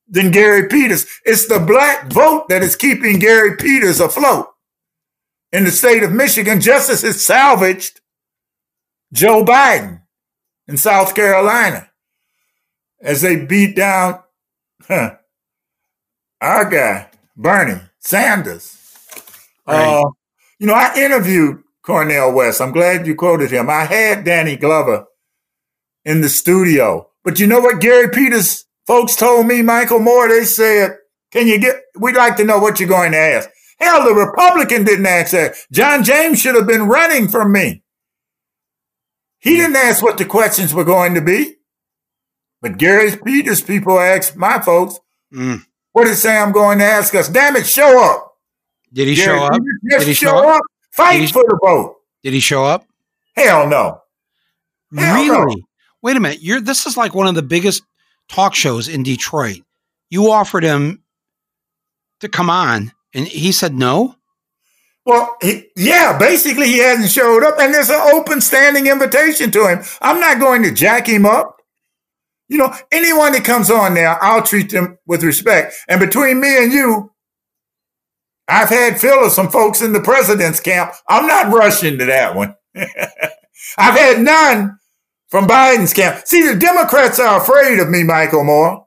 [0.07, 1.07] than Gary Peters.
[1.25, 4.47] It's the black vote that is keeping Gary Peters afloat
[5.51, 8.02] in the state of Michigan, just as it salvaged
[9.13, 10.03] Joe Biden
[10.69, 11.91] in South Carolina
[13.01, 14.21] as they beat down
[14.87, 15.17] huh,
[16.41, 18.79] our guy, Bernie Sanders.
[19.67, 20.01] Right.
[20.01, 20.11] Uh,
[20.59, 22.61] you know, I interviewed Cornel West.
[22.61, 23.69] I'm glad you quoted him.
[23.69, 25.07] I had Danny Glover
[26.05, 27.09] in the studio.
[27.25, 30.29] But you know what Gary Peters folks told me, Michael Moore?
[30.29, 30.97] They said,
[31.31, 33.49] Can you get, we'd like to know what you're going to ask.
[33.79, 35.55] Hell, the Republican didn't ask that.
[35.73, 37.83] John James should have been running from me.
[39.43, 41.57] He didn't ask what the questions were going to be.
[42.61, 45.01] But Gary Peters people asked my folks,
[45.35, 45.61] mm.
[45.91, 47.29] what did Sam going to ask us?
[47.29, 48.37] Damn it, show up.
[48.93, 49.61] Did he Gary show up?
[49.89, 50.57] Did he show, up?
[50.57, 50.63] up?
[50.93, 51.97] Fight he, for the vote.
[52.23, 52.87] Did he show up?
[53.35, 54.01] Hell no.
[54.97, 55.57] Hell really?
[55.57, 55.63] No.
[56.03, 56.41] Wait a minute.
[56.41, 57.83] You're this is like one of the biggest
[58.29, 59.61] talk shows in Detroit.
[60.09, 61.03] You offered him
[62.21, 64.15] to come on and he said no?
[65.05, 69.67] Well, he, yeah, basically he hasn't showed up, and there's an open standing invitation to
[69.67, 69.83] him.
[70.01, 71.57] I'm not going to jack him up.
[72.49, 75.75] You know, anyone that comes on there, I'll treat them with respect.
[75.89, 77.13] And between me and you,
[78.47, 80.93] I've had fill of some folks in the president's camp.
[81.09, 82.55] I'm not rushing to that one.
[82.75, 84.79] I've had none
[85.29, 86.27] from Biden's camp.
[86.27, 88.87] See, the Democrats are afraid of me, Michael Moore.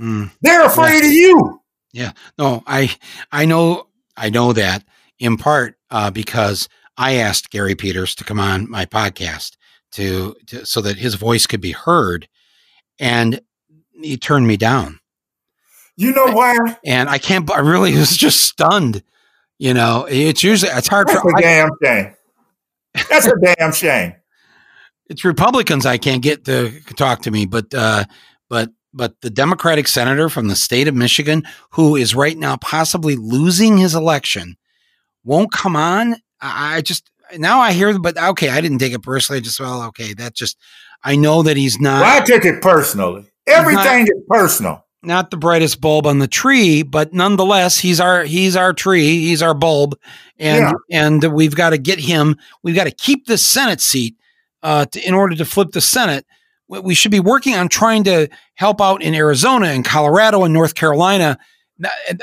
[0.00, 0.30] Mm.
[0.40, 1.08] They're afraid yeah.
[1.08, 1.60] of you.
[1.92, 2.12] Yeah.
[2.38, 2.94] No, I
[3.30, 4.82] I know I know that
[5.22, 6.68] in part uh, because
[6.98, 9.56] I asked Gary Peters to come on my podcast
[9.92, 12.28] to, to so that his voice could be heard,
[12.98, 13.40] and
[13.92, 14.98] he turned me down.
[15.96, 16.56] You know why?
[16.84, 17.50] And I can't.
[17.50, 19.02] I really was just stunned.
[19.58, 22.14] You know, it's usually it's hard That's for a damn shame.
[23.08, 24.14] That's a damn shame.
[25.08, 28.04] It's Republicans I can't get to talk to me, but uh,
[28.48, 33.14] but but the Democratic senator from the state of Michigan, who is right now possibly
[33.14, 34.56] losing his election,
[35.24, 36.16] won't come on.
[36.40, 39.38] I, just now I hear, but okay, I didn't take it personally.
[39.38, 40.58] I just well, okay, that just
[41.04, 42.02] I know that he's not.
[42.02, 43.26] Well, I took it personally.
[43.46, 44.86] Everything not, is personal.
[45.02, 49.42] Not the brightest bulb on the tree, but nonetheless, he's our he's our tree, he's
[49.42, 49.98] our bulb,
[50.38, 51.00] and yeah.
[51.00, 52.36] and we've got to get him.
[52.62, 54.16] We've got to keep the Senate seat
[54.62, 56.26] uh, to, in order to flip the Senate.
[56.68, 60.74] We should be working on trying to help out in Arizona and Colorado and North
[60.74, 61.38] Carolina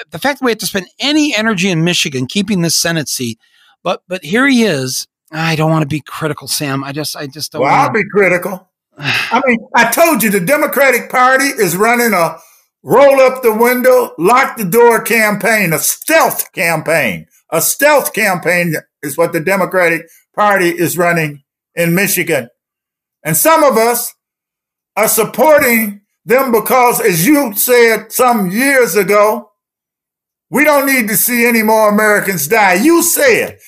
[0.10, 3.40] the fact that we have to spend any energy in Michigan keeping this Senate seat,
[3.84, 5.07] but but here he is.
[5.31, 6.84] I don't want to be critical, Sam.
[6.84, 7.61] I just I just don't.
[7.61, 7.84] Well, wanna...
[7.84, 8.69] I'll be critical.
[8.98, 12.38] I mean, I told you the Democratic Party is running a
[12.84, 17.27] roll up the window, lock the door campaign, a stealth campaign.
[17.52, 21.44] A stealth campaign is what the Democratic Party is running
[21.76, 22.49] in Michigan.
[23.23, 24.14] And some of us
[24.95, 29.48] are supporting them because, as you said some years ago,
[30.49, 32.76] we don't need to see any more Americans die.
[32.76, 33.59] You said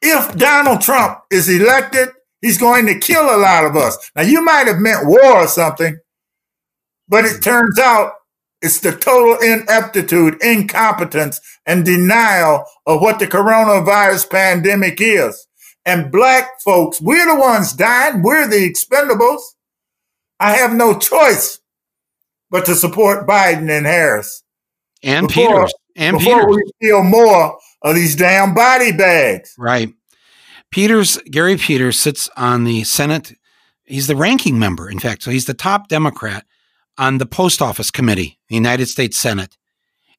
[0.00, 2.08] if Donald Trump is elected,
[2.40, 4.10] he's going to kill a lot of us.
[4.14, 5.98] Now, you might have meant war or something,
[7.08, 8.12] but it turns out
[8.60, 15.46] it's the total ineptitude, incompetence, and denial of what the coronavirus pandemic is.
[15.84, 18.22] And black folks, we're the ones dying.
[18.22, 19.40] We're the expendables.
[20.40, 21.60] I have no choice
[22.50, 24.42] but to support Biden and Harris.
[25.02, 25.74] And before, Peters.
[25.98, 26.56] And before Peters.
[26.56, 29.54] we steal more of these damn body bags.
[29.58, 29.92] Right.
[30.70, 33.34] Peters, Gary Peters sits on the Senate.
[33.84, 35.22] He's the ranking member, in fact.
[35.22, 36.46] So he's the top Democrat
[36.98, 39.56] on the Post Office Committee, the United States Senate.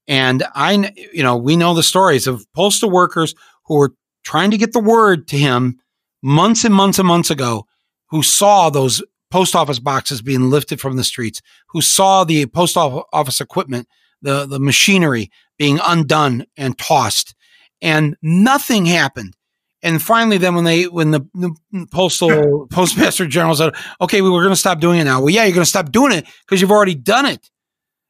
[0.08, 3.34] And I, you know, we know the stories of postal workers
[3.66, 3.94] who were
[4.24, 5.80] trying to get the word to him
[6.22, 7.66] months and months and months ago,
[8.10, 12.76] who saw those post office boxes being lifted from the streets, who saw the post
[12.76, 13.88] office equipment,
[14.22, 17.36] the, the machinery being undone and tossed,
[17.82, 19.36] and nothing happened.
[19.82, 21.54] And finally, then when they when the, the
[21.92, 25.44] postal postmaster general said, "Okay, we were going to stop doing it now," well, yeah,
[25.44, 27.50] you're going to stop doing it because you've already done it,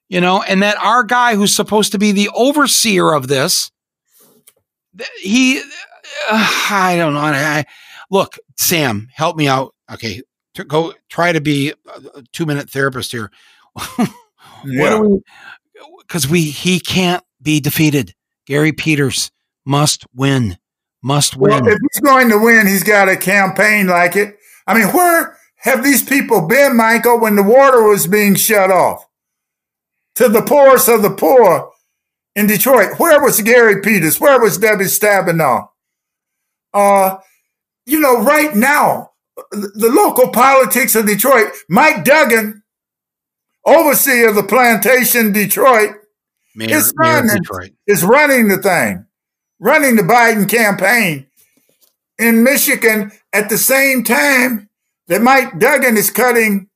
[0.07, 0.41] you know.
[0.41, 3.71] And that our guy who's supposed to be the overseer of this,
[5.19, 7.19] he, uh, I don't know.
[7.19, 7.65] I,
[8.09, 9.75] look, Sam, help me out.
[9.91, 10.23] Okay,
[10.55, 11.73] to go try to be
[12.15, 13.31] a two minute therapist here.
[13.99, 14.07] yeah.
[14.63, 15.21] Because we,
[15.99, 18.13] Because we he can't be defeated.
[18.45, 19.31] Gary Peters
[19.65, 20.57] must win.
[21.01, 21.63] Must win.
[21.63, 24.37] Well, if he's going to win, he's got a campaign like it.
[24.67, 29.05] I mean, where have these people been, Michael, when the water was being shut off?
[30.15, 31.71] To the poorest of the poor
[32.35, 32.99] in Detroit.
[32.99, 34.19] Where was Gary Peters?
[34.19, 35.69] Where was Debbie Stabenow?
[36.73, 37.17] Uh,
[37.85, 39.11] you know, right now,
[39.51, 42.63] the local politics of Detroit, Mike Duggan,
[43.65, 45.95] overseer of the plantation Detroit,
[46.59, 47.71] Mayor, his son Detroit.
[47.87, 49.05] is running the thing
[49.59, 51.27] running the Biden campaign
[52.17, 54.69] in Michigan at the same time
[55.07, 56.69] that Mike Duggan is cutting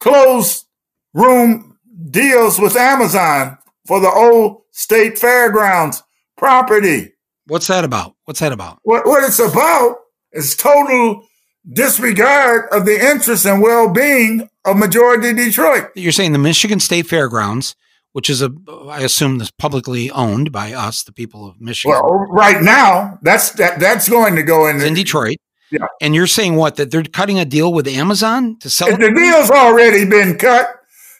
[0.00, 0.66] closed
[1.14, 1.78] room
[2.10, 6.02] deals with Amazon for the old state fairgrounds
[6.36, 7.12] property.
[7.46, 8.14] What's that about?
[8.24, 8.78] What's that about?
[8.82, 9.96] What, what it's about
[10.32, 11.26] is total
[11.72, 15.90] disregard of the interests and well-being of majority Detroit.
[15.94, 17.74] You're saying the Michigan State Fairgrounds
[18.16, 18.50] which is a,
[18.88, 22.00] I assume, this publicly owned by us, the people of Michigan.
[22.00, 25.36] Well, right now, that's that that's going to go in, in Detroit.
[25.70, 28.88] Yeah, and you're saying what that they're cutting a deal with Amazon to sell.
[28.96, 30.66] The deal's already been cut.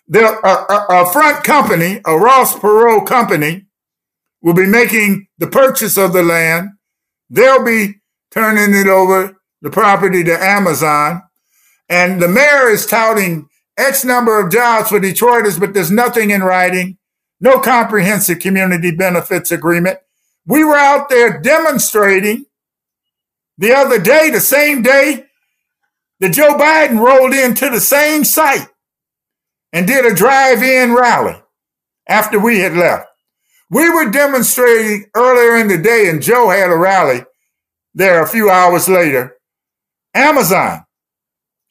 [0.08, 3.66] The a, a front company, a Ross Perot company,
[4.40, 6.70] will be making the purchase of the land.
[7.28, 7.96] They'll be
[8.30, 11.22] turning it over the property to Amazon,
[11.90, 16.42] and the mayor is touting X number of jobs for Detroiters, but there's nothing in
[16.42, 16.98] writing,
[17.40, 19.98] no comprehensive community benefits agreement.
[20.46, 22.46] We were out there demonstrating
[23.58, 25.26] the other day, the same day
[26.20, 28.68] that Joe Biden rolled into the same site
[29.72, 31.42] and did a drive in rally
[32.08, 33.08] after we had left.
[33.68, 37.24] We were demonstrating earlier in the day, and Joe had a rally
[37.94, 39.36] there a few hours later.
[40.14, 40.85] Amazon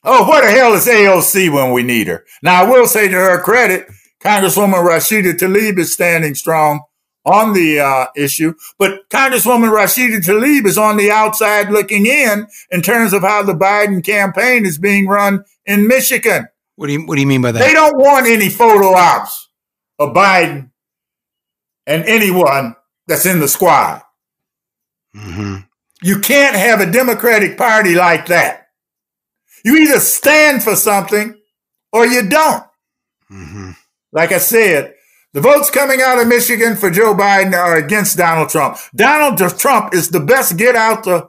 [0.08, 2.26] Oh, what the hell is AOC when we need her?
[2.44, 3.88] Now, I will say to her credit,
[4.22, 6.82] Congresswoman Rashida Tlaib is standing strong
[7.26, 12.84] on the uh, issue, but Congresswoman Rashida Tlaib is on the outside looking in in
[12.84, 16.48] terms of how the Biden campaign is being run in Michigan.
[16.76, 17.60] What do you What do you mean by that?
[17.60, 19.50] They don't want any photo ops
[19.98, 20.70] of Biden
[21.88, 22.76] and anyone
[23.08, 24.02] that's in the squad.
[25.16, 25.58] Mm-hmm.
[26.04, 28.65] You can't have a Democratic Party like that.
[29.66, 31.36] You either stand for something
[31.92, 32.64] or you don't.
[33.32, 33.72] Mm-hmm.
[34.12, 34.94] Like I said,
[35.34, 38.78] the votes coming out of Michigan for Joe Biden are against Donald Trump.
[38.96, 41.28] Donald Trump is the best get out the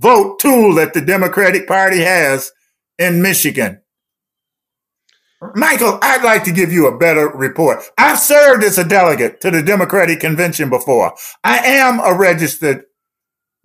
[0.00, 2.50] vote tool that the Democratic Party has
[2.98, 3.82] in Michigan.
[5.54, 7.84] Michael, I'd like to give you a better report.
[7.98, 11.14] I've served as a delegate to the Democratic Convention before.
[11.44, 12.84] I am a registered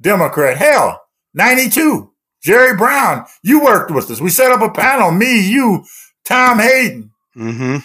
[0.01, 0.57] Democrat.
[0.57, 1.01] Hell,
[1.34, 2.12] 92.
[2.43, 4.19] Jerry Brown, you worked with us.
[4.19, 5.11] We set up a panel.
[5.11, 5.85] Me, you,
[6.25, 7.77] Tom Hayden, mm-hmm.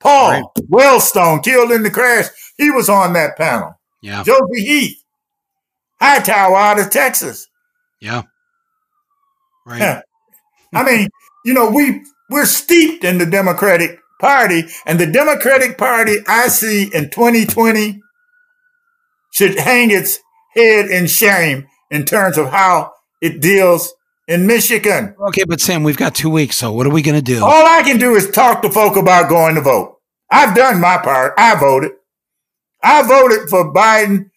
[0.00, 0.44] Paul right.
[0.68, 2.26] Wellstone, killed in the crash.
[2.58, 3.78] He was on that panel.
[4.00, 4.24] Yeah.
[4.24, 5.04] Josie Heath,
[6.00, 7.46] Hightower out of Texas.
[8.00, 8.22] Yeah.
[9.64, 9.80] Right.
[9.80, 10.02] Yeah.
[10.74, 11.08] I mean,
[11.44, 16.90] you know, we we're steeped in the Democratic Party, and the Democratic Party I see
[16.92, 18.00] in 2020
[19.32, 20.18] should hang its
[20.54, 22.92] head in shame in terms of how
[23.22, 23.94] it deals
[24.28, 25.14] in Michigan.
[25.18, 27.42] Okay, but Sam, we've got two weeks, so what are we going to do?
[27.42, 29.98] All I can do is talk to folk about going to vote.
[30.30, 31.34] I've done my part.
[31.38, 31.92] I voted.
[32.82, 34.30] I voted for Biden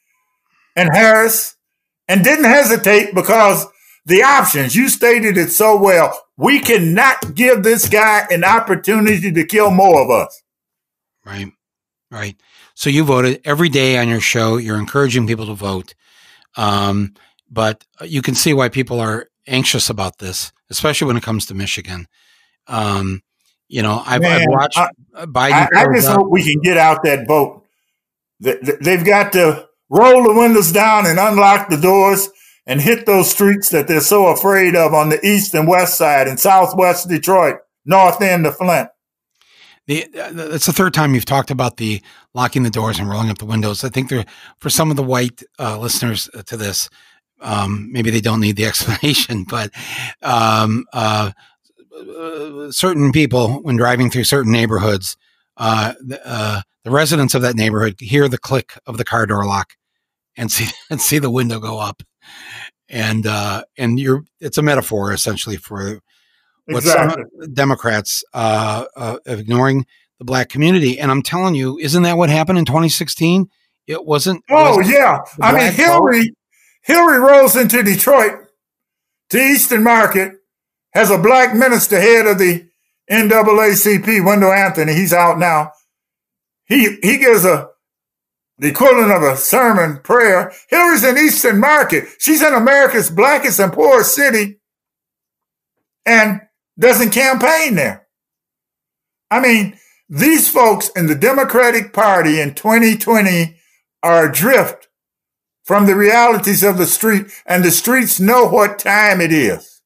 [0.76, 1.56] and Harris
[2.08, 3.66] and didn't hesitate because
[4.06, 6.22] the options, you stated it so well.
[6.38, 10.44] We cannot give this guy an opportunity to kill more of us.
[11.26, 11.52] Right.
[12.12, 12.36] Right.
[12.76, 14.58] So you voted every day on your show.
[14.58, 15.96] You're encouraging people to vote.
[16.56, 17.16] Um,
[17.50, 21.54] but you can see why people are anxious about this, especially when it comes to
[21.54, 22.08] Michigan.
[22.68, 23.22] Um,
[23.68, 25.70] you know, I've, Man, I've watched I, Biden.
[25.76, 26.18] I, I just up.
[26.18, 27.64] hope we can get out that vote.
[28.40, 32.30] They've got to roll the windows down and unlock the doors
[32.68, 36.28] and hit those streets that they're so afraid of on the east and west side
[36.28, 38.90] in southwest Detroit, north end of Flint.
[39.88, 42.02] The, that's the third time you've talked about the
[42.34, 43.84] locking the doors and rolling up the windows.
[43.84, 44.26] I think there,
[44.58, 46.90] for some of the white uh, listeners to this,
[47.46, 49.72] um, maybe they don't need the explanation, but
[50.22, 51.32] um, uh,
[52.72, 55.16] certain people, when driving through certain neighborhoods,
[55.58, 55.94] uh,
[56.26, 59.74] uh, the residents of that neighborhood hear the click of the car door lock
[60.36, 62.04] and see and see the window go up.
[62.90, 66.02] and uh, and you're it's a metaphor essentially for
[66.66, 67.24] what exactly.
[67.40, 69.86] some Democrats uh, uh, ignoring
[70.20, 71.00] the black community.
[71.00, 73.48] And I'm telling you, isn't that what happened in 2016?
[73.88, 74.44] It wasn't.
[74.50, 76.22] Oh wasn't yeah, I mean Hillary.
[76.24, 76.36] Vote.
[76.86, 78.48] Hillary rolls into Detroit
[79.30, 80.34] to Eastern Market,
[80.94, 82.68] has a black minister head of the
[83.10, 84.94] NAACP, Wendell Anthony.
[84.94, 85.72] He's out now.
[86.66, 87.70] He he gives a
[88.58, 90.54] the equivalent of a sermon prayer.
[90.70, 92.06] Hillary's in Eastern Market.
[92.20, 94.60] She's in America's blackest and poorest city
[96.06, 96.42] and
[96.80, 98.08] doesn't campaign there.
[99.30, 103.58] I mean, these folks in the Democratic Party in 2020
[104.04, 104.88] are adrift
[105.66, 109.82] from the realities of the street, and the streets know what time it is.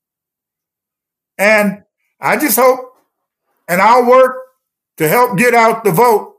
[1.37, 1.83] And
[2.19, 2.97] I just hope,
[3.67, 4.35] and I'll work
[4.97, 6.35] to help get out the vote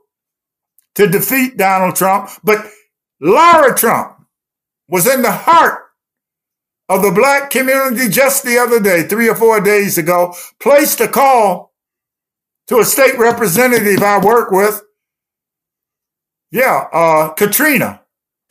[0.95, 2.29] to defeat Donald Trump.
[2.43, 2.67] But
[3.19, 4.17] Lara Trump
[4.87, 5.85] was in the heart
[6.87, 11.07] of the black community just the other day, three or four days ago, placed a
[11.07, 11.73] call
[12.67, 14.83] to a state representative I work with.
[16.51, 18.00] Yeah, uh, Katrina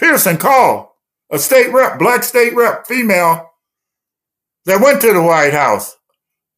[0.00, 0.96] Pearson Call,
[1.30, 3.50] a state rep, black state rep, female,
[4.64, 5.94] that went to the White House,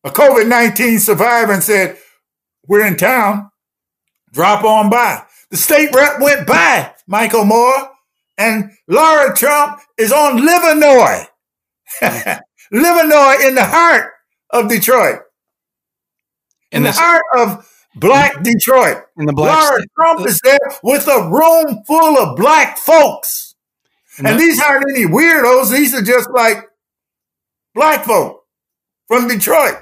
[0.04, 1.98] a COVID 19 survivor, and said,
[2.68, 3.50] We're in town,
[4.30, 5.24] drop on by.
[5.50, 7.90] The state rep went by Michael Moore,
[8.38, 11.26] and Lara Trump is on Livernois.
[12.72, 14.12] Livernois in the heart
[14.50, 15.18] of Detroit.
[16.70, 18.98] In, in the heart of black Detroit.
[19.16, 19.88] In the black state.
[19.94, 23.54] Trump is there with a room full of black folks.
[24.18, 25.70] And, and these aren't any weirdos.
[25.70, 26.58] These are just like
[27.74, 28.44] black folk
[29.08, 29.76] from Detroit.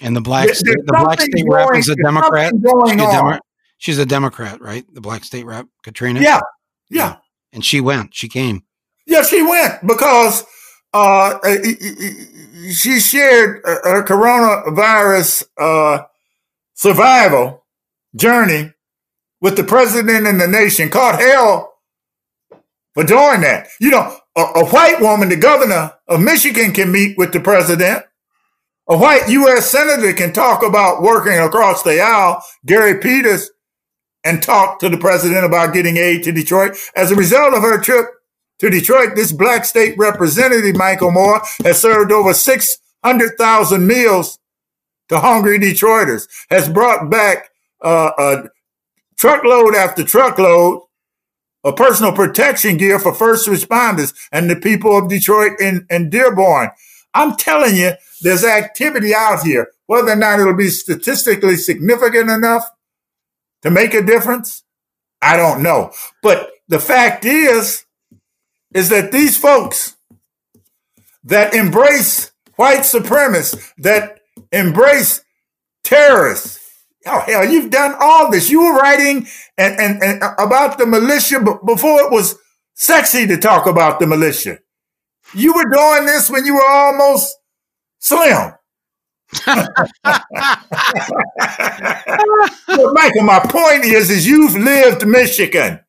[0.00, 2.52] And the black state, the black state rep is a Democrat.
[2.54, 3.38] She's a, Demo-
[3.78, 4.84] she's a Democrat, right?
[4.94, 6.20] The black state rep, Katrina.
[6.20, 6.40] Yeah,
[6.88, 7.16] yeah.
[7.52, 8.14] And she went.
[8.14, 8.62] She came.
[9.06, 10.44] Yeah, she went because
[10.92, 11.38] uh,
[12.70, 16.04] she shared her coronavirus uh,
[16.78, 17.66] survival
[18.14, 18.72] journey
[19.40, 20.88] with the president and the nation.
[20.88, 21.74] Caught hell
[22.94, 23.66] for doing that.
[23.80, 28.04] You know, a, a white woman, the governor of Michigan, can meet with the president.
[28.88, 29.68] A white U.S.
[29.68, 32.42] senator can talk about working across the aisle.
[32.64, 33.50] Gary Peters
[34.24, 36.76] and talk to the president about getting aid to Detroit.
[36.94, 38.06] As a result of her trip
[38.60, 44.38] to Detroit, this black state representative, Michael Moore, has served over 600,000 meals
[45.08, 47.50] to hungry Detroiters, has brought back
[47.82, 48.44] uh, a
[49.16, 50.82] truckload after truckload
[51.64, 56.70] of personal protection gear for first responders and the people of Detroit and, and Dearborn.
[57.14, 59.72] I'm telling you, there's activity out here.
[59.86, 62.64] Whether or not it'll be statistically significant enough
[63.62, 64.62] to make a difference,
[65.20, 65.92] I don't know.
[66.22, 67.84] But the fact is,
[68.72, 69.96] is that these folks
[71.24, 74.17] that embrace white supremacists, that
[74.52, 75.22] embrace
[75.84, 76.58] terrorists,
[77.06, 78.50] oh hell, you've done all this.
[78.50, 79.26] You were writing
[79.56, 82.36] and, and, and uh, about the militia before it was
[82.74, 84.58] sexy to talk about the militia.
[85.34, 87.36] You were doing this when you were almost
[87.98, 88.52] slim.
[89.46, 89.66] Michael,
[93.24, 95.80] my point is, is you've lived Michigan.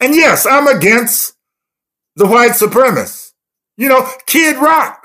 [0.00, 1.34] And yes, I'm against
[2.16, 3.32] the white supremacists.
[3.76, 5.01] You know, Kid Rock,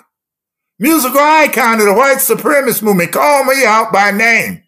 [0.79, 4.63] musical icon of the white supremacist movement, call me out by name.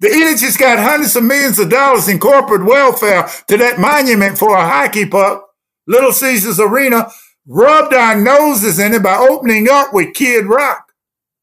[0.00, 4.56] The elitists got hundreds of millions of dollars in corporate welfare to that monument for
[4.56, 5.44] a hockey puck,
[5.86, 7.10] Little Caesars Arena,
[7.46, 10.92] rubbed our noses in it by opening up with Kid Rock.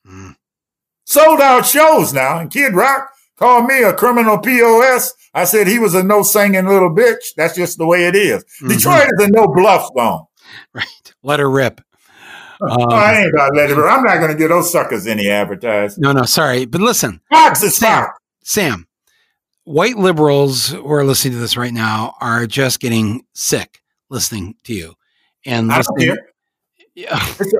[0.07, 0.35] Mm.
[1.05, 5.79] Sold out shows now, and Kid Rock called me a criminal POS I said he
[5.79, 7.35] was a no singing little bitch.
[7.35, 8.43] That's just the way it is.
[8.43, 8.69] Mm-hmm.
[8.69, 10.25] Detroit is a no bluff zone.
[10.73, 11.13] Right.
[11.23, 11.81] Let her rip.
[12.61, 13.77] Um, I ain't about let it.
[13.77, 16.01] I'm not going to give those suckers any advertising.
[16.01, 16.65] No, no, sorry.
[16.65, 17.21] But listen.
[17.29, 18.07] Fox is Sam,
[18.43, 18.87] Sam,
[19.65, 24.73] white liberals who are listening to this right now are just getting sick listening to
[24.73, 24.93] you.
[25.45, 26.29] And I don't care.
[26.95, 27.19] Yeah.
[27.39, 27.59] It's a,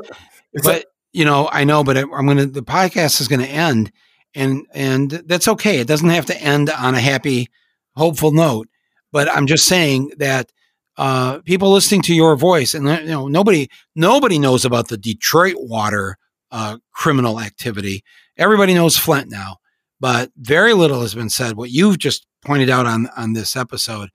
[0.53, 3.41] it's but, a, you know, I know, but I'm going to, the podcast is going
[3.41, 3.91] to end
[4.33, 5.79] and, and that's okay.
[5.79, 7.49] It doesn't have to end on a happy,
[7.95, 8.69] hopeful note.
[9.11, 10.51] But I'm just saying that
[10.97, 15.55] uh, people listening to your voice, and you know, nobody nobody knows about the Detroit
[15.57, 16.17] water
[16.51, 18.03] uh, criminal activity.
[18.37, 19.57] Everybody knows Flint now,
[19.99, 21.57] but very little has been said.
[21.57, 24.09] What you've just pointed out on on this episode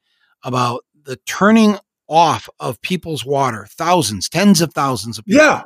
[0.45, 1.79] about the turning
[2.09, 5.63] off of people's water, thousands, tens of thousands of people, yeah,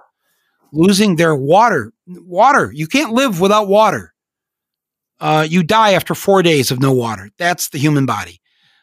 [0.72, 1.92] losing their water.
[2.06, 4.14] Water, you can't live without water
[5.20, 7.30] uh, you die after four days of no water.
[7.38, 8.40] That's the human body.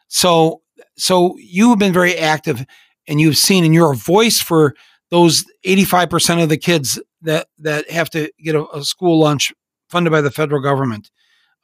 [0.08, 0.61] So,
[1.02, 2.64] so you've been very active
[3.08, 4.76] and you've seen, and you're a voice for
[5.10, 9.52] those 85% of the kids that, that have to get a, a school lunch
[9.88, 11.10] funded by the federal government.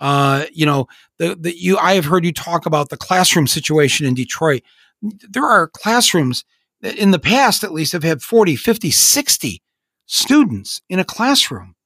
[0.01, 0.89] Uh, you know,
[1.19, 4.62] the, the, you, I have heard you talk about the classroom situation in Detroit.
[5.02, 6.44] There are classrooms
[6.81, 9.62] that in the past, at least, have had 40, 50, 60
[10.06, 11.77] students in a classroom.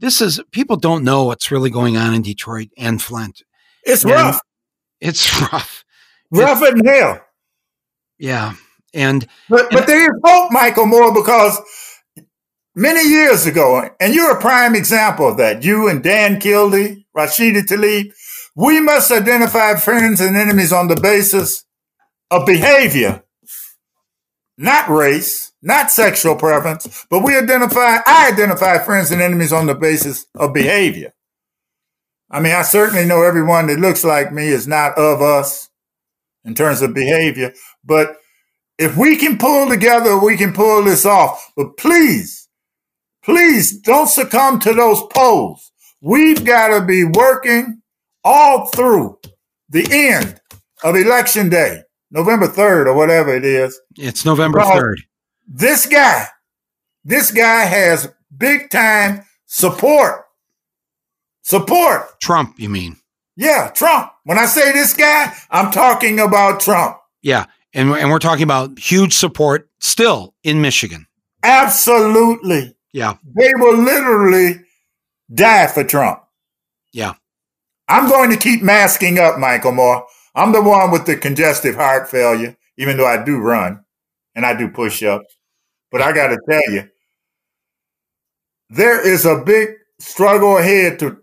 [0.00, 3.42] This is, people don't know what's really going on in Detroit and Flint.
[3.84, 4.40] It's and rough.
[5.00, 5.79] It's rough.
[6.30, 7.20] Rough it's, in hell.
[8.18, 8.54] Yeah.
[8.92, 11.60] And but and, but there is hope, Michael Moore, because
[12.74, 15.64] many years ago, and you're a prime example of that.
[15.64, 18.12] You and Dan Kildee, Rashida Tlaib,
[18.56, 21.64] we must identify friends and enemies on the basis
[22.30, 23.22] of behavior,
[24.58, 29.74] not race, not sexual preference, but we identify, I identify friends and enemies on the
[29.74, 31.14] basis of behavior.
[32.30, 35.69] I mean, I certainly know everyone that looks like me is not of us
[36.44, 37.52] in terms of behavior,
[37.84, 38.16] but
[38.78, 41.52] if we can pull together, we can pull this off.
[41.56, 42.48] But please,
[43.22, 45.70] please don't succumb to those polls.
[46.00, 47.82] We've got to be working
[48.24, 49.18] all through
[49.68, 50.40] the end
[50.82, 53.78] of election day, November 3rd or whatever it is.
[53.96, 54.96] It's November 3rd.
[55.46, 56.26] This guy,
[57.04, 60.24] this guy has big time support.
[61.42, 62.20] Support.
[62.20, 62.96] Trump, you mean?
[63.36, 64.10] Yeah, Trump.
[64.24, 66.98] When I say this guy, I'm talking about Trump.
[67.22, 67.46] Yeah.
[67.72, 71.06] And, and we're talking about huge support still in Michigan.
[71.42, 72.74] Absolutely.
[72.92, 73.14] Yeah.
[73.24, 74.60] They will literally
[75.32, 76.22] die for Trump.
[76.92, 77.14] Yeah.
[77.88, 80.06] I'm going to keep masking up, Michael Moore.
[80.34, 83.84] I'm the one with the congestive heart failure, even though I do run
[84.34, 85.36] and I do push ups.
[85.90, 86.88] But I got to tell you,
[88.68, 91.18] there is a big struggle ahead to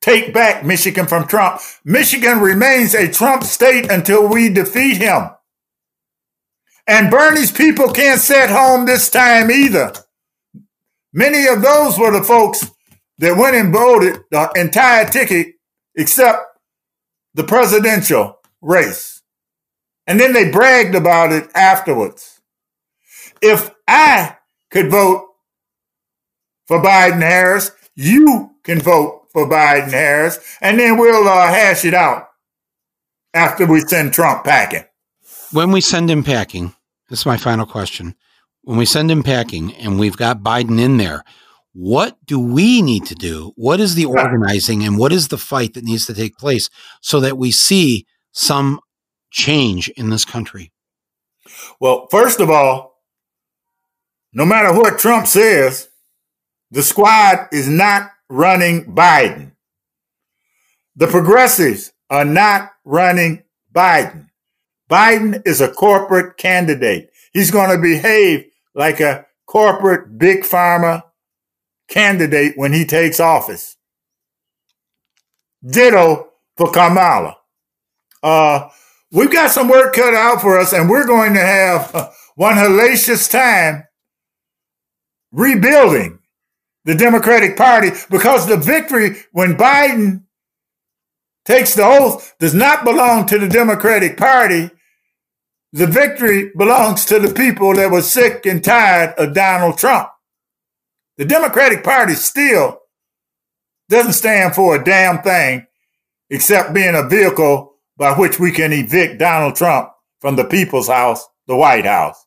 [0.00, 1.60] take back Michigan from Trump.
[1.84, 5.30] Michigan remains a Trump state until we defeat him.
[6.86, 9.92] And Bernie's people can't sit home this time either.
[11.12, 12.70] Many of those were the folks
[13.18, 15.54] that went and voted the entire ticket
[15.94, 16.40] except
[17.34, 19.22] the presidential race.
[20.06, 22.40] And then they bragged about it afterwards.
[23.42, 24.36] If I
[24.70, 25.28] could vote
[26.66, 31.94] for Biden Harris, you can vote for Biden Harris, and then we'll uh, hash it
[31.94, 32.28] out
[33.34, 34.84] after we send Trump packing.
[35.52, 36.74] When we send him packing,
[37.08, 38.14] this is my final question.
[38.62, 41.24] When we send him packing and we've got Biden in there,
[41.72, 43.52] what do we need to do?
[43.56, 46.68] What is the organizing and what is the fight that needs to take place
[47.00, 48.80] so that we see some
[49.30, 50.72] change in this country?
[51.80, 52.98] Well, first of all,
[54.32, 55.88] no matter what Trump says,
[56.70, 59.52] the squad is not running Biden.
[60.96, 63.42] The progressives are not running
[63.74, 64.28] Biden.
[64.88, 67.10] Biden is a corporate candidate.
[67.32, 71.02] He's going to behave like a corporate big pharma
[71.88, 73.76] candidate when he takes office.
[75.68, 77.36] Ditto for Kamala.
[78.22, 78.68] Uh,
[79.10, 82.54] we've got some work cut out for us, and we're going to have uh, one
[82.54, 83.84] hellacious time
[85.32, 86.19] rebuilding
[86.90, 90.24] the Democratic Party because the victory when Biden
[91.44, 94.72] takes the oath does not belong to the Democratic Party.
[95.72, 100.08] The victory belongs to the people that were sick and tired of Donald Trump.
[101.16, 102.80] The Democratic Party still
[103.88, 105.68] doesn't stand for a damn thing
[106.28, 109.90] except being a vehicle by which we can evict Donald Trump
[110.20, 112.26] from the people's house, the White House.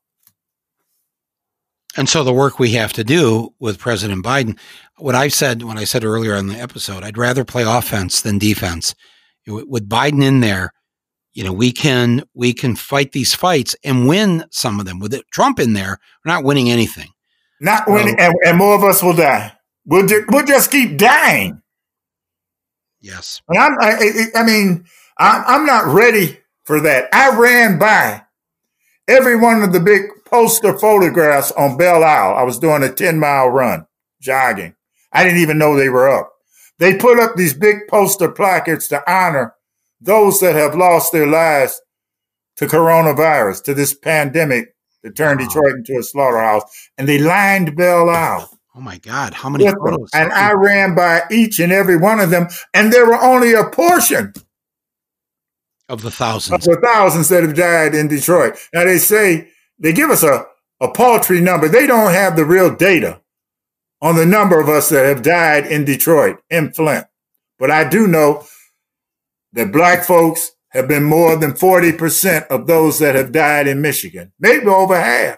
[1.96, 4.58] And so the work we have to do with President Biden,
[4.98, 8.40] what I said when I said earlier in the episode, I'd rather play offense than
[8.40, 8.96] defense.
[9.46, 10.74] With Biden in there,
[11.34, 15.00] you know, we can we can fight these fights and win some of them.
[15.00, 17.10] With Trump in there, we're not winning anything.
[17.60, 19.54] Not winning, and, and, more of us will die.
[19.86, 21.62] We'll ju- we'll just keep dying.
[23.00, 24.86] Yes, and I'm, I, I mean,
[25.18, 27.10] I'm, I'm not ready for that.
[27.14, 28.22] I ran by
[29.08, 30.04] every one of the big
[30.34, 32.36] poster photographs on Belle Isle.
[32.36, 33.86] I was doing a 10 mile run,
[34.20, 34.76] jogging.
[35.12, 36.34] I didn't even know they were up.
[36.80, 39.54] They put up these big poster placards to honor
[40.02, 41.80] those that have lost their lives
[42.56, 45.46] to coronavirus, to this pandemic that turned wow.
[45.46, 46.64] Detroit into a slaughterhouse.
[46.98, 48.50] And they lined Belle Isle.
[48.76, 50.10] Oh my God, how many photos?
[50.16, 53.66] And I ran by each and every one of them, and there were only a
[53.66, 54.34] portion
[55.90, 56.68] of the thousands.
[56.68, 58.58] Of the thousands that have died in Detroit.
[58.74, 60.46] Now they say they give us a,
[60.80, 61.68] a paltry number.
[61.68, 63.22] They don't have the real data
[64.02, 67.06] on the number of us that have died in Detroit, in Flint.
[67.58, 68.46] But I do know
[69.54, 74.34] that black folks have been more than 40% of those that have died in Michigan,
[74.40, 75.38] maybe over half.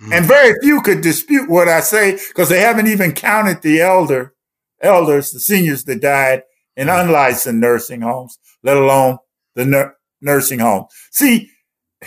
[0.00, 0.16] Mm.
[0.16, 4.34] And very few could dispute what I say because they haven't even counted the elder
[4.80, 6.42] elders, the seniors that died
[6.76, 7.04] in mm.
[7.04, 9.18] unlicensed nursing homes, let alone
[9.54, 10.86] the nur- nursing home.
[11.10, 11.50] See,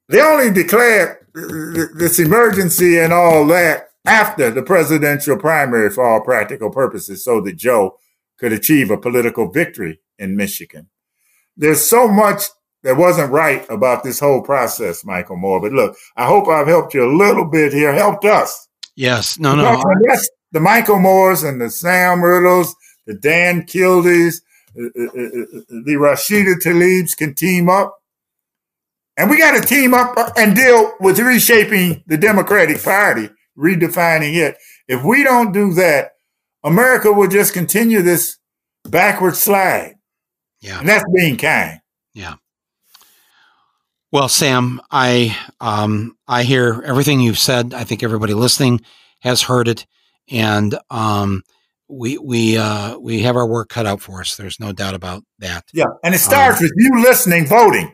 [0.09, 6.69] they only declared this emergency and all that after the presidential primary for all practical
[6.69, 7.97] purposes so that Joe
[8.37, 10.89] could achieve a political victory in Michigan.
[11.55, 12.43] There's so much
[12.83, 15.61] that wasn't right about this whole process, Michael Moore.
[15.61, 18.67] But look, I hope I've helped you a little bit here, helped us.
[18.95, 19.81] Yes, no, no.
[20.07, 22.75] Yes, the Michael Moores and the Sam Riddles,
[23.05, 24.41] the Dan Kildeys,
[24.77, 27.98] uh, uh, uh, the Rashida Tlaibs can team up.
[29.19, 34.55] And we got to team up and deal with reshaping the Democratic Party, redefining it.
[34.87, 36.11] If we don't do that,
[36.63, 38.37] America will just continue this
[38.85, 39.95] backward slide.
[40.61, 40.79] Yeah.
[40.79, 41.81] And that's being kind.
[42.13, 42.35] Yeah.
[44.13, 47.73] Well, Sam, I um, I hear everything you've said.
[47.73, 48.79] I think everybody listening
[49.19, 49.85] has heard it,
[50.31, 51.43] and um,
[51.89, 54.37] we we uh, we have our work cut out for us.
[54.37, 55.65] There's no doubt about that.
[55.73, 57.93] Yeah, and it starts um, with you listening, voting.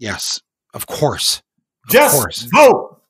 [0.00, 0.40] Yes,
[0.74, 1.42] of course.
[1.84, 2.48] Of just course.
[2.52, 3.00] vote.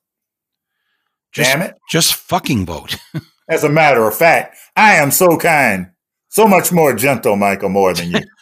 [1.31, 1.75] Just, Damn it!
[1.89, 2.97] Just fucking vote.
[3.49, 5.91] As a matter of fact, I am so kind
[6.31, 8.19] so much more gentle, Michael, more than you.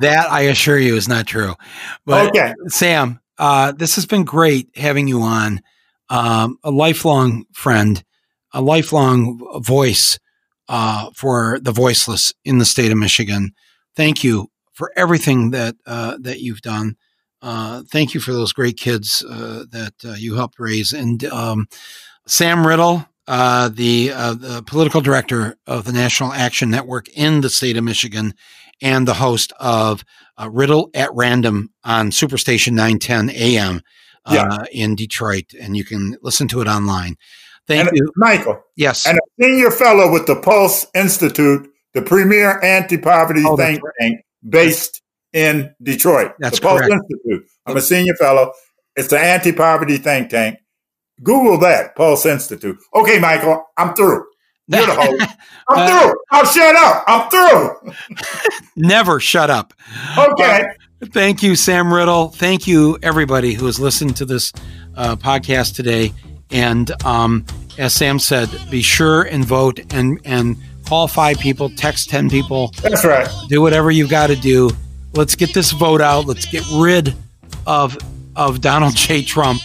[0.00, 1.54] that I assure you is not true.
[2.06, 2.54] But okay.
[2.68, 5.60] Sam, uh, this has been great having you on.
[6.10, 8.02] Um, a lifelong friend,
[8.52, 10.18] a lifelong voice
[10.68, 13.52] uh, for the voiceless in the state of Michigan.
[13.94, 16.96] Thank you for everything that uh, that you've done.
[17.44, 20.94] Uh, thank you for those great kids uh, that uh, you helped raise.
[20.94, 21.68] And um,
[22.26, 27.50] Sam Riddle, uh, the, uh, the political director of the National Action Network in the
[27.50, 28.32] state of Michigan,
[28.80, 30.04] and the host of
[30.40, 33.82] uh, Riddle at Random on Superstation 910 AM
[34.24, 34.64] uh, yeah.
[34.72, 35.52] in Detroit.
[35.60, 37.16] And you can listen to it online.
[37.66, 38.10] Thank and you.
[38.16, 38.62] Michael.
[38.74, 39.06] Yes.
[39.06, 44.20] And a senior fellow with the Pulse Institute, the premier anti poverty oh, think tank
[44.48, 45.02] based
[45.34, 46.32] in Detroit.
[46.38, 46.90] That's the correct.
[46.90, 47.50] Pulse Institute.
[47.66, 48.52] I'm a senior fellow.
[48.96, 50.58] It's the anti poverty think tank.
[51.22, 52.78] Google that, Pulse Institute.
[52.94, 54.24] Okay, Michael, I'm through.
[54.66, 55.22] You're the host.
[55.68, 56.14] I'm uh, through.
[56.30, 57.04] I'll shut up.
[57.06, 57.92] I'm through.
[58.76, 59.74] never shut up.
[60.16, 60.62] Okay.
[61.02, 62.28] Uh, thank you, Sam Riddle.
[62.28, 64.52] Thank you, everybody who has listened to this
[64.96, 66.12] uh, podcast today.
[66.50, 67.44] And um,
[67.78, 70.56] as Sam said, be sure and vote and and
[70.86, 72.72] call five people, text ten people.
[72.82, 73.28] That's right.
[73.48, 74.70] Do whatever you've got to do.
[75.14, 76.26] Let's get this vote out.
[76.26, 77.14] Let's get rid
[77.66, 77.96] of
[78.34, 79.22] of Donald J.
[79.22, 79.60] Trump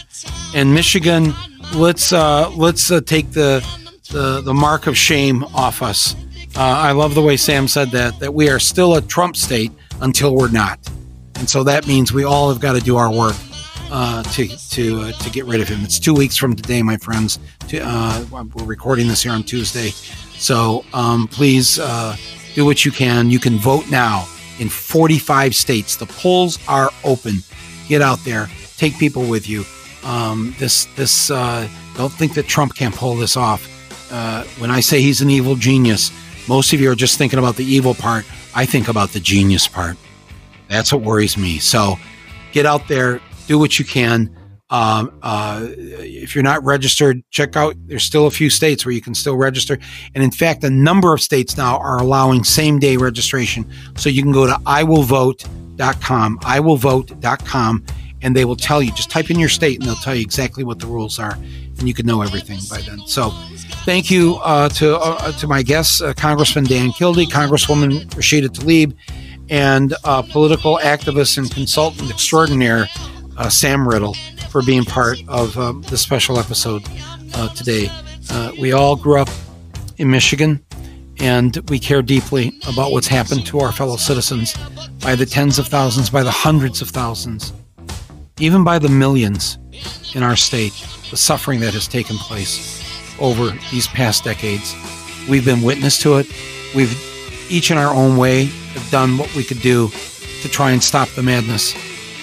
[0.54, 1.34] in Michigan.
[1.74, 3.66] Let's uh, let's uh, take the,
[4.10, 6.14] the the mark of shame off us.
[6.56, 9.72] Uh, I love the way Sam said that that we are still a Trump state
[10.00, 10.78] until we're not,
[11.34, 13.36] and so that means we all have got to do our work
[13.90, 15.80] uh, to to uh, to get rid of him.
[15.82, 17.40] It's two weeks from today, my friends.
[17.68, 19.90] To, uh, we're recording this here on Tuesday,
[20.38, 22.16] so um, please uh,
[22.54, 23.30] do what you can.
[23.30, 24.28] You can vote now
[24.60, 25.96] in 45 states.
[25.96, 27.38] The polls are open.
[27.88, 28.48] Get out there
[28.80, 29.64] take people with you.
[30.02, 33.68] Um, this this uh, don't think that Trump can't pull this off.
[34.10, 36.10] Uh, when I say he's an evil genius,
[36.48, 38.24] most of you are just thinking about the evil part.
[38.54, 39.96] I think about the genius part.
[40.68, 41.58] That's what worries me.
[41.58, 41.96] So
[42.52, 44.34] get out there, do what you can.
[44.70, 47.74] Um, uh, if you're not registered, check out.
[47.86, 49.78] There's still a few states where you can still register,
[50.14, 53.68] and in fact, a number of states now are allowing same day registration.
[53.96, 57.84] So you can go to iwillvote.com, iwillvote.com,
[58.22, 58.92] and they will tell you.
[58.92, 61.88] Just type in your state, and they'll tell you exactly what the rules are, and
[61.88, 63.00] you can know everything by then.
[63.06, 63.30] So,
[63.84, 68.94] thank you uh, to uh, to my guests, uh, Congressman Dan Kildee, Congresswoman Rashida Tlaib,
[69.48, 72.86] and uh, political activist and consultant extraordinaire
[73.36, 74.14] uh, Sam Riddle
[74.50, 76.82] for being part of um, this special episode
[77.34, 77.90] uh, today.
[78.60, 79.28] we all grew up
[79.98, 80.64] in Michigan
[81.18, 84.54] and we care deeply about what's happened to our fellow citizens
[85.00, 87.52] by the tens of thousands, by the hundreds of thousands
[88.40, 89.58] even by the millions
[90.14, 90.72] in our state,
[91.10, 92.82] the suffering that has taken place
[93.20, 94.74] over these past decades.
[95.28, 96.26] We've been witness to it.
[96.74, 96.92] We've
[97.50, 99.88] each in our own way have done what we could do
[100.42, 101.74] to try and stop the madness.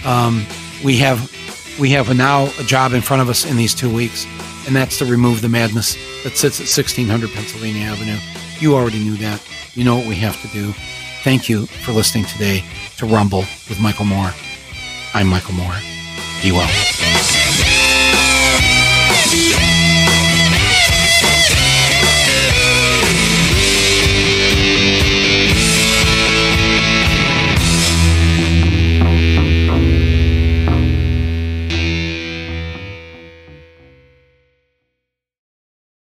[0.06, 0.46] Um,
[0.84, 1.32] we have
[1.80, 4.26] we have now a job in front of us in these two weeks,
[4.66, 8.18] and that's to remove the madness that sits at 1600 Pennsylvania Avenue.
[8.60, 9.42] You already knew that.
[9.76, 10.74] You know what we have to do.
[11.24, 12.64] Thank you for listening today
[12.98, 14.32] to Rumble with Michael Moore.
[15.14, 15.76] I'm Michael Moore.
[16.42, 16.68] Be well.